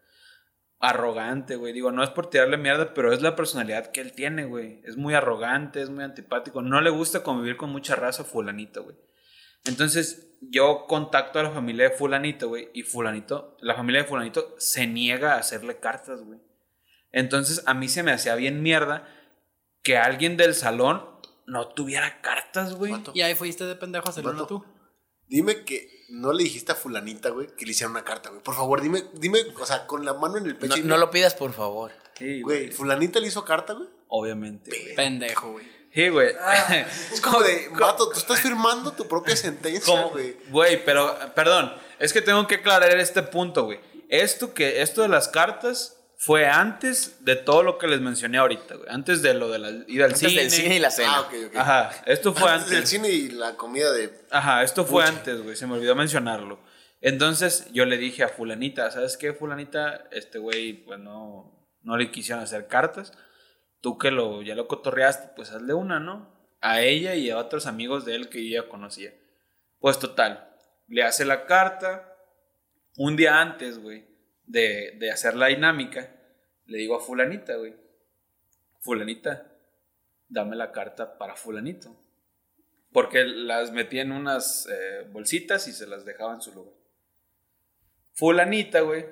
[0.80, 1.74] Arrogante, güey.
[1.74, 4.82] Digo, no es por tirarle mierda, pero es la personalidad que él tiene, güey.
[4.86, 6.62] Es muy arrogante, es muy antipático.
[6.62, 8.96] No le gusta convivir con mucha raza fulanito, güey.
[9.68, 12.70] Entonces, yo contacto a la familia de fulanito, güey.
[12.74, 16.40] Y fulanito, la familia de fulanito se niega a hacerle cartas, güey.
[17.12, 19.08] Entonces, a mí se me hacía bien mierda
[19.82, 21.04] que alguien del salón
[21.46, 22.94] no tuviera cartas, güey.
[23.14, 24.66] Y ahí fuiste de pendejo a hacerlo tú.
[25.28, 28.42] Dime que no le dijiste a fulanita, güey, que le hiciera una carta, güey.
[28.42, 30.78] Por favor, dime, dime, o sea, con la mano en el pecho.
[30.78, 31.92] No, y no lo pidas, por favor.
[32.18, 33.90] Sí, Güey, fulanita le hizo carta, güey.
[34.08, 34.72] Obviamente.
[34.96, 35.77] Pendejo, güey.
[35.98, 36.30] Sí, güey.
[37.12, 40.38] Es como de, vato, tú estás firmando tu propia sentencia, güey.
[40.50, 43.80] Güey, pero, perdón, es que tengo que aclarar este punto, güey.
[44.08, 48.76] Esto que, esto de las cartas fue antes de todo lo que les mencioné ahorita,
[48.76, 48.88] güey.
[48.92, 50.42] Antes de lo de la ida al Antes cine.
[50.44, 51.16] del cine y la cena.
[51.16, 51.56] Ah, ok, ok.
[51.56, 54.14] Ajá, esto fue Antes del cine y la comida de.
[54.30, 55.56] Ajá, esto fue antes, güey.
[55.56, 56.60] Se me olvidó mencionarlo.
[57.02, 60.04] Entonces yo le dije a fulanita, ¿sabes qué, fulanita?
[60.12, 63.14] Este güey, pues no, no le quisieron hacer cartas.
[63.88, 66.30] Tú que lo, ya lo cotorreaste, pues hazle una, ¿no?
[66.60, 69.14] A ella y a otros amigos de él que ya conocía.
[69.80, 70.54] Pues total,
[70.90, 72.14] le hace la carta.
[72.98, 74.06] Un día antes, güey,
[74.46, 76.14] de, de hacer la dinámica,
[76.66, 77.76] le digo a fulanita, güey.
[78.82, 79.56] Fulanita,
[80.28, 81.96] dame la carta para fulanito.
[82.92, 86.74] Porque las metía en unas eh, bolsitas y se las dejaba en su lugar.
[88.12, 89.06] Fulanita, güey.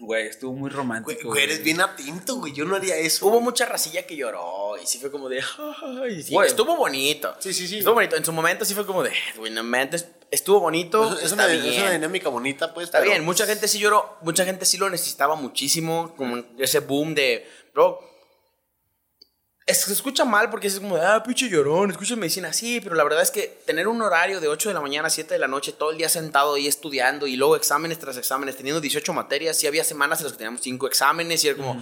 [0.00, 1.28] Güey, estuvo muy romántico.
[1.28, 2.52] güey, eres bien atento, güey.
[2.54, 3.26] Yo no haría eso.
[3.26, 5.42] Hubo mucha racilla que lloró y sí fue como de.
[6.02, 6.48] Ay, sí, Güey.
[6.48, 7.34] estuvo bonito.
[7.38, 7.78] Sí, sí, sí.
[7.78, 8.16] Estuvo bonito.
[8.16, 9.12] En su momento sí fue como de.
[9.36, 11.18] Güey, no mentes, Estuvo bonito.
[11.18, 11.64] Es, es una, bien.
[11.66, 12.84] es una dinámica bonita, pues.
[12.86, 16.78] Está pero- bien, mucha gente sí lloró, mucha gente sí lo necesitaba muchísimo, como ese
[16.80, 18.00] boom de, bro,
[19.74, 23.22] se escucha mal porque es como, ah, pinche llorón, escuchas medicina, sí, pero la verdad
[23.22, 25.72] es que tener un horario de 8 de la mañana a 7 de la noche,
[25.72, 29.66] todo el día sentado ahí estudiando y luego exámenes tras exámenes, teniendo 18 materias, sí
[29.66, 31.80] había semanas en las que teníamos 5 exámenes y era como,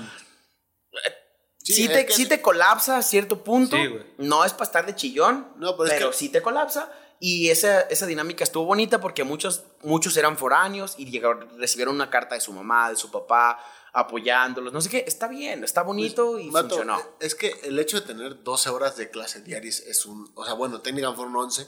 [1.63, 3.77] Sí, sí, es te, sí es- te colapsa a cierto punto.
[3.77, 6.91] Sí, no es para estar de chillón, No, pero es que- sí te colapsa.
[7.21, 12.09] Y esa, esa dinámica estuvo bonita porque muchos, muchos eran foráneos y llegaron, recibieron una
[12.11, 13.59] carta de su mamá, de su papá,
[13.93, 14.73] apoyándolos.
[14.73, 17.01] No sé qué, está bien, está bonito y Vato, funcionó.
[17.21, 20.31] Es que el hecho de tener 12 horas de clase diarias es un.
[20.35, 21.67] O sea, bueno, técnicamente fueron 11,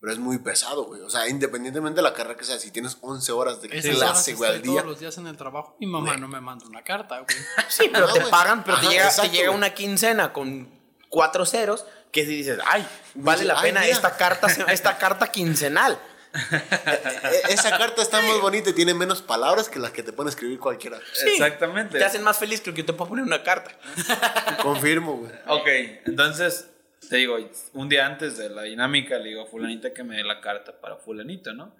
[0.00, 1.00] pero es muy pesado, güey.
[1.02, 4.34] O sea, independientemente de la carrera que sea, si tienes 11 horas de Esas clase,
[4.34, 4.72] güey, al día.
[4.80, 5.76] todos los días en el trabajo.
[5.80, 7.36] Mi mamá no me manda una carta, güey.
[7.68, 8.30] Sí, pero No, te güey.
[8.30, 9.56] pagan, pero te Ajá, llega, te exacto, llega güey.
[9.58, 10.68] una quincena con
[11.08, 15.96] cuatro ceros que si dices, ay, vale la Ay, pena esta carta, esta carta quincenal.
[17.48, 20.30] E- Esa carta está más bonita y tiene menos palabras que las que te pone
[20.30, 20.98] escribir cualquiera.
[21.26, 21.98] Exactamente.
[21.98, 23.72] Te hacen más feliz que que te puedo poner una carta.
[24.62, 25.32] Confirmo, güey.
[25.48, 25.66] Ok,
[26.06, 26.70] entonces,
[27.08, 27.36] te digo,
[27.74, 30.80] un día antes de la dinámica le digo a fulanita que me dé la carta
[30.80, 31.74] para fulanito, ¿no?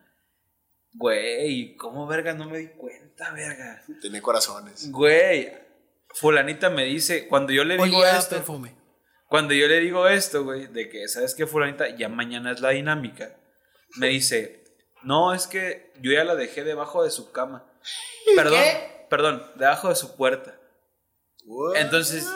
[0.92, 3.82] Güey, ¿cómo verga no me di cuenta, verga?
[4.00, 4.90] Tiene corazones.
[4.90, 5.52] Güey,
[6.14, 8.74] fulanita me dice, cuando yo le digo esto, perfume.
[9.28, 11.94] cuando yo le digo esto, güey, de que, ¿sabes qué, fulanita?
[11.96, 13.36] Ya mañana es la dinámica.
[13.96, 14.64] Me dice,
[15.02, 17.64] no, es que yo ya la dejé debajo de su cama.
[18.36, 18.64] Perdón,
[19.08, 20.54] perdón, debajo de su puerta.
[21.46, 21.76] What?
[21.76, 22.26] Entonces,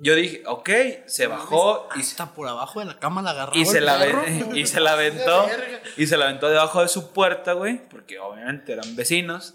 [0.00, 0.70] yo dije, ok,
[1.06, 3.56] se bajó y, Hasta por abajo de la cama la agarraba.
[3.58, 5.46] y, se la, ven- y se la aventó.
[5.98, 9.54] Y se la aventó debajo de su puerta, güey, porque obviamente eran vecinos.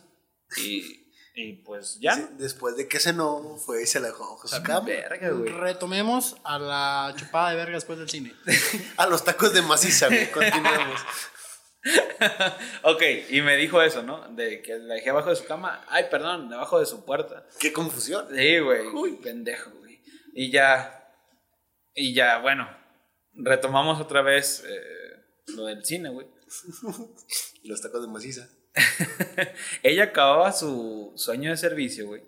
[0.58, 1.07] Y,
[1.40, 2.28] y pues ya, Sí.
[2.40, 4.88] Después de que cenó, fue y se la dejó bajo su cama.
[4.88, 5.54] Verga, güey.
[5.54, 8.34] Retomemos a la chupada de verga después del cine.
[8.98, 10.32] A los tacos de maciza, güey.
[10.32, 11.00] Continuemos.
[12.84, 14.28] Ok, y me dijo eso, ¿no?
[14.30, 15.86] De que la dejé abajo de su cama.
[15.88, 17.48] Ay, perdón, debajo de su puerta.
[17.60, 18.28] Qué confusión.
[18.36, 19.16] Sí, güey.
[19.22, 20.02] Pendejo, güey.
[20.34, 21.14] Y ya.
[21.94, 22.68] Y ya, bueno.
[23.36, 25.24] Retomamos otra vez eh,
[25.56, 26.28] lo del cine, güey.
[27.64, 28.50] Los tacos de maciza.
[29.84, 32.22] Ella acababa su, año de servicio, güey.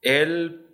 [0.00, 0.66] El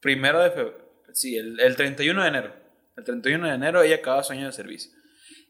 [0.00, 0.88] primero de febrero.
[1.12, 2.54] Sí, el, el 31 de enero.
[2.96, 4.90] El 31 de enero ella acababa su año de servicio.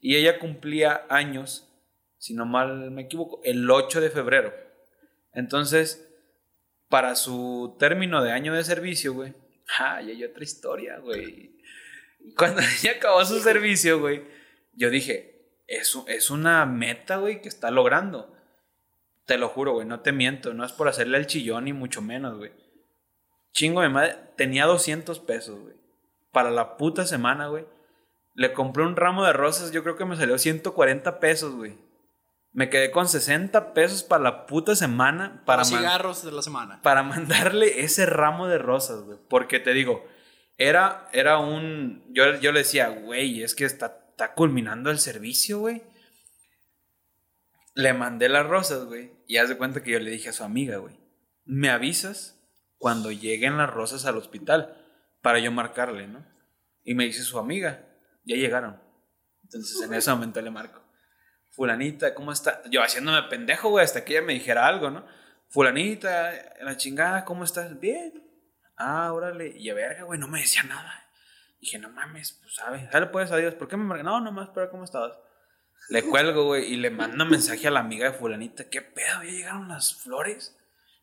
[0.01, 1.67] Y ella cumplía años,
[2.19, 4.55] si no mal me equivoco, el 8 de febrero.
[5.33, 6.09] Entonces,
[6.89, 9.35] para su término de año de servicio, güey.
[9.79, 11.59] Ya hay otra historia, güey.
[12.37, 14.23] Cuando ella acabó su servicio, güey,
[14.75, 15.38] yo dije,
[15.69, 18.35] es, es una meta, güey, que está logrando.
[19.27, 20.55] Te lo juro, güey, no te miento.
[20.55, 22.51] No es por hacerle el chillón ni mucho menos, güey.
[23.53, 24.17] Chingo de madre.
[24.37, 25.75] Tenía 200 pesos, güey.
[26.33, 27.67] Para la puta semana, güey.
[28.35, 31.77] Le compré un ramo de rosas, yo creo que me salió 140 pesos, güey.
[32.53, 36.81] Me quedé con 60 pesos para la puta semana para, Los cigarros de la semana.
[36.83, 39.19] para mandarle ese ramo de rosas, güey.
[39.29, 40.07] Porque te digo,
[40.57, 42.05] era, era un...
[42.11, 45.81] Yo, yo le decía, güey, es que está, está culminando el servicio, güey.
[47.75, 49.13] Le mandé las rosas, güey.
[49.29, 50.99] Y haz de cuenta que yo le dije a su amiga, güey.
[51.45, 52.37] Me avisas
[52.79, 54.77] cuando lleguen las rosas al hospital
[55.23, 56.27] para yo marcarle, ¿no?
[56.83, 57.87] Y me dice su amiga,
[58.25, 58.83] ya llegaron.
[59.45, 60.83] Entonces en ese momento le marco.
[61.51, 62.63] Fulanita, ¿cómo está?
[62.71, 65.07] Yo haciéndome pendejo, güey, hasta que ella me dijera algo, ¿no?
[65.49, 67.79] Fulanita, la chingada, ¿cómo estás?
[67.79, 68.21] Bien.
[68.77, 69.57] Ah, órale.
[69.57, 71.08] Y a verga, güey, no me decía nada.
[71.61, 72.91] Dije, no mames, pues sabes.
[72.91, 73.55] Dale pues, adiós.
[73.55, 74.03] ¿Por qué me marca?
[74.05, 75.13] No, nomás para cómo estabas.
[75.91, 78.69] Le cuelgo, güey, y le mando mensaje a la amiga de Fulanita.
[78.69, 79.23] ¿Qué pedo?
[79.23, 80.55] ¿Ya llegaron las flores?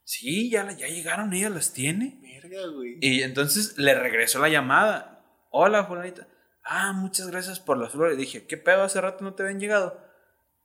[0.03, 2.19] Sí, ya, la- ya llegaron, ella las tiene.
[2.22, 2.98] Verga, güey.
[3.02, 5.23] Y entonces le regresó la llamada.
[5.49, 6.27] Hola, fulanita.
[6.64, 8.18] Ah, muchas gracias por las flores.
[8.18, 8.84] Dije, ¿qué pedo?
[8.84, 9.99] Hace rato no te habían llegado.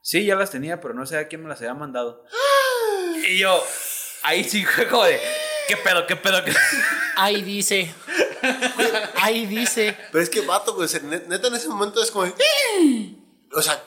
[0.02, 2.24] Sí, ya las tenía, pero no sé a quién me las había mandado.
[3.28, 3.62] y yo,
[4.22, 5.18] ahí sí como de,
[5.68, 6.06] ¿qué pedo?
[6.06, 6.44] ¿Qué pedo?
[6.44, 6.52] ¿Qué
[7.16, 7.94] Ahí dice.
[9.16, 9.96] Ahí dice.
[10.12, 10.86] Pero es que vato, güey.
[10.86, 12.24] o sea, net- neta en ese momento es como.
[12.26, 12.34] de,
[13.52, 13.82] O sea,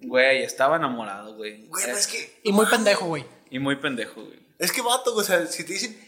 [0.00, 1.66] Güey, estaba enamorado, güey.
[1.66, 2.40] güey, pero es que.
[2.44, 3.24] Y muy pendejo, güey.
[3.50, 4.38] Y muy pendejo, güey.
[4.58, 5.24] Es que vato, güey.
[5.24, 5.98] O sea, si te dicen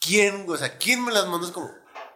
[0.00, 1.70] quién, güey, o sea, quién me las mandó, es como.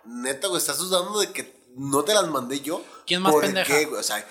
[0.04, 2.84] Neta, güey, estás dudando de que no te las mandé yo.
[3.06, 3.66] ¿Quién más ¿Por pendeja?
[3.66, 3.98] qué, güey?
[4.00, 4.24] O sea,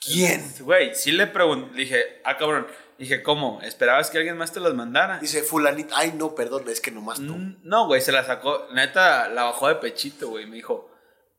[0.00, 0.50] ¿quién?
[0.60, 2.66] Güey, sí le pregunté, dije, ah, cabrón.
[2.98, 3.60] Dije, ¿cómo?
[3.62, 5.18] ¿Esperabas que alguien más te las mandara?
[5.18, 5.94] Dice Fulanita.
[5.98, 7.34] Ay, no, perdón, es que nomás tú.
[7.34, 8.66] Mm, No, güey, se la sacó.
[8.72, 10.46] Neta, la bajó de pechito, güey.
[10.46, 10.90] Me dijo,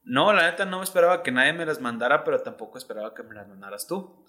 [0.04, 3.24] no, la neta no me esperaba que nadie me las mandara, pero tampoco esperaba que
[3.24, 4.26] me las mandaras tú.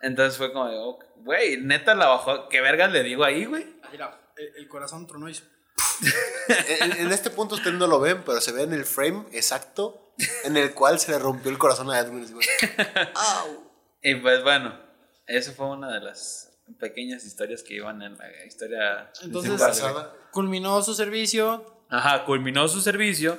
[0.00, 2.48] Entonces fue como de, ok, güey, neta la bajó.
[2.48, 3.66] ¿Qué vergas le digo ahí, güey?
[3.92, 5.44] Mira, el, el corazón tronó y hizo.
[6.80, 10.14] en, en este punto ustedes no lo ven, pero se ve en el frame exacto
[10.44, 12.24] en el cual se le rompió el corazón a Edwin.
[12.24, 12.46] Así, güey.
[13.14, 13.70] Au.
[14.02, 14.78] Y pues bueno,
[15.26, 16.45] esa fue una de las
[16.78, 19.10] pequeñas historias que iban en la historia.
[19.22, 19.60] Entonces-.
[20.32, 21.84] Culminó su servicio.
[21.88, 23.38] Ajá, culminó su servicio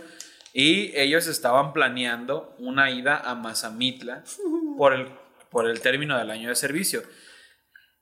[0.54, 4.24] y ellos estaban planeando una ida a Mazamitla
[4.78, 5.08] por el,
[5.52, 7.04] por el término del año de servicio.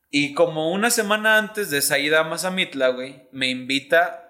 [0.09, 4.21] Y como una semana antes de esa ida a Mazamitla, güey, me invita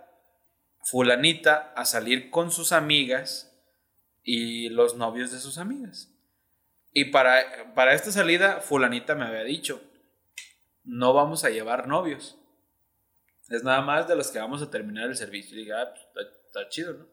[0.86, 3.52] fulanita a salir con sus amigas
[4.24, 6.12] y los novios de sus amigas.
[6.92, 9.82] Y para, para esta salida, fulanita me había dicho,
[10.86, 12.38] no vamos a llevar novios.
[13.50, 15.56] Es nada más de los que vamos a terminar el servicio.
[15.56, 17.08] Y dije, ah, pues, está, chido, ¿no?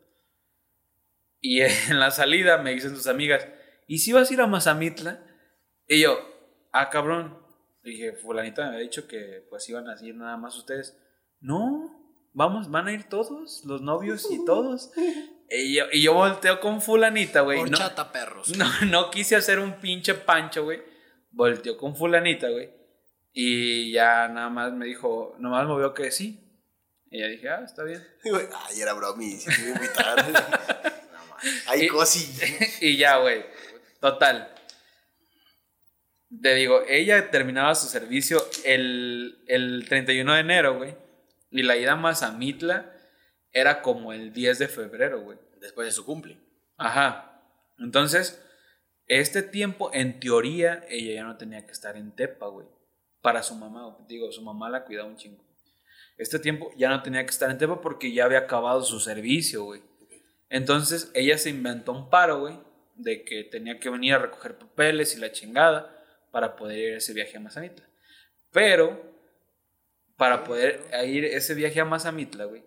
[1.41, 3.47] Y en la salida me dicen sus amigas,
[3.87, 5.25] ¿y si vas a ir a Mazamitla?
[5.87, 6.19] Y yo,
[6.73, 7.41] ah, cabrón.
[7.83, 10.97] Dije, fulanita me había dicho que pues iban a ir nada más ustedes.
[11.41, 11.91] No,
[12.33, 14.93] vamos, van a ir todos, los novios y todos.
[15.55, 17.63] Y yo, y yo volteo con fulanita, güey.
[17.65, 17.79] No,
[18.11, 18.49] perros.
[18.57, 20.81] no, no quise hacer un pinche pancho, güey.
[21.31, 22.71] Volteó con fulanita, güey.
[23.33, 26.39] Y ya nada más me dijo, nomás me vio que sí.
[27.11, 28.07] Y ya dije, ah, está bien.
[28.25, 30.93] Y, güey, Ay, era bromi, si te iba a invitar.
[31.13, 31.37] No, ma.
[31.69, 32.31] Ay, Y- cosi.
[32.81, 33.45] y ya, güey.
[34.01, 34.55] Total.
[36.41, 40.97] Te digo, ella terminaba su servicio el, el 31 de enero, güey.
[41.51, 42.91] Y la ida a Mazamitla
[43.53, 45.39] era como el 10 de febrero, güey.
[45.61, 46.39] Después de su cumple.
[46.79, 47.43] Ajá.
[47.79, 48.43] Entonces,
[49.07, 52.67] este tiempo, en teoría, ella ya no tenía que estar en Tepa, güey.
[53.23, 55.43] Para su mamá, digo, su mamá la cuidaba un chingo.
[56.19, 59.65] Este tiempo ya no tenía que estar en Tepa porque ya había acabado su servicio,
[59.65, 59.83] güey.
[60.51, 62.59] Entonces, ella se inventó un paro, güey,
[62.97, 66.99] de que tenía que venir a recoger papeles y la chingada para poder ir a
[66.99, 67.87] ese viaje a Mazamitla.
[68.51, 69.03] Pero,
[70.17, 72.65] para poder ir ese viaje a Mazamitla, güey,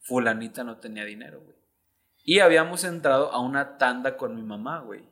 [0.00, 1.56] fulanita no tenía dinero, güey.
[2.24, 5.02] Y habíamos entrado a una tanda con mi mamá, güey.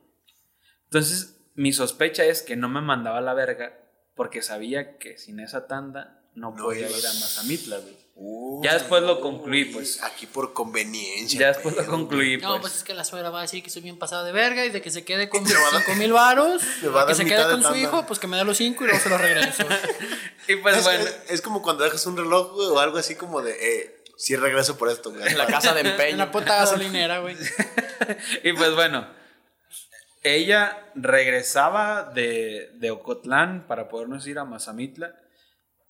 [0.83, 3.86] Entonces, mi sospecha es que no me mandaba a la verga
[4.17, 7.95] porque sabía que sin esa tanda no, No podía ir a Mazamitla, güey.
[8.19, 10.01] Uy, Ya después lo concluí, pues.
[10.03, 11.39] Aquí por conveniencia.
[11.39, 12.61] Ya después lo concluí, No, pues.
[12.61, 14.69] pues es que la suegra va a decir que soy bien pasada de verga y
[14.69, 16.61] de que se quede con Me va a dar- 5 mil varos.
[16.81, 17.79] Me va a Que se quede de con su tanda.
[17.79, 19.63] hijo, pues que me dé los 5 y luego se los regreso.
[20.49, 23.15] Y pues es, bueno, es- es como cuando dejas un reloj, güey, o algo así
[23.15, 25.27] como de, eh, sí regreso por esto, güey.
[25.27, 26.17] En la casa de en empeño.
[26.17, 27.35] la puta gasolinera, güey.
[28.43, 29.07] y pues bueno.
[30.35, 35.19] Ella regresaba de, de Ocotlán para podernos ir a Mazamitla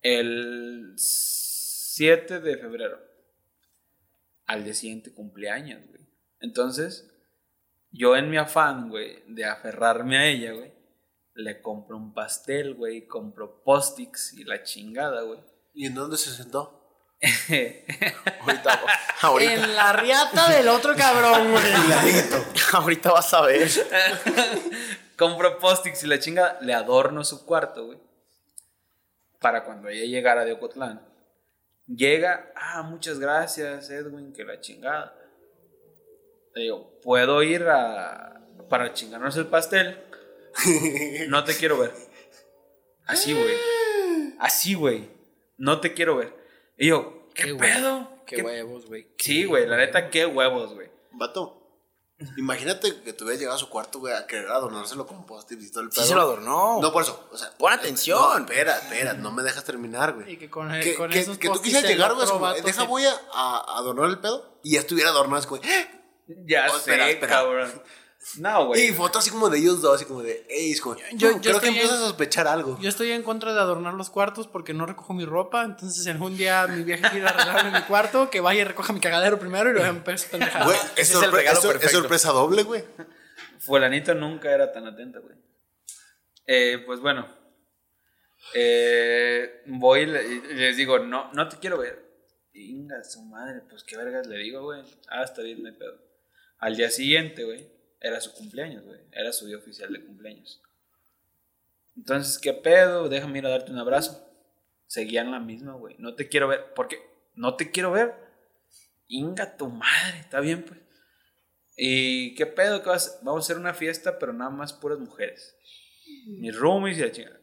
[0.02, 3.00] el 7 de febrero.
[4.46, 6.08] Al día siguiente cumpleaños, güey.
[6.40, 7.10] Entonces,
[7.92, 10.72] yo en mi afán, güey, de aferrarme a ella, güey,
[11.34, 15.40] le compro un pastel, güey, compro postix y la chingada, güey.
[15.74, 16.77] ¿Y en dónde se sentó?
[17.22, 18.80] Ahorita,
[19.22, 21.64] ahorita, En la riata del otro cabrón, güey.
[22.74, 23.70] ahorita vas a ver.
[25.18, 28.00] compro postix y la chingada, le adorno su cuarto, güey.
[29.40, 31.02] para cuando ella llegara de Ocotlán.
[31.88, 35.16] Llega, ah, muchas gracias, Edwin, que la chingada.
[36.54, 40.04] Le digo, ¿puedo ir a, para chingarnos el pastel?
[41.30, 41.94] No te quiero ver.
[43.06, 43.56] Así, güey.
[44.40, 45.10] Así, güey.
[45.56, 46.37] No te quiero ver.
[46.78, 48.24] Y yo, ¿qué, Qué huevo, pedo?
[48.26, 49.08] Qué huevos, güey.
[49.18, 50.90] Sí, güey, la neta, qué huevos, güey.
[51.14, 51.54] Vato,
[52.38, 55.72] imagínate que tú hubieras llegado a su cuarto, güey, a querer adornárselo con post-it y
[55.72, 56.08] todo el Sí pedo.
[56.08, 56.80] se lo adornó.
[56.82, 57.28] No, por eso.
[57.32, 58.20] O sea, Pon eh, atención.
[58.20, 60.34] No, espera, espera, no me dejas terminar, güey.
[60.34, 63.14] Y que con, Que, con que- esos que tú quisieras llegar, güey, deja, voy a,
[63.34, 64.60] a adornar el pedo.
[64.64, 65.88] Y ya estuviera adornado, como, ¡eh!
[66.46, 67.32] Ya Oh, sé, espera, espera.
[67.34, 67.72] cabrón.
[68.40, 68.94] No, Y güey.
[68.94, 71.40] foto así como de ellos dos, así como de, ey, es como, Yo- yo, yo
[71.40, 72.78] creo que estoy empiezas en- a sospechar algo.
[72.82, 75.64] Yo estoy en contra de adornar los cuartos porque no recojo mi ropa.
[75.64, 79.00] Entonces, si algún día mi vieja quiere arreglarme mi cuarto, que vaya y recoja mi
[79.00, 80.64] cagadero primero y luego empiezo a pendejar.
[80.66, 82.00] Güey, es, es el sorpre- regalo es sor- es perfecto.
[82.02, 82.84] sorpresa doble, güey.
[83.60, 85.36] Fulanito nunca era tan atenta, güey.
[86.46, 87.28] Eh, pues bueno.
[88.54, 92.06] Eh, voy y le- y les digo, no, no te quiero ver.
[92.54, 94.82] Inga, su madre, pues qué vergas le digo, güey.
[95.10, 95.98] Ah, está bien, hay pedo.
[96.60, 97.70] Al día siguiente, güey,
[98.00, 99.00] era su cumpleaños, güey.
[99.12, 100.62] Era su día oficial de cumpleaños.
[101.96, 103.10] Entonces, ¿qué pedo?
[103.10, 104.24] Déjame ir a darte un abrazo.
[104.86, 105.96] Seguían la misma, güey.
[105.98, 106.74] No te quiero ver.
[106.74, 106.98] ¿Por qué?
[107.34, 108.14] No te quiero ver.
[109.08, 110.20] Inga, tu madre.
[110.20, 110.80] Está bien, pues.
[111.76, 112.82] ¿Y qué pedo?
[112.82, 115.56] ¿Qué vas Vamos a hacer una fiesta, pero nada más puras mujeres.
[116.28, 117.40] Mis roomies y la chingada.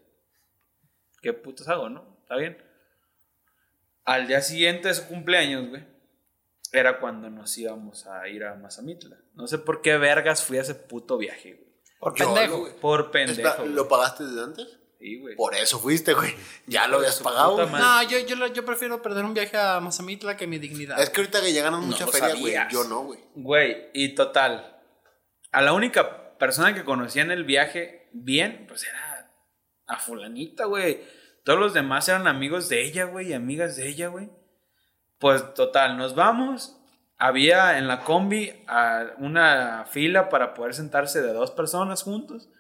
[1.21, 2.19] ¿Qué putas hago, no?
[2.23, 2.59] ¿Está bien?
[4.05, 5.83] Al día siguiente de su cumpleaños, güey,
[6.77, 9.17] era cuando nos íbamos a ir a Mazamitla.
[9.35, 11.75] No sé por qué vergas fui a ese puto viaje, güey.
[11.99, 12.59] Por Yo, pendejo.
[12.59, 12.73] güey.
[12.81, 13.49] Por pendejo.
[13.49, 13.65] Espera.
[13.67, 14.69] ¿Lo pagaste desde antes?
[14.99, 15.37] Sí, güey.
[15.37, 16.35] Por eso fuiste, güey.
[16.67, 17.55] Ya lo habías pagado.
[17.55, 17.71] güey.
[17.71, 18.19] No, yo,
[18.49, 21.01] yo, prefiero perder un viaje a Mazamitla que mi dignidad.
[21.01, 22.55] Es que ahorita que ya ganan mucha feria, güey.
[22.71, 23.21] Yo no, güey.
[23.35, 24.81] Güey, y total.
[25.53, 29.33] A la única persona que conocía en el viaje bien, pues era
[29.87, 31.03] a fulanita, güey.
[31.45, 34.31] Todos los demás eran amigos de ella, güey, y amigas de ella, güey.
[35.25, 36.77] Pues total, nos vamos.
[37.17, 38.53] Había en la combi
[39.17, 42.51] una fila para poder sentarse de dos personas juntos.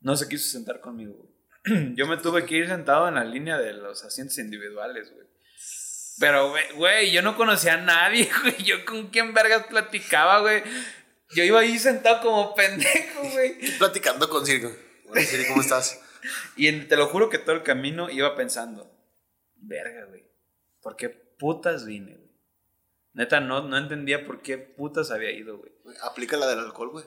[0.00, 1.94] No se quiso sentar conmigo, güey.
[1.96, 5.26] Yo me tuve que ir sentado en la línea de los asientos individuales, güey.
[6.18, 8.64] Pero, güey, yo no conocía a nadie, güey.
[8.64, 10.62] Yo con quién vergas platicaba, güey.
[11.34, 13.78] Yo iba ahí sentado como pendejo, güey.
[13.78, 14.68] Platicando con Siri.
[15.08, 15.98] Hola, Siri, ¿cómo estás?
[16.54, 18.94] Y en- te lo juro que todo el camino iba pensando,
[19.54, 20.28] verga, güey.
[20.82, 22.30] ¿Por qué putas vine, güey?
[23.12, 25.72] Neta, no, no entendía por qué putas había ido, güey.
[26.04, 27.04] Aplica la del alcohol, güey.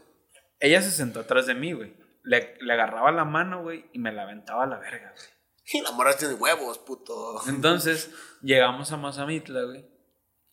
[0.60, 1.96] Ella se sentó atrás de mí, güey.
[2.24, 5.28] Le, le agarraba la mano, güey, y me la aventaba a la verga, güey.
[5.74, 7.42] Y la morra tiene huevos, puto.
[7.48, 8.12] Entonces,
[8.42, 9.86] llegamos a Mazamitla, güey.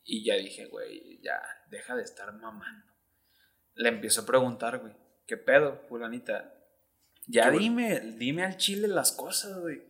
[0.03, 1.39] Y ya dije, güey, ya,
[1.69, 2.87] deja de estar mamando.
[3.73, 4.95] Le empiezo a preguntar, güey,
[5.27, 6.53] ¿qué pedo, fulanita?
[7.27, 9.83] Ya dime, dime al chile las cosas, güey.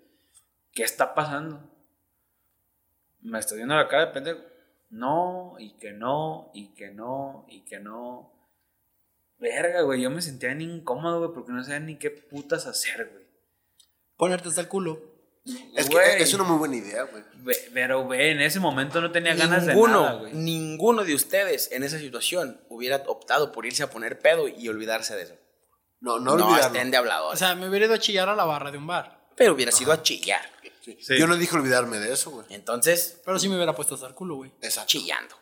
[0.73, 1.70] ¿Qué está pasando?
[3.21, 4.39] Me está viendo la cara de pendejo.
[4.89, 8.33] No, y que no, y que no, y que no.
[9.37, 13.09] Verga, güey, yo me sentía bien incómodo, güey, porque no sabía ni qué putas hacer,
[13.11, 13.25] güey.
[14.17, 15.01] Ponerte hasta el culo.
[15.75, 16.21] Es que Güey.
[16.21, 17.23] es una muy buena idea, güey.
[17.73, 20.33] Pero, güey, en ese momento no tenía ganas de ninguno, nada, güey.
[20.33, 25.15] ninguno de ustedes en esa situación hubiera optado por irse a poner pedo y olvidarse
[25.15, 25.35] de eso.
[25.99, 26.67] No, no, No, olvidarlo.
[26.75, 27.33] estén de habladores.
[27.41, 29.29] O sea, me hubiera ido a chillar a la barra de un bar.
[29.35, 30.41] pero hubiera sido a chillar.
[30.81, 30.97] Sí.
[31.01, 31.17] Sí.
[31.17, 32.45] Yo no dije olvidarme de eso, güey.
[32.49, 34.51] Entonces, Pero sí me hubiera puesto hasta el culo, güey.
[34.61, 34.87] Exacto.
[34.89, 35.35] chillando.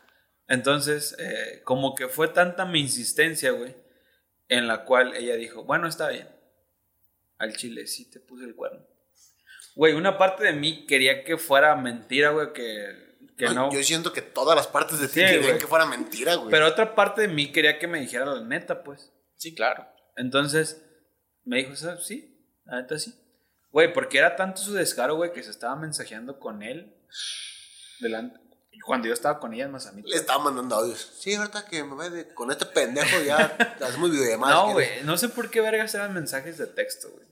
[0.48, 3.74] Entonces, eh, como que fue tanta mi insistencia, güey,
[4.48, 6.28] en la cual ella dijo, bueno, está bien.
[7.38, 8.84] Al chile, sí te puse el cuerno.
[9.76, 13.72] Güey, una parte de mí quería que fuera mentira, güey, que, que No, no.
[13.72, 15.58] Yo siento que todas las partes de ti Sí, querían güey.
[15.58, 16.50] que fuera mentira, güey.
[16.50, 19.12] Pero otra parte de mí quería que me dijera la neta, pues.
[19.36, 19.86] Sí, claro.
[20.16, 20.84] Entonces,
[21.44, 22.04] me dijo, "¿Sabes?
[22.04, 23.14] sí, la neta sí.
[23.72, 26.94] Güey, porque era tanto su descaro, güey, que se estaba mensajeando con él
[28.00, 28.38] delante.
[28.84, 30.10] Cuando yo estaba con ella en Mazamitla.
[30.10, 31.12] Le estaba mandando audios.
[31.20, 33.36] Sí, ahorita que me ve de- con este pendejo ya
[33.82, 34.56] hacemos videollamadas.
[34.56, 37.26] No, güey, no sé por qué vergas eran mensajes de texto, güey.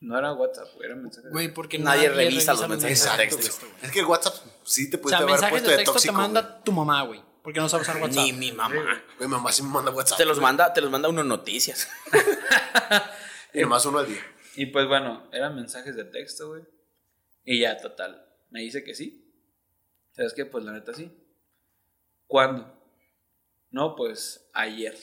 [0.00, 3.66] No era WhatsApp, güey, eran mensajes de Güey, porque Nadie revisa los mensajes de texto.
[3.66, 3.72] güey.
[3.82, 4.34] Es que el WhatsApp
[4.64, 6.12] sí te O pudiste sea, haber mensajes puesto de de texto tóxico.
[6.14, 7.22] te manda tu mamá, güey.
[7.42, 8.24] Porque no sabes usar WhatsApp.
[8.24, 9.02] Ni mi mamá.
[9.20, 10.18] Mi mamá sí me manda WhatsApp.
[10.18, 11.88] Te los manda, te los manda uno noticias.
[13.54, 14.20] Y más uno al día.
[14.60, 16.62] Y pues bueno, eran mensajes de texto, güey.
[17.44, 18.26] Y ya, total.
[18.50, 19.26] Me dice que sí.
[20.10, 20.44] ¿Sabes qué?
[20.44, 21.10] Pues la neta sí.
[22.26, 22.70] ¿Cuándo?
[23.70, 24.94] No, pues ayer.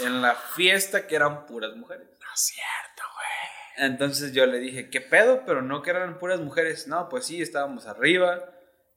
[0.00, 2.06] En la fiesta que eran puras mujeres.
[2.06, 3.88] No es cierto, güey.
[3.88, 5.46] Entonces yo le dije, ¿qué pedo?
[5.46, 6.86] Pero no que eran puras mujeres.
[6.86, 8.52] No, pues sí, estábamos arriba.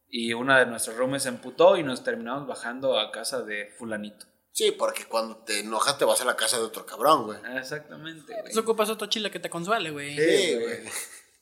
[0.09, 4.25] Y una de nuestros roomies se emputó y nos terminamos bajando a casa de fulanito.
[4.55, 7.37] Sí, porque cuando te enojas te vas a la casa de otro cabrón, güey.
[7.57, 8.51] Exactamente, güey.
[8.51, 10.15] Eso ocupas otro chile que te consuele, güey.
[10.15, 10.79] Sí, güey.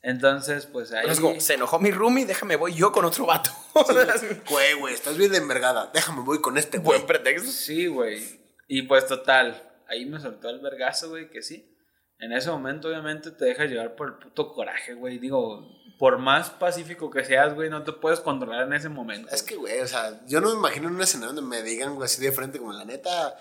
[0.02, 1.02] Entonces, pues ahí.
[1.02, 3.52] Pero es como, se enojó mi roomie, déjame voy yo con otro vato.
[4.50, 5.92] Güey, güey, estás bien de envergada.
[5.94, 6.98] Déjame, voy con este güey.
[6.98, 7.52] Buen pretexto.
[7.52, 8.20] Sí, güey.
[8.66, 11.72] Y pues total, ahí me soltó el vergazo, güey, que sí.
[12.18, 15.18] En ese momento, obviamente, te dejas llevar por el puto coraje, güey.
[15.18, 15.68] Digo,
[15.98, 19.28] por más pacífico que seas, güey, no te puedes controlar en ese momento.
[19.32, 21.94] Es que, güey, o sea, yo no me imagino en un escenario donde me digan,
[21.94, 23.36] güey, así de frente, como la neta.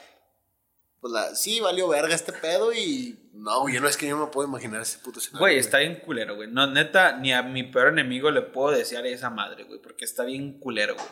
[0.99, 3.29] Pues la, sí, valió verga este pedo y.
[3.33, 5.39] No, güey, yo no es que yo no me puedo imaginar ese puto escenario.
[5.39, 6.49] Güey, está bien culero, güey.
[6.49, 10.23] No, neta, ni a mi peor enemigo le puedo desear esa madre, güey, porque está
[10.23, 11.07] bien culero, güey.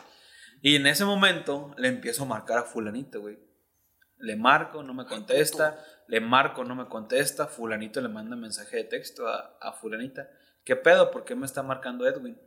[0.62, 3.38] Y en ese momento le empiezo a marcar a fulanito, güey.
[4.18, 5.84] Le marco, no me contesta.
[6.06, 7.48] Le marco, no me contesta.
[7.48, 10.30] Fulanito le manda mensaje de texto a, a fulanita.
[10.64, 11.10] ¿Qué pedo?
[11.10, 12.38] ¿Por qué me está marcando Edwin?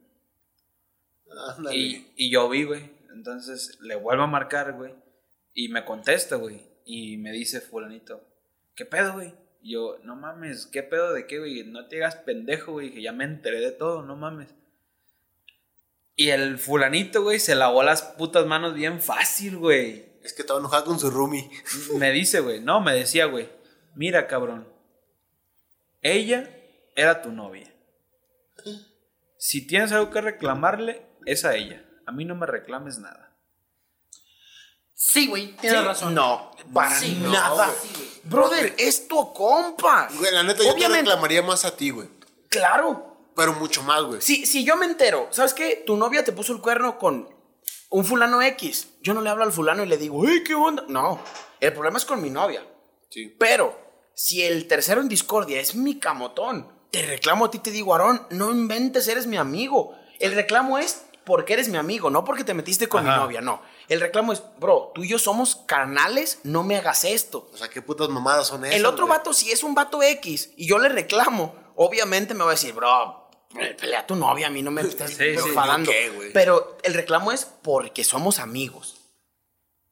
[1.56, 1.76] Ándale.
[1.76, 2.90] Y, y yo vi, güey.
[3.14, 4.94] Entonces le vuelvo a marcar, güey.
[5.54, 6.62] Y me contesta, güey.
[6.86, 8.22] Y me dice fulanito,
[8.76, 9.34] ¿qué pedo, güey?
[9.62, 11.64] Y yo, no mames, ¿qué pedo de qué, güey?
[11.64, 14.54] No te hagas pendejo, güey, que ya me enteré de todo, no mames.
[16.16, 20.06] Y el fulanito, güey, se lavó las putas manos bien fácil, güey.
[20.24, 21.50] Es que estaba enojado con su roomie.
[21.98, 23.50] Me dice, güey, no, me decía, güey,
[23.96, 24.68] mira, cabrón,
[26.02, 26.50] ella
[26.96, 27.72] era tu novia.
[29.38, 31.84] Si tienes algo que reclamarle, es a ella.
[32.08, 33.36] A mí no me reclames nada.
[34.94, 36.16] Sí, güey, tienes Sí, razón.
[36.16, 37.68] No, para Sí, no, nada.
[37.68, 38.10] güey.
[38.24, 40.08] Brother, es tu compa.
[40.18, 41.10] Güey, la neta, yo te Obviamente.
[41.12, 42.08] reclamaría más a ti, güey.
[42.50, 43.14] Claro.
[43.36, 44.22] Pero mucho más, güey.
[44.22, 45.84] Si, si yo me entero, ¿sabes qué?
[45.86, 47.30] Tu novia te puso el cuerno con
[47.90, 48.88] un fulano X.
[49.02, 50.86] Yo no le hablo al fulano y le digo, ¡ay, qué onda!
[50.88, 51.20] No,
[51.60, 52.66] el problema es con mi novia.
[53.10, 53.36] Sí.
[53.38, 53.78] Pero,
[54.16, 58.26] si el tercero en discordia es mi camotón, te reclamo a ti, te digo, Aarón,
[58.30, 59.96] no inventes, eres mi amigo.
[60.20, 63.18] El reclamo es porque eres mi amigo, no porque te metiste con Ajá.
[63.18, 63.62] mi novia, no.
[63.90, 67.50] El reclamo es, bro, tú y yo somos carnales, no me hagas esto.
[67.54, 68.78] O sea, qué putas mamadas son esas.
[68.78, 69.18] El otro güey?
[69.18, 72.74] vato, si es un vato X y yo le reclamo, obviamente me va a decir,
[72.74, 73.30] bro,
[73.78, 75.36] pelea a tu novia, a mí no me estás Sí.
[76.34, 78.95] Pero el reclamo es porque somos amigos.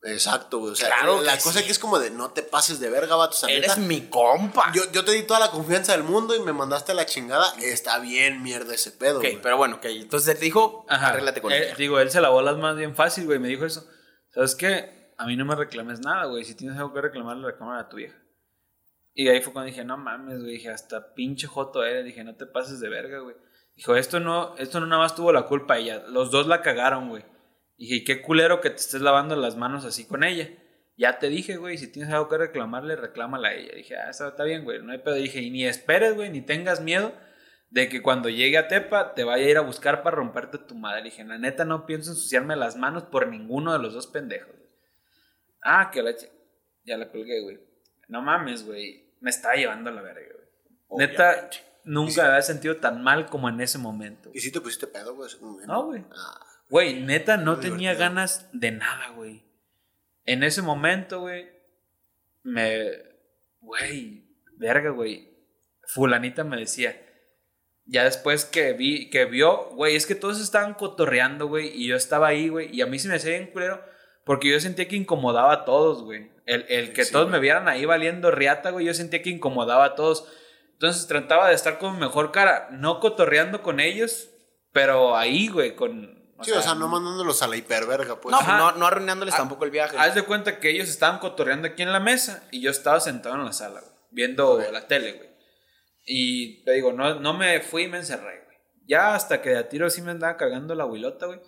[0.06, 0.74] Exacto, güey.
[0.74, 1.66] O sea, Claro la cosa sí.
[1.66, 3.36] que es como de no te pases de verga, vato.
[3.36, 4.72] O sea, Eres neta, mi compa.
[4.74, 7.54] yo, yo te di toda la confianza del mundo y me mandaste a la chingada.
[7.62, 9.42] Está bien, mierda, ese pedo, ok, güey.
[9.42, 9.86] pero bueno, ok.
[9.86, 11.76] Entonces te dijo, arréglate con Eh, ella.
[11.76, 13.40] Digo, él se lavó las manos bien fácil, güey.
[13.40, 13.88] Me dijo eso.
[14.32, 15.14] ¿Sabes qué?
[15.18, 16.44] A mí no me reclames nada, güey.
[16.44, 18.18] Si tienes algo que reclamarle, reclama a tu vieja.
[19.14, 20.54] Y ahí fue cuando dije, no mames, güey.
[20.54, 22.04] Dije, hasta pinche joto eres.
[22.04, 23.36] Dije, no te pases de verga, güey.
[23.76, 26.04] Dijo, esto no, esto no nada más tuvo la culpa ella.
[26.08, 27.24] Los dos la cagaron, güey.
[27.78, 30.50] Dije, y qué culero que te estés lavando las manos así con ella.
[30.96, 33.74] Ya te dije, güey, si tienes algo que reclamarle, reclámala a ella.
[33.76, 35.16] Dije, ah, está, bien, güey, no hay pedo.
[35.16, 37.14] Dije, y ni esperes, güey, ni tengas miedo
[37.70, 40.76] de que cuando llegue a Tepa te vaya a ir a buscar para romperte tu
[40.76, 41.04] madre.
[41.04, 44.56] Dije, la neta no pienso ensuciarme las manos por ninguno de los dos pendejos.
[44.56, 44.70] güey.
[45.64, 46.14] Ah, que la...
[46.86, 47.60] Ya la colgué, güey.
[48.08, 49.16] No mames, güey.
[49.22, 50.22] Me estaba llevando a la verga,
[50.90, 51.08] güey.
[51.08, 51.50] Neta,
[51.86, 54.30] nunca me había sentido tan mal como en ese momento.
[54.34, 55.30] ¿Y si te pusiste pedo, güey?
[55.66, 56.06] No, güey.
[56.12, 58.10] Ah, Güey, neta, no Muy tenía divertido.
[58.10, 59.44] ganas de nada, güey.
[60.26, 61.50] En ese momento, güey,
[62.44, 62.90] me...
[63.60, 64.26] Güey,
[64.58, 65.30] verga, güey.
[65.86, 67.00] Fulanita me decía.
[67.86, 71.96] Ya después que vi, que vio, güey, es que todos estaban cotorreando, güey, y yo
[71.98, 73.84] estaba ahí, güey, y a mí se me hacía bien culero,
[74.26, 76.32] porque yo sentía que incomodaba a todos, güey.
[76.46, 77.34] El, el que Sí, todos güey.
[77.34, 80.26] me vieran ahí valiendo riata, güey, yo sentía que incomodaba a todos.
[80.74, 84.30] Entonces trataba de estar con mejor cara, no cotorreando con ellos,
[84.72, 86.23] pero ahí, güey, con...
[86.42, 88.36] sí, o sea, no mandándolos a la hiperverga, pues.
[88.36, 89.98] no, no, no arruinándoles Ah, tampoco el viaje.
[89.98, 93.36] Haz de cuenta que ellos estaban cotorreando aquí en la mesa y yo estaba sentado
[93.36, 95.30] en la sala, güey, viendo la tele, güey.
[96.06, 98.58] Y te digo, no, no me fui y me encerré, güey.
[98.86, 101.40] Ya hasta que de a tiro sí me andaba cagando la huilota, güey.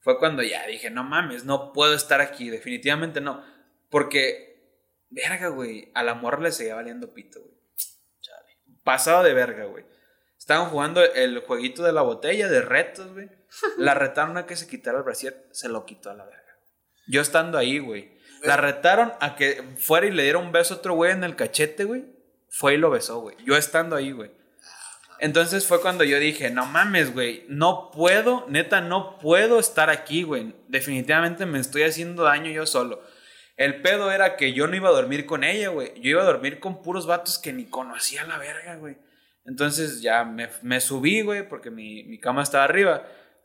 [0.00, 3.44] Fue cuando ya dije, no mames, no puedo estar aquí, definitivamente no.
[3.90, 7.54] Porque, verga, güey, a la morra le seguía valiendo pito, güey.
[8.20, 8.56] Chale.
[8.84, 9.84] Pasado de verga, güey.
[10.38, 13.28] Estaban jugando el jueguito de la botella de retos, güey.
[13.78, 16.56] La retaron a que se quitara el brasier, se lo quitó a la verga.
[17.06, 18.18] Yo estando ahí, güey.
[18.42, 21.36] La retaron a que fuera y le diera un beso a otro güey en el
[21.36, 22.04] cachete, güey.
[22.50, 23.36] Fue y lo besó, güey.
[23.44, 24.30] Yo estando ahí, güey.
[25.20, 30.22] Entonces fue cuando yo dije, no mames, güey, no puedo, neta, no puedo estar aquí,
[30.22, 30.54] güey.
[30.68, 33.02] Definitivamente me estoy haciendo daño yo solo.
[33.56, 35.92] El pedo era que yo no iba a dormir con ella, güey.
[36.00, 38.96] Yo iba a dormir con puros vatos que ni conocía la verga, güey.
[39.44, 43.04] Entonces ya me, me subí, güey, porque mi, mi cama estaba arriba.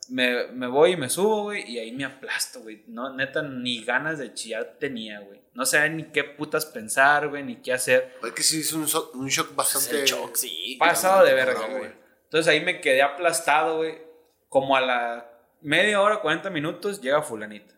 [0.09, 2.83] Me, me voy y me subo, güey, y ahí me aplasto, güey.
[2.87, 5.41] No, neta, ni ganas de chillar tenía, güey.
[5.53, 8.17] No sabía ni qué putas pensar, güey, ni qué hacer.
[8.25, 10.01] Es que sí es un, so- un shock Es bastante.
[10.01, 10.75] el shock, sí.
[10.79, 11.91] Pasado de verga, güey.
[12.23, 14.01] Entonces ahí me quedé aplastado, güey.
[14.49, 15.29] Como a la
[15.61, 17.73] media hora, 40 minutos, llega fulanita.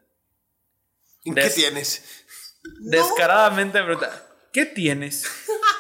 [1.26, 2.26] ¿En ¿Qué Des- tienes?
[2.80, 5.26] Descaradamente me pregunta, ¿qué tienes?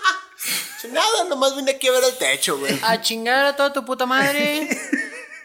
[0.91, 2.77] Nada, nomás vine aquí a ver el techo, güey.
[2.83, 4.67] A chingar a toda tu puta madre.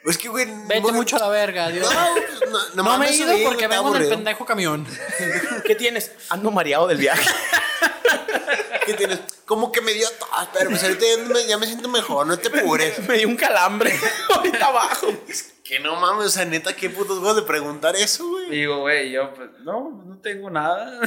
[0.04, 0.46] Es que, güey.
[0.66, 1.92] Vete no- mucho a la verga, Dios.
[1.92, 4.86] No, pues, no, No, nomás me he ido porque vengo en el pendejo camión.
[5.66, 6.12] ¿Qué tienes?
[6.30, 7.28] Ando mareado del viaje.
[8.86, 9.20] ¿Qué tienes?
[9.44, 12.38] Como que me dio tos, pero pues ahorita ya me, ya me siento mejor, no
[12.38, 12.98] te apures.
[13.08, 13.92] Me dio un calambre
[14.34, 15.06] ahorita abajo.
[15.64, 18.50] Que no mames, o sea, neta, qué putos huevos de preguntar eso, Y güey.
[18.50, 21.00] digo, güey, yo, pues, no, no tengo nada.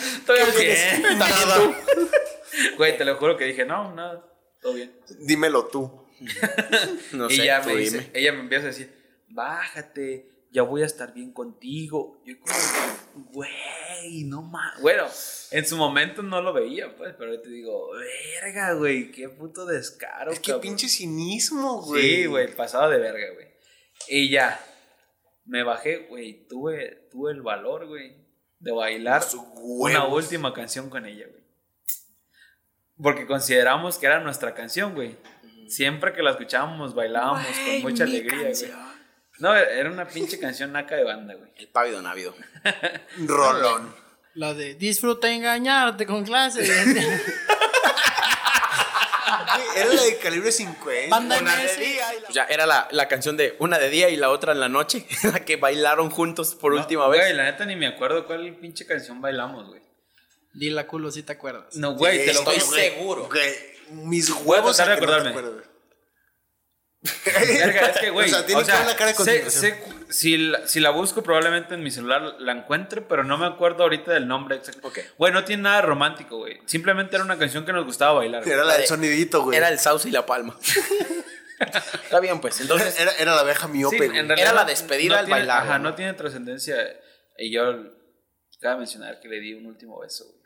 [0.00, 1.18] Estoy ¿Qué bien.
[1.18, 1.56] Nada.
[2.76, 4.24] Güey, te lo juro que dije, no, nada,
[4.60, 4.94] todo bien.
[5.20, 5.99] Dímelo tú.
[7.12, 7.80] No sé, ella me dime.
[7.82, 8.92] dice, ella me empieza a decir,
[9.28, 12.22] bájate, ya voy a estar bien contigo.
[12.24, 14.80] Yo como, güey, no más.
[14.80, 15.06] Bueno,
[15.50, 17.90] en su momento no lo veía, pues, pero ahorita digo,
[18.42, 20.32] verga, güey, qué puto descaro.
[20.32, 20.62] Es que cabrón".
[20.62, 22.02] pinche cinismo, güey.
[22.02, 23.48] Sí, güey, pasado de verga, güey.
[24.08, 24.60] Y ya,
[25.44, 28.16] me bajé, güey, tuve, tuve el valor, güey,
[28.58, 29.22] de bailar
[29.56, 31.40] una última canción con ella, güey.
[33.02, 35.16] Porque consideramos que era nuestra canción, güey.
[35.70, 38.72] Siempre que la escuchábamos, bailábamos con mucha mi alegría, güey.
[39.38, 41.50] No, era una pinche canción naca de banda, güey.
[41.56, 42.34] El pávido návido.
[43.18, 43.94] Rolón.
[44.34, 46.60] La de disfruta engañarte con clase.
[46.66, 47.06] Güey,
[49.76, 51.08] Era la de calibre 50.
[51.08, 54.08] Banda Una de día y la- Ya era la, la canción de una de día
[54.08, 57.34] y la otra en la noche, la que bailaron juntos por última Güey, vez.
[57.34, 59.80] la neta ni me acuerdo cuál pinche canción bailamos, güey.
[60.52, 61.76] Di la culo si te acuerdas.
[61.76, 63.28] No, güey, te lo estoy seguro.
[63.28, 63.54] Güey,
[63.92, 64.76] mis Voy a huevos.
[64.76, 65.60] tratar de a no.
[67.02, 68.26] Verga, es que, güey.
[68.26, 71.74] O sea, tiene toda la cara de sé- sé si, la, si la busco, probablemente
[71.74, 74.88] en mi celular la encuentre, pero no me acuerdo ahorita del nombre exacto.
[74.88, 74.98] Ok.
[75.16, 76.58] Güey, no tiene nada romántico, güey.
[76.66, 78.46] Simplemente era una canción que nos gustaba bailar.
[78.46, 79.56] Era la del de- sonidito, güey.
[79.56, 80.58] Era el sauce y la palma.
[81.58, 82.60] Está bien, pues.
[82.60, 85.62] Entonces, Era, era la abeja Sí, miope, realidad Era la despedida no al tiene- bailar,
[85.62, 85.90] Ajá, ¿no?
[85.90, 86.76] no tiene trascendencia.
[87.38, 87.62] Y yo
[88.60, 90.39] cabe mencionar que le di un último beso, güey.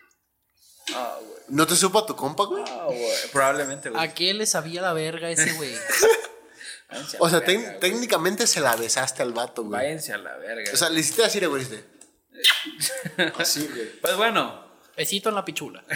[0.94, 1.34] Ah, güey.
[1.48, 2.64] ¿No te supo a tu compa, güey?
[2.66, 3.00] Ah, güey.
[3.32, 4.02] Probablemente, güey.
[4.04, 5.74] ¿A qué le sabía la verga ese güey?
[6.90, 7.80] Váyanse a O sea, la tec- verga, güey.
[7.80, 9.72] técnicamente se la besaste al vato, güey.
[9.82, 10.70] Váyanse a la verga.
[10.72, 11.62] O sea, le hiciste así, le güey.
[11.62, 11.84] hiciste.
[13.38, 14.00] Así, güey.
[14.00, 14.64] pues bueno,
[14.96, 15.84] Besito en la pichula.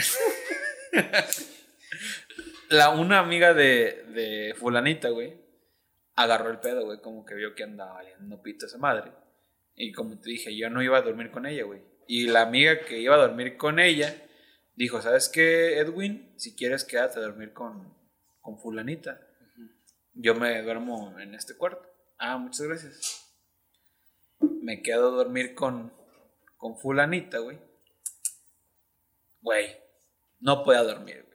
[2.69, 5.33] la, una amiga de, de fulanita, güey,
[6.15, 9.11] agarró el pedo, güey, como que vio que andaba valiendo pito esa madre.
[9.75, 11.81] Y como te dije, yo no iba a dormir con ella, güey.
[12.07, 14.15] Y la amiga que iba a dormir con ella
[14.79, 16.33] dijo, ¿sabes qué, Edwin?
[16.37, 17.93] Si quieres, quédate a dormir con,
[18.39, 19.19] con fulanita.
[20.13, 21.85] Yo me duermo en este cuarto.
[22.17, 23.29] Ah, muchas gracias.
[24.39, 25.93] Me quedo a dormir con,
[26.57, 27.59] con fulanita, güey.
[29.41, 29.77] Güey,
[30.39, 31.28] no podía dormir,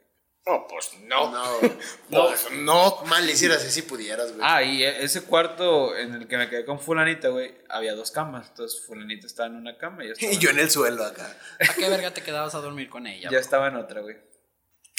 [0.46, 1.32] no, pues no.
[2.10, 2.26] No.
[2.28, 3.02] Pues no.
[3.06, 4.40] Mal le hicieras así si pudieras, güey.
[4.42, 8.10] Ah, y e- ese cuarto en el que me quedé con fulanita, güey, había dos
[8.10, 8.48] camas.
[8.50, 11.34] Entonces fulanita estaba en una cama y yo estaba, Y yo en el suelo acá.
[11.68, 13.30] ¿A qué verga te quedabas a dormir con ella?
[13.30, 14.16] ya estaba en otra, güey.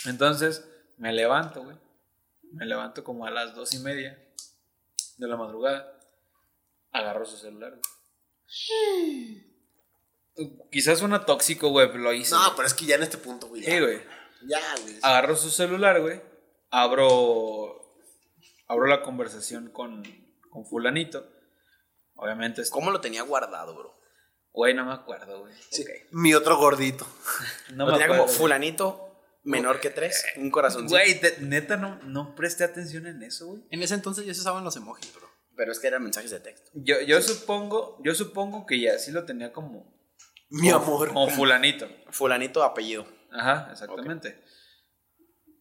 [0.05, 0.67] Entonces
[0.97, 1.77] me levanto, güey.
[2.53, 4.17] Me levanto como a las dos y media
[5.17, 5.91] de la madrugada.
[6.91, 7.81] Agarro su celular, güey.
[10.71, 12.31] Quizás suena tóxico, güey, pero lo hice.
[12.33, 12.51] No, güey.
[12.55, 13.63] pero es que ya en este punto, güey.
[13.63, 14.01] Sí, güey.
[14.47, 14.97] Ya, güey.
[15.01, 16.21] Agarro su celular, güey.
[16.71, 17.81] Abro.
[18.67, 20.03] Abro la conversación con,
[20.49, 21.27] con Fulanito.
[22.15, 23.95] Obviamente, ¿Cómo lo tenía guardado, bro?
[24.53, 25.53] güey, no me acuerdo, güey.
[25.69, 27.05] Sí, Mi otro gordito.
[27.73, 28.23] No lo me tenía acuerdo.
[28.25, 30.91] como fulanito menor que tres, un corazoncito.
[30.93, 33.63] Güey, te- neta, no, no presté atención en eso, güey.
[33.69, 35.29] En ese entonces ya se usaban los emojis, bro.
[35.57, 36.71] Pero es que eran mensajes de texto.
[36.73, 39.93] Yo, yo supongo, yo supongo que ya sí lo tenía como.
[40.49, 41.07] Mi como- amor.
[41.09, 41.87] Como fulanito.
[42.11, 43.05] Fulanito apellido.
[43.35, 44.43] Ajá, exactamente.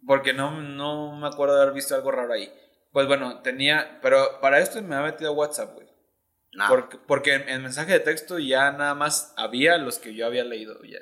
[0.07, 2.53] Porque no, no me acuerdo de haber visto algo raro ahí.
[2.93, 3.99] Pues bueno, tenía.
[4.03, 5.89] Pero para esto me había metido WhatsApp, güey.
[6.53, 6.69] Nada.
[6.71, 10.45] Porque, porque en, en mensaje de texto ya nada más había los que yo había
[10.45, 11.01] leído ya.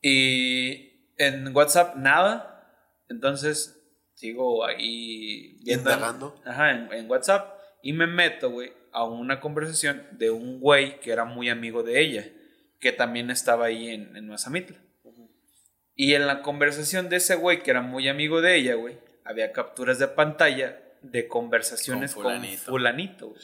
[0.00, 2.50] Y en WhatsApp nada.
[3.08, 3.80] Entonces
[4.14, 5.90] sigo ahí viendo.
[6.44, 7.58] Ajá, en, en WhatsApp.
[7.82, 12.00] Y me meto, güey, a una conversación de un güey que era muy amigo de
[12.00, 12.30] ella.
[12.78, 14.83] Que también estaba ahí en, en Mazamitla.
[15.96, 19.52] Y en la conversación de ese güey que era muy amigo de ella, güey, había
[19.52, 22.24] capturas de pantalla de conversaciones Con
[22.56, 23.28] fulanito.
[23.28, 23.40] güey.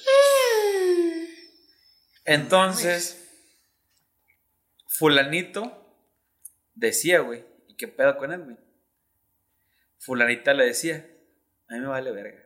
[2.25, 3.29] Entonces,
[4.87, 5.97] fulanito
[6.75, 8.57] decía, güey, ¿y qué pedo con él, güey?
[9.99, 11.07] Fulanita le decía,
[11.69, 12.43] a mí me vale verga.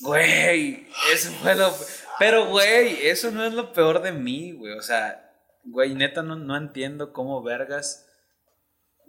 [0.00, 1.74] Güey, eso fue lo...
[2.18, 4.72] Pero, güey, eso no es lo peor de mí, güey.
[4.72, 5.23] O sea,
[5.64, 8.06] güey, neta no, no entiendo cómo vergas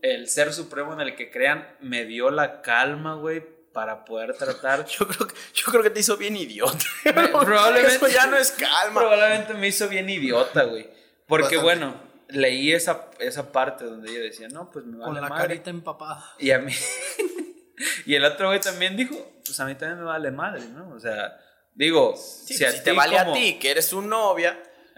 [0.02, 4.86] el ser supremo en el que crean me dio la calma, güey, para poder tratar...
[5.00, 6.86] Yo creo, que, yo creo que te hizo bien idiota.
[7.04, 9.02] probablemente- Eso ya no es calma.
[9.02, 10.88] Probablemente me hizo bien idiota, güey.
[11.28, 11.64] Porque Bastante.
[11.64, 15.48] bueno, leí esa, esa parte donde ella decía, no, pues me Con vale la madre.
[15.48, 16.24] carita empapada.
[16.40, 16.72] Y a mí.
[18.06, 20.90] y el otro güey también dijo, pues a mí también me vale madre, ¿no?
[20.94, 21.38] O sea,
[21.74, 24.58] digo, Sí, si, a si ti te vale como- a ti, que eres su novia,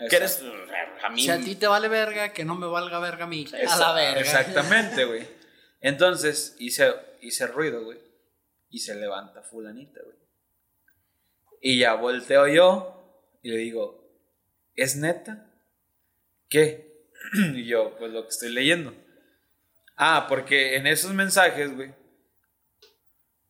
[0.09, 0.43] que eres
[1.03, 3.45] a mí Si a ti te vale verga, que no me valga verga a mí.
[3.67, 4.19] A la verga.
[4.19, 5.27] Exactamente, güey.
[5.81, 7.99] Entonces hice, hice ruido, güey.
[8.69, 10.17] Y se levanta fulanita, güey.
[11.61, 14.07] Y ya volteo yo y le digo,
[14.75, 15.51] ¿es neta?
[16.49, 17.07] ¿Qué?
[17.55, 18.93] y yo, pues lo que estoy leyendo.
[19.95, 21.93] Ah, porque en esos mensajes, güey.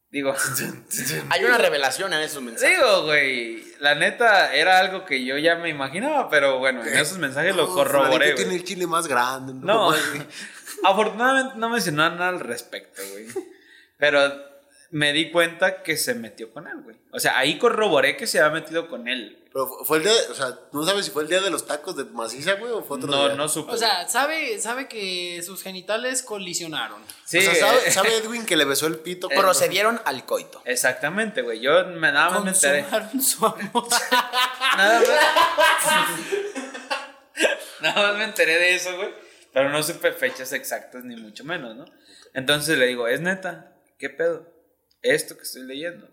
[0.10, 0.34] Digo,
[1.30, 2.78] Hay una revelación en esos mensajes.
[2.78, 7.18] digo, güey, la neta era algo que yo ya me imaginaba, pero bueno, en esos
[7.18, 8.12] mensajes lo No, corroboré.
[8.12, 8.36] fulanito güey.
[8.36, 9.54] tiene el chile más grande.
[9.54, 10.00] No, güey.
[10.86, 13.28] afortunadamente no mencionó nada al respecto, güey.
[13.98, 14.47] Pero
[14.92, 16.96] me di cuenta que se metió con él, güey.
[17.12, 19.44] O sea, ahí corroboré que se había metido con él.
[19.52, 21.50] Pero fu- fue el día, de- o sea, ¿no sabes si fue el día de
[21.50, 23.36] los tacos de maciza, güey, o fue otro No, día?
[23.36, 23.72] no supe.
[23.74, 27.02] O sea, sabe, sabe que sus genitales colisionaron.
[27.26, 29.28] sí, o sea, ¿sabe, eh, sabe Edwin que le besó el pito?
[29.28, 30.62] cuando- Procedieron al coito.
[30.66, 31.60] Exactamente, güey.
[31.60, 32.86] Yo me, nada más me enteré.
[33.22, 33.88] Su amor.
[34.78, 35.08] Nada más.
[37.82, 39.10] nada más me enteré de eso, güey.
[39.54, 41.86] Pero no supe fechas exactas, ni mucho menos, ¿no?
[42.34, 43.72] Entonces le digo, ¿es neta?
[43.98, 44.46] ¿Qué pedo?
[45.14, 46.10] Esto que estoy leyendo.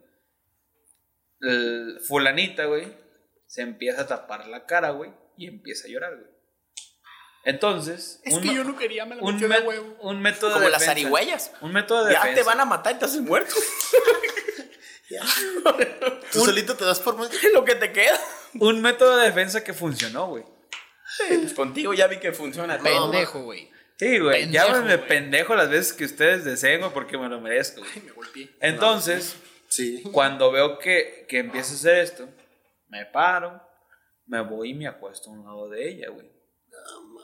[1.41, 2.93] El fulanita, güey,
[3.47, 6.31] se empieza a tapar la cara, güey, y empieza a llorar, güey.
[7.45, 9.97] Entonces, Es un que yo no quería, me la un, me- huevo.
[10.01, 11.01] un método de Como las defensa.
[11.03, 11.53] zarigüeyas.
[11.61, 12.41] Un método de Ya defensa.
[12.41, 13.55] te van a matar y te haces muerto.
[16.33, 17.17] Tú solito te das por
[17.53, 18.19] lo que te queda.
[18.61, 20.45] Un método de defensa que funcionó, güey.
[21.29, 22.79] Pues contigo ya vi que funciona.
[22.79, 23.11] todo.
[23.11, 23.71] Pendejo, güey.
[23.99, 24.51] Sí, güey.
[24.51, 25.07] Güey.
[25.07, 27.81] pendejo las veces que ustedes deseen, güey, porque me lo merezco.
[27.81, 28.07] güey.
[28.07, 28.51] Me golpeé.
[28.61, 29.37] Entonces,
[29.69, 30.03] Sí.
[30.13, 32.29] cuando veo que, que empieza a hacer esto,
[32.89, 33.61] me paro,
[34.27, 36.31] me voy y me acuesto a un lado de ella, güey.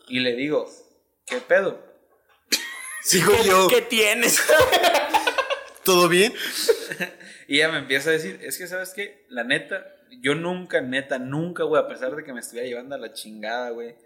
[0.09, 0.69] Y le digo,
[1.27, 1.81] ¿qué pedo?
[3.03, 3.69] Sigo yo.
[3.69, 4.43] ¿Qué tienes?
[5.85, 6.33] ¿Todo bien?
[7.49, 9.27] Y ella me empieza a decir, es que, ¿sabes qué?
[9.29, 9.85] La neta,
[10.23, 13.71] yo nunca, neta, nunca, güey, a pesar de que me estuviera llevando a la chingada,
[13.71, 13.97] güey,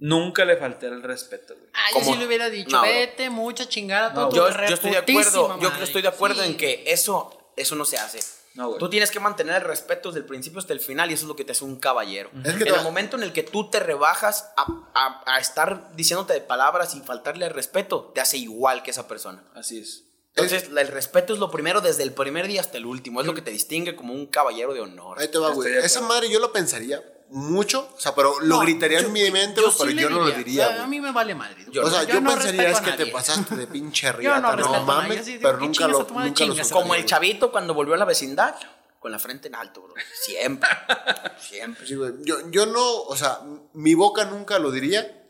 [0.00, 1.68] nunca le falté el respeto, güey.
[1.74, 2.90] Ah, yo sí le hubiera dicho, No, bro.
[2.90, 5.58] vete, mucha chingada, todo No, tu Yo, yo estoy de acuerdo.
[5.60, 5.84] Yo madre.
[5.84, 6.48] estoy de acuerdo Sí.
[6.50, 8.20] en que eso, eso no se hace.
[8.54, 8.78] No, güey.
[8.80, 11.28] Tú tienes que mantener el respeto desde el principio hasta el final y eso es
[11.28, 12.30] lo que te hace un caballero.
[12.44, 14.62] Es que en el momento en el que tú te rebajas a,
[14.94, 19.06] a- a estar diciéndote de palabras y faltarle el respeto, te hace igual que esa
[19.06, 19.44] persona.
[19.54, 20.04] Así es.
[20.34, 23.20] Entonces, el respeto es lo primero desde el primer día hasta el último.
[23.20, 25.18] Es lo que te distingue como un caballero de honor.
[25.20, 25.76] Ahí te va, güey.
[25.76, 29.30] Esa madre yo lo pensaría mucho, o sea, pero lo No, gritaría yo- en mi
[29.30, 30.82] mente, yo güey, pero sí yo no lo diría.
[30.82, 31.66] A mí me vale madre.
[31.70, 34.82] Yo- o sea, yo, no pensaría es que te pasaste de pinche no riata, no,
[34.84, 38.54] mames, pero nunca lo, nunca lo Como el chavito cuando volvió a la vecindad,
[38.98, 39.94] con la frente en alto, bro.
[40.12, 40.68] Siempre.
[41.40, 41.86] Siempre.
[41.86, 42.12] Sí, güey.
[42.24, 43.40] Yo, yo no, o sea,
[43.74, 45.24] mi boca nunca lo diría,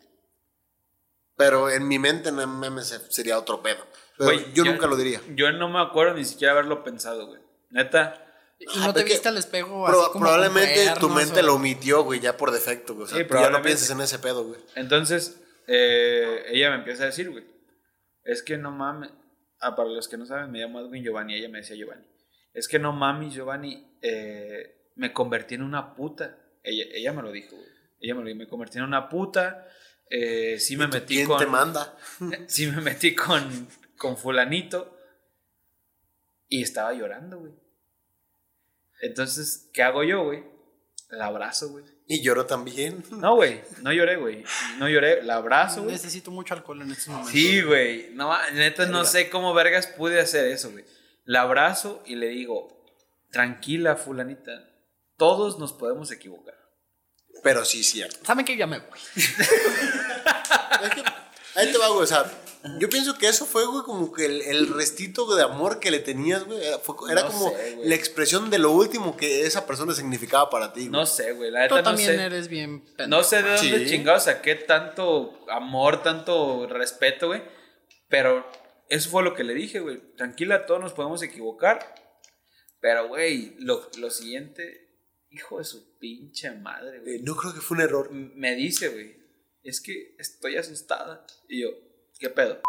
[1.37, 3.87] pero en mi mente no mames, sería otro pedo.
[4.19, 5.21] Pero yo nunca lo diría.
[5.35, 7.41] Yo no me acuerdo ni siquiera haberlo pensado, güey.
[7.71, 8.27] Neta.
[8.61, 11.43] Y Ah, no te que viste al espejo Proba- así como probablemente tu mente o-
[11.43, 13.05] lo omitió, güey, ya por defecto, güey.
[13.05, 14.61] O sea, Sí, tú ya no piensas en ese pedo, güey.
[14.77, 17.45] Entonces, eh, ella me empieza a decir, güey,
[18.25, 19.11] es que no mames.
[19.61, 21.35] Ah, para los que no saben, me llamo Edwin Giovanni.
[21.35, 22.05] Ella me decía Giovanni.
[22.53, 26.37] Es que no mames, Giovanni, eh, me convertí en una puta.
[26.63, 27.69] Ella, ella me lo dijo, güey.
[28.01, 29.67] Ella me lo dijo, me convertí en una puta.
[30.11, 31.39] Eh, sí me metí ¿Quién con.
[31.39, 31.97] te manda?
[32.49, 34.97] Sí me metí con, con fulanito.
[36.49, 37.53] Y estaba llorando, güey.
[39.01, 40.45] Entonces, ¿qué hago yo, güey?
[41.11, 41.85] La abrazo, güey.
[42.07, 43.05] Y lloró también.
[43.11, 44.45] No, güey, no lloré, güey.
[44.79, 45.93] No lloré, la abrazo, güey.
[45.93, 47.33] Necesito mucho alcohol en estos momentos.
[47.33, 48.11] Sí, güey.
[48.15, 50.85] No, neta, no sé cómo vergas pude hacer eso, güey.
[51.25, 52.85] La abrazo y le digo,
[53.31, 54.53] tranquila, fulanita.
[55.17, 56.55] Todos nos podemos equivocar.
[57.43, 58.19] Pero sí, cierto.
[58.25, 58.99] ¿Saben que ya me voy?
[60.81, 61.03] Es que,
[61.57, 61.91] ahí te va.
[61.91, 62.25] O sea,
[62.79, 65.99] yo pienso que eso fue, güey, como que el, el restito de amor que le
[66.01, 66.63] tenías, güey.
[66.65, 70.51] Era, fue- era No como sé, la expresión de lo último que esa persona significaba
[70.51, 70.91] para ti, güey.
[70.91, 71.51] No sé, güey.
[71.51, 72.23] La Tú neta no también sé.
[72.25, 73.09] eres bien pendejo.
[73.09, 73.87] No sé de dónde Sí.
[73.91, 77.43] chingados saqué tanto amor, tanto respeto, güey.
[78.09, 78.45] Pero
[78.89, 80.15] eso fue lo que le dije, güey.
[80.17, 81.95] Tranquila, todos nos podemos equivocar.
[82.81, 84.89] Pero, güey, lo, lo siguiente,
[85.31, 87.17] hijo de su pinche madre, güey.
[87.17, 88.09] Eh, no creo que fue un error.
[88.11, 89.17] M- Me dice, güey,
[89.63, 91.27] es que estoy asustada.
[91.49, 91.69] Y yo,
[92.21, 92.61] ¿qué pedo?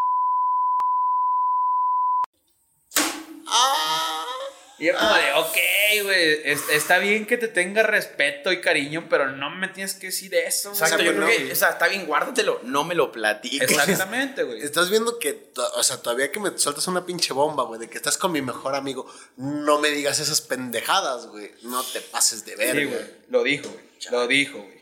[4.79, 5.57] Y yo como de, ok,
[6.05, 10.07] güey, es- está bien que te tenga respeto y cariño, pero no me tienes que
[10.07, 10.69] decir eso.
[10.69, 10.81] güey.
[10.81, 12.61] Exacto, yo no, creo que, o sea, está bien, guárdatelo.
[12.63, 13.69] No me lo platiques.
[13.69, 14.59] Exactamente, güey.
[14.63, 17.97] Estás viendo que, o sea, todavía que me sueltas una pinche bomba, güey, de que
[17.97, 19.05] estás con mi mejor amigo,
[19.37, 21.51] no me digas esas pendejadas, güey.
[21.61, 23.01] No te pases de ver, Sí, güey.
[23.29, 23.85] Lo dijo, güey.
[24.09, 24.81] Lo dijo, güey.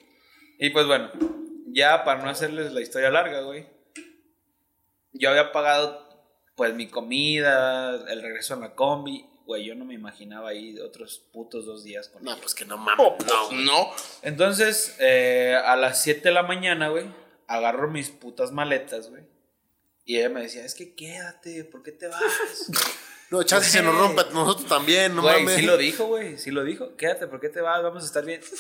[0.60, 1.12] Y pues bueno,
[1.74, 3.68] ya para no hacerles la historia larga, güey.
[5.14, 6.08] Yo había pagado,
[6.56, 9.26] pues, mi comida, el regreso en la combi.
[9.46, 12.42] Güey, yo no me imaginaba ahí otros putos dos días con No, ellos.
[12.42, 12.98] pues que no mames.
[13.28, 13.66] no, güey.
[13.66, 13.90] No.
[14.22, 17.06] Entonces, eh, a las 7 de la mañana, güey,
[17.48, 19.24] agarro mis putas maletas, güey.
[20.06, 22.22] Y ella me decía, es que quédate, ¿por qué te vas?
[23.32, 25.58] No, chance se nos rompe nosotros también, no Güey, mames.
[25.58, 26.96] sí lo dijo, güey, sí lo dijo.
[26.96, 27.84] Quédate, ¿por qué te vas?
[27.84, 28.42] Vamos a estar bien.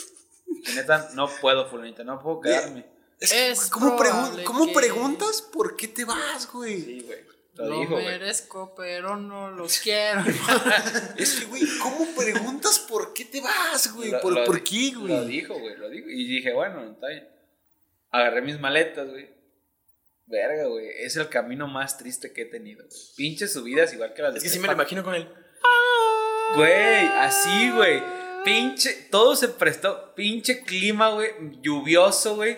[0.47, 2.85] Y neta, no puedo, fulanita, no puedo quedarme.
[3.19, 6.81] Es Es ¿cómo, probable pregun- cómo que- preguntas por qué te vas, güey?
[6.81, 7.19] Sí, güey,
[7.55, 8.05] lo Lo dijo, güey.
[8.05, 10.23] merezco, pero no los quiero.
[11.17, 14.11] Es que, güey, ¿cómo preguntas por qué te vas, güey?
[14.11, 15.27] Lo- ¿Por, lo- por qué, Lo güey?
[15.27, 16.07] dijo, güey, lo dijo.
[16.09, 17.27] Y dije, bueno, está bien.
[18.11, 19.29] Agarré mis maletas, güey.
[20.25, 20.87] Verga, güey.
[20.99, 22.97] Es el camino más triste que he tenido, güey.
[23.17, 25.27] Pinches subidas igual que las de Es que sí me lo imagino con él.
[26.55, 28.01] Güey, así, güey.
[28.43, 30.13] Pinche, todo se prestó.
[30.15, 31.29] Pinche clima, güey.
[31.61, 32.57] Lluvioso, güey.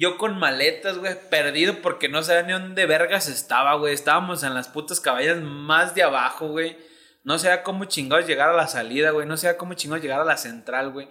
[0.00, 3.92] Yo con maletas, güey, perdido porque no sabía ni dónde vergas estaba, güey.
[3.92, 6.78] Estábamos en las putas caballas más de abajo, güey.
[7.22, 9.26] No sabía cómo chingados llegar a la salida, güey.
[9.26, 11.10] No sabía cómo chingados llegar a la central, güey.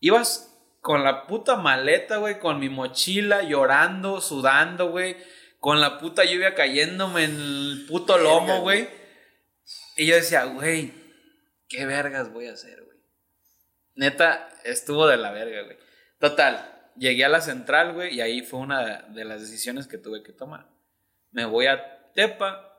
[0.00, 5.18] Ibas con la puta maleta, güey, con mi mochila, llorando, sudando, güey.
[5.60, 8.88] Con la puta lluvia cayéndome en el puto lomo, güey.
[9.98, 10.94] Y yo decía, güey,
[11.68, 12.96] ¿qué vergas voy a hacer, güey?
[13.96, 15.76] Neta, estuvo de la verga, güey.
[16.18, 20.22] Total, llegué a la central, güey, y ahí fue una de las decisiones que tuve
[20.22, 20.68] que tomar.
[21.30, 22.70] Me voy a Tepa,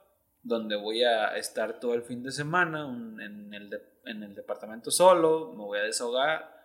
[0.42, 4.36] donde voy a estar todo el fin de semana un- en, el de- en el
[4.36, 6.56] departamento solo, me voy a desahogar,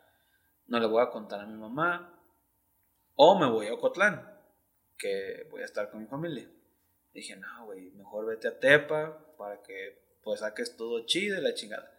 [0.66, 2.16] no le voy a contar a mi mamá,
[3.14, 4.22] o me voy a Ocotlán,
[4.96, 6.48] que voy a estar con mi familia.
[7.12, 11.54] Dije, no, güey, mejor vete a Tepa para que pues saques todo chido y la
[11.54, 11.90] chingada.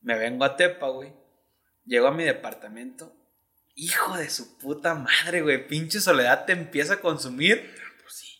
[0.00, 1.12] Me vengo a Tepa, güey.
[1.84, 3.12] Llego a mi departamento.
[3.78, 5.68] Hijo de su puta madre, güey.
[5.68, 7.74] Pinche soledad te empieza a consumir.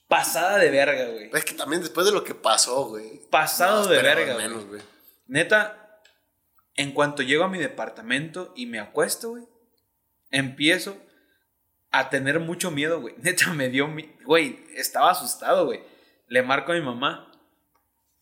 [0.08, 1.30] Pasada de verga, güey.
[1.32, 3.20] Es que también después de lo que pasó, güey.
[3.30, 4.80] Pasado no de verga, menos, güey.
[5.26, 6.00] Neta,
[6.74, 9.44] en cuanto llego a mi departamento y me acuesto, güey,
[10.30, 10.96] empiezo
[11.90, 13.14] a tener mucho miedo, güey.
[13.22, 13.94] Neta, me dio,
[14.24, 15.82] güey, estaba asustado, güey.
[16.28, 17.30] Le marco a mi mamá.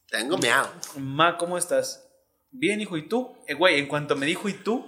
[0.09, 0.69] Tengo miedo.
[0.97, 2.09] Ma, ¿cómo estás?
[2.51, 3.36] Bien, hijo, ¿y tú?
[3.47, 4.85] Eh, güey, en cuanto me dijo, ¿y tú?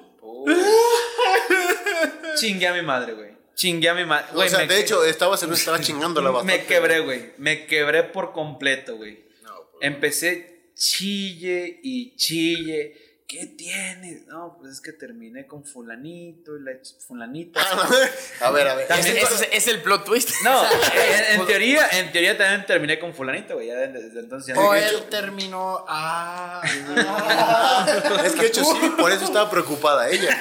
[2.37, 3.31] Chingué a mi madre, güey.
[3.55, 4.27] Chingué a mi madre.
[4.35, 6.59] o sea, me de hecho, estaba, se nos estaba chingando la bastante.
[6.59, 7.33] me quebré, güey.
[7.39, 9.25] Me quebré por completo, güey.
[9.43, 13.06] No, Empecé chille y chille.
[13.29, 14.27] ¿Qué tienes?
[14.29, 16.73] No, pues es que terminé con fulanito y la
[17.09, 17.61] fulanita.
[18.41, 18.87] A ver, a ver.
[18.87, 20.31] También- ese es el plot twist.
[20.45, 20.63] No,
[21.33, 23.67] en, en teoría, en teoría también terminé con fulanito, güey.
[23.67, 25.85] Ya desde, entonces ya O él terminó.
[25.89, 26.63] Ah,
[26.99, 27.87] ah.
[28.25, 30.37] Es que de hecho sí, por eso estaba preocupada ella,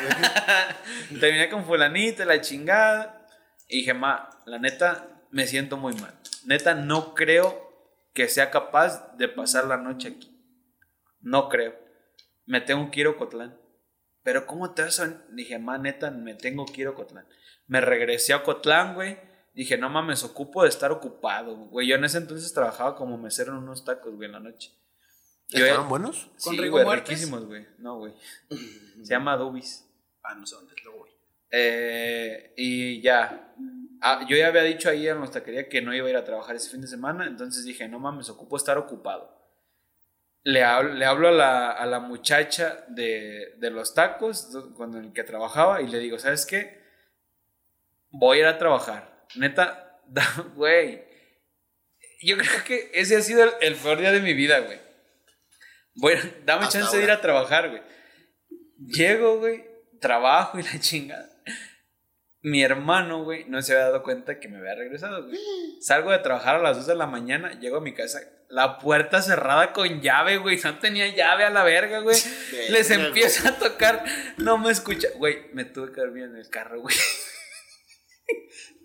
[1.10, 1.20] güey.
[1.20, 3.28] Terminé con fulanita, la chingada.
[3.68, 6.14] Y dije, ma, la neta, me siento muy mal.
[6.45, 7.64] Neta, no creo
[8.14, 10.32] que sea capaz de pasar la noche aquí.
[11.22, 11.85] No creo.
[12.46, 13.60] Me tengo que ir a Ocotlán.
[14.24, 15.24] Pero ¿cómo te vas a...?
[15.32, 17.28] Dije, ma, neta, me tengo que ir a Ocotlán.
[17.68, 19.18] Me regresé a Ocotlán, güey.
[19.54, 21.88] Dije, no mames, ocupo de estar ocupado, güey.
[21.88, 24.72] Yo en ese entonces trabajaba como mesero en unos tacos, güey, en la noche.
[25.50, 26.30] Yo- ¿Estaban buenos?
[26.44, 27.10] ¿Con Sí, Rigo güey, Muertes?
[27.10, 27.66] riquísimos, güey.
[27.78, 28.14] No, güey.
[29.04, 29.88] Se llama Dubis.
[30.24, 31.10] Ah, no sé dónde lo voy.
[31.52, 33.54] Eh, y ya.
[34.02, 36.24] Ah, yo ya había dicho ahí en nuestra taquería que no iba a ir a
[36.26, 37.26] trabajar ese fin de semana.
[37.28, 39.45] Entonces dije, no mames, ocupo estar ocupado.
[40.48, 45.12] Le hablo, le hablo a, la, a la muchacha de, de los tacos con el
[45.12, 46.84] que trabajaba y le digo, ¿sabes qué?
[48.12, 49.26] Voy a ir a trabajar.
[49.36, 50.00] Neta,
[50.56, 51.04] güey.
[52.22, 54.80] Yo creo que ese ha sido el, el peor día de mi vida, güey.
[55.96, 56.14] Voy,
[56.46, 57.20] dame Hasta chance de ir ahora.
[57.20, 57.82] a trabajar, güey.
[58.78, 59.66] Llego, güey,
[60.00, 61.28] trabajo y la chingada.
[62.42, 65.40] Mi hermano, güey, no se había dado cuenta que me había regresado, güey.
[65.82, 68.20] Salgo de trabajar a las 2 de la mañana, llego a mi casa,
[68.50, 70.60] la puerta cerrada con llave, güey.
[70.64, 72.18] No tenía llave a la verga, güey.
[72.70, 74.04] Les Verga, empiezo a tocar,
[74.38, 75.08] no me escucha.
[75.16, 76.96] Güey, me tuve que dormir en el carro, güey.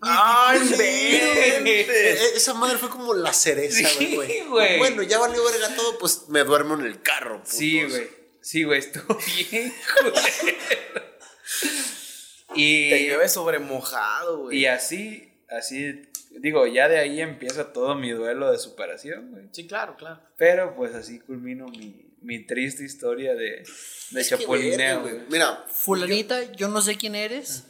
[0.01, 4.41] ¡Ay, Eh, eh, Esa madre fue como la cereza, Sí, güey.
[4.47, 4.77] güey.
[4.79, 7.37] Bueno, ya valió verga todo, pues me duermo en el carro.
[7.39, 7.53] putos.
[7.55, 8.07] Sí, güey.
[8.41, 9.17] Sí, güey, estuvo
[9.51, 10.55] bien, güey.
[12.55, 14.57] Y, Te llueve sobre mojado, güey.
[14.59, 16.01] y así, así,
[16.39, 19.45] digo, ya de ahí empieza todo mi duelo de superación, güey.
[19.51, 20.19] Sí, claro, claro.
[20.37, 23.63] Pero pues así culmino mi, mi triste historia de,
[24.11, 25.13] de chapulineo, güey.
[25.13, 25.25] güey.
[25.29, 27.65] Mira, Fulanita, yo no sé quién eres.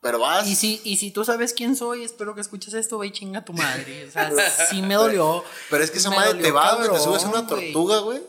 [0.00, 0.46] pero vas.
[0.46, 3.40] Y si, y si tú sabes quién soy, espero que escuches esto, ve y chinga
[3.40, 4.06] a tu madre.
[4.06, 4.30] O sea,
[4.70, 5.42] sí me dolió.
[5.70, 7.72] Pero es que esa madre dolió te vas, güey, te subes a una güey.
[7.72, 8.20] tortuga, güey,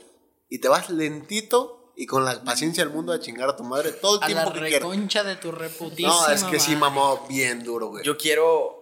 [0.49, 3.91] y te vas lentito y con la paciencia del mundo a chingar a tu madre
[3.91, 4.89] todo el A la tiempo que quieras.
[4.89, 6.79] reconcha de tu reputísima No, es que sí madre.
[6.95, 8.03] mamó bien duro, güey.
[8.05, 8.76] Yo quiero.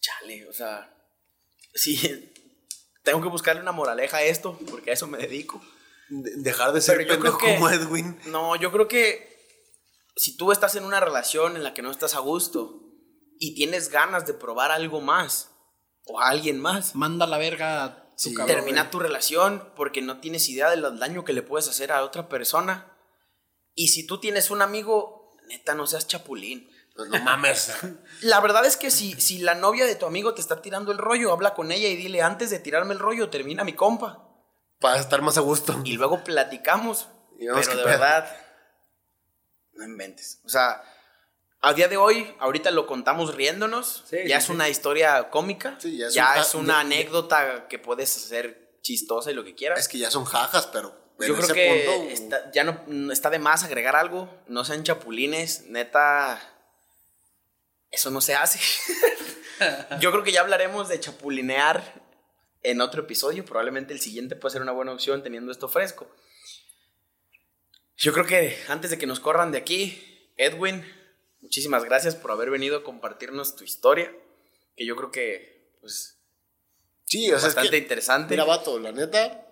[0.00, 0.94] Chale, o sea.
[1.74, 2.32] Sí.
[3.02, 5.62] Tengo que buscarle una moraleja a esto, porque a eso me dedico.
[6.10, 8.18] De- dejar de ser pendejo creo que- como Edwin.
[8.26, 9.28] No, yo creo que
[10.16, 12.80] si tú estás en una relación en la que no estás a gusto
[13.38, 15.50] y tienes ganas de probar algo más
[16.04, 18.56] o a alguien más, Manda la verga a tu Sí, cabrón.
[18.56, 22.28] termina tu relación porque no tienes idea del daño que le puedes hacer a otra
[22.28, 22.94] persona.
[23.74, 26.68] Y si tú tienes un amigo, neta, no seas chapulín.
[26.98, 27.72] No, no mames.
[28.22, 30.98] La verdad es que si, si la novia de tu amigo te está tirando el
[30.98, 34.24] rollo, habla con ella y dile, antes de tirarme el rollo, termina mi compa.
[34.80, 35.80] Para estar más a gusto.
[35.84, 37.08] Y luego platicamos.
[37.38, 37.84] Y pero de pedo.
[37.84, 38.36] verdad,
[39.74, 40.40] no inventes.
[40.44, 40.82] O sea,
[41.60, 44.04] a día de hoy, ahorita lo contamos riéndonos.
[44.08, 44.52] Sí, ya sí, es sí.
[44.52, 45.76] una historia cómica.
[45.78, 49.44] Sí, ya ya es es, un- una ya- anécdota que puedes hacer chistosa y lo
[49.44, 49.78] que quieras.
[49.78, 52.10] Es que ya son jajas, pero Yo creo que punto.
[52.12, 54.28] está- ya no está de más agregar algo.
[54.48, 56.40] No sean chapulines, neta.
[57.90, 58.58] Eso no se hace.
[60.00, 62.06] Yo creo que ya hablaremos de chapulinear
[62.62, 63.44] en otro episodio.
[63.44, 66.08] Probablemente el siguiente puede ser una buena opción teniendo esto fresco.
[67.96, 70.84] Yo creo que antes de que nos corran de aquí, Edwin,
[71.40, 74.14] muchísimas gracias por haber venido a compartirnos tu historia.
[74.76, 76.18] Que yo creo que, pues,
[77.08, 77.78] Sí, o sea, es bastante que.
[77.78, 78.34] interesante.
[78.34, 79.46] Mira, vato, la neta.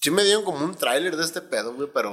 [0.00, 2.12] Sí me dieron como un tráiler de este pedo, güey, pero.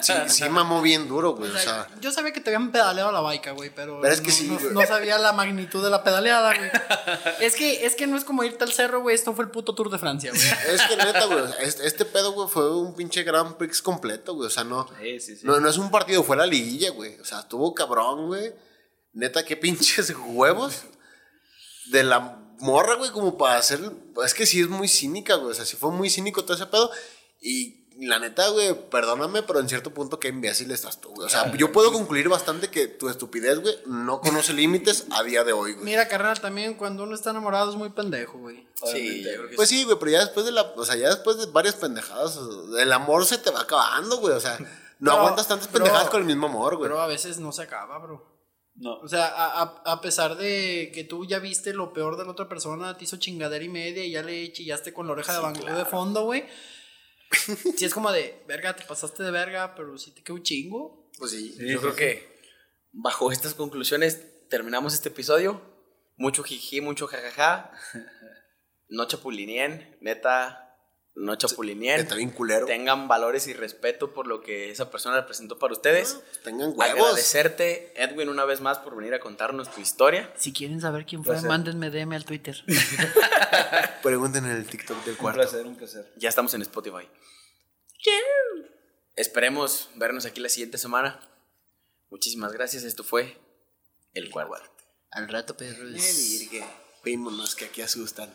[0.00, 1.50] Sí, sí mamó bien duro, güey.
[1.50, 4.22] O O sea, yo sabía que te habían pedaleado la baica, güey, pero, Pero es
[4.22, 4.72] que no, sí, no- güey.
[4.72, 6.70] no sabía la magnitud de la pedaleada, güey.
[7.40, 9.74] es que es que no es como irte al cerro, güey, esto fue el puto
[9.74, 10.42] Tour de Francia, güey.
[10.74, 11.44] es que neta, güey.
[11.60, 14.46] Este, este pedo, güey, fue un pinche Grand Prix completo, güey.
[14.46, 14.88] O sea, no.
[15.00, 15.46] Sí, sí, sí.
[15.46, 17.20] No, no es un partido, fue la liguilla, güey.
[17.20, 18.54] O sea, estuvo cabrón, güey.
[19.12, 20.84] Neta, qué pinches huevos
[21.90, 23.80] de la morra, güey, como para hacer.
[24.24, 25.50] Es que sí es muy cínica, güey.
[25.50, 26.90] O sea, sí fue muy cínico todo ese pedo.
[27.42, 31.26] Y la neta, güey, perdóname, pero en cierto punto qué imbécil estás tú, güey.
[31.26, 35.44] O sea, yo puedo concluir bastante que tu estupidez, güey, no conoce límites a día
[35.44, 35.84] de hoy, güey.
[35.84, 38.66] Mira, carnal, también cuando uno está enamorado es muy pendejo, güey.
[38.84, 39.24] Sí,
[39.56, 39.84] Pues sí.
[39.84, 42.38] güey, pero ya después de la, o sea, ya después de varias pendejadas,
[42.78, 44.34] el amor se te va acabando, güey.
[44.34, 46.88] O sea, no Pero- aguantas tantas pero- pendejadas con el mismo amor, güey.
[46.90, 48.30] Pero a veces no se acaba, bro.
[48.74, 48.94] No.
[49.00, 52.30] O sea, a, a- a pesar de que tú ya viste lo peor de la
[52.30, 55.40] otra persona, te hizo chingadera y media y ya le chillaste con la oreja de
[55.40, 56.46] banco de fondo, güey.
[57.76, 61.10] Sí, es como de, verga, te pasaste de verga, pero sí te quedó un chingo.
[61.18, 61.52] Pues sí.
[61.52, 61.98] Sí, Yo sí, creo sí.
[61.98, 62.40] que
[62.92, 65.60] bajo estas conclusiones terminamos este episodio.
[66.16, 67.72] Mucho jiji, mucho jajaja.
[68.94, 70.61] No chapulinien, neta,
[71.14, 72.00] no chapulinien.
[72.00, 72.66] Está bien culero.
[72.66, 76.20] Tengan valores y respeto por lo que esa persona representó para ustedes.
[76.42, 76.84] Tengan huevos.
[76.84, 80.32] Agradecerte, Edwin, una vez más por venir a contarnos tu historia.
[80.36, 82.64] Si quieren saber quién fue, mándenme DM al Twitter.
[84.02, 85.40] Pregunten en el TikTok del Un cuarto.
[85.40, 86.12] placer, un placer.
[86.16, 87.08] Ya estamos en Spotify.
[89.14, 91.20] Esperemos vernos aquí la siguiente semana.
[92.10, 92.84] Muchísimas gracias.
[92.84, 93.38] Esto fue
[94.14, 94.70] El Cuarto.
[95.10, 95.94] Al rato, perros.
[95.94, 96.48] Es
[97.56, 98.34] que aquí asustan.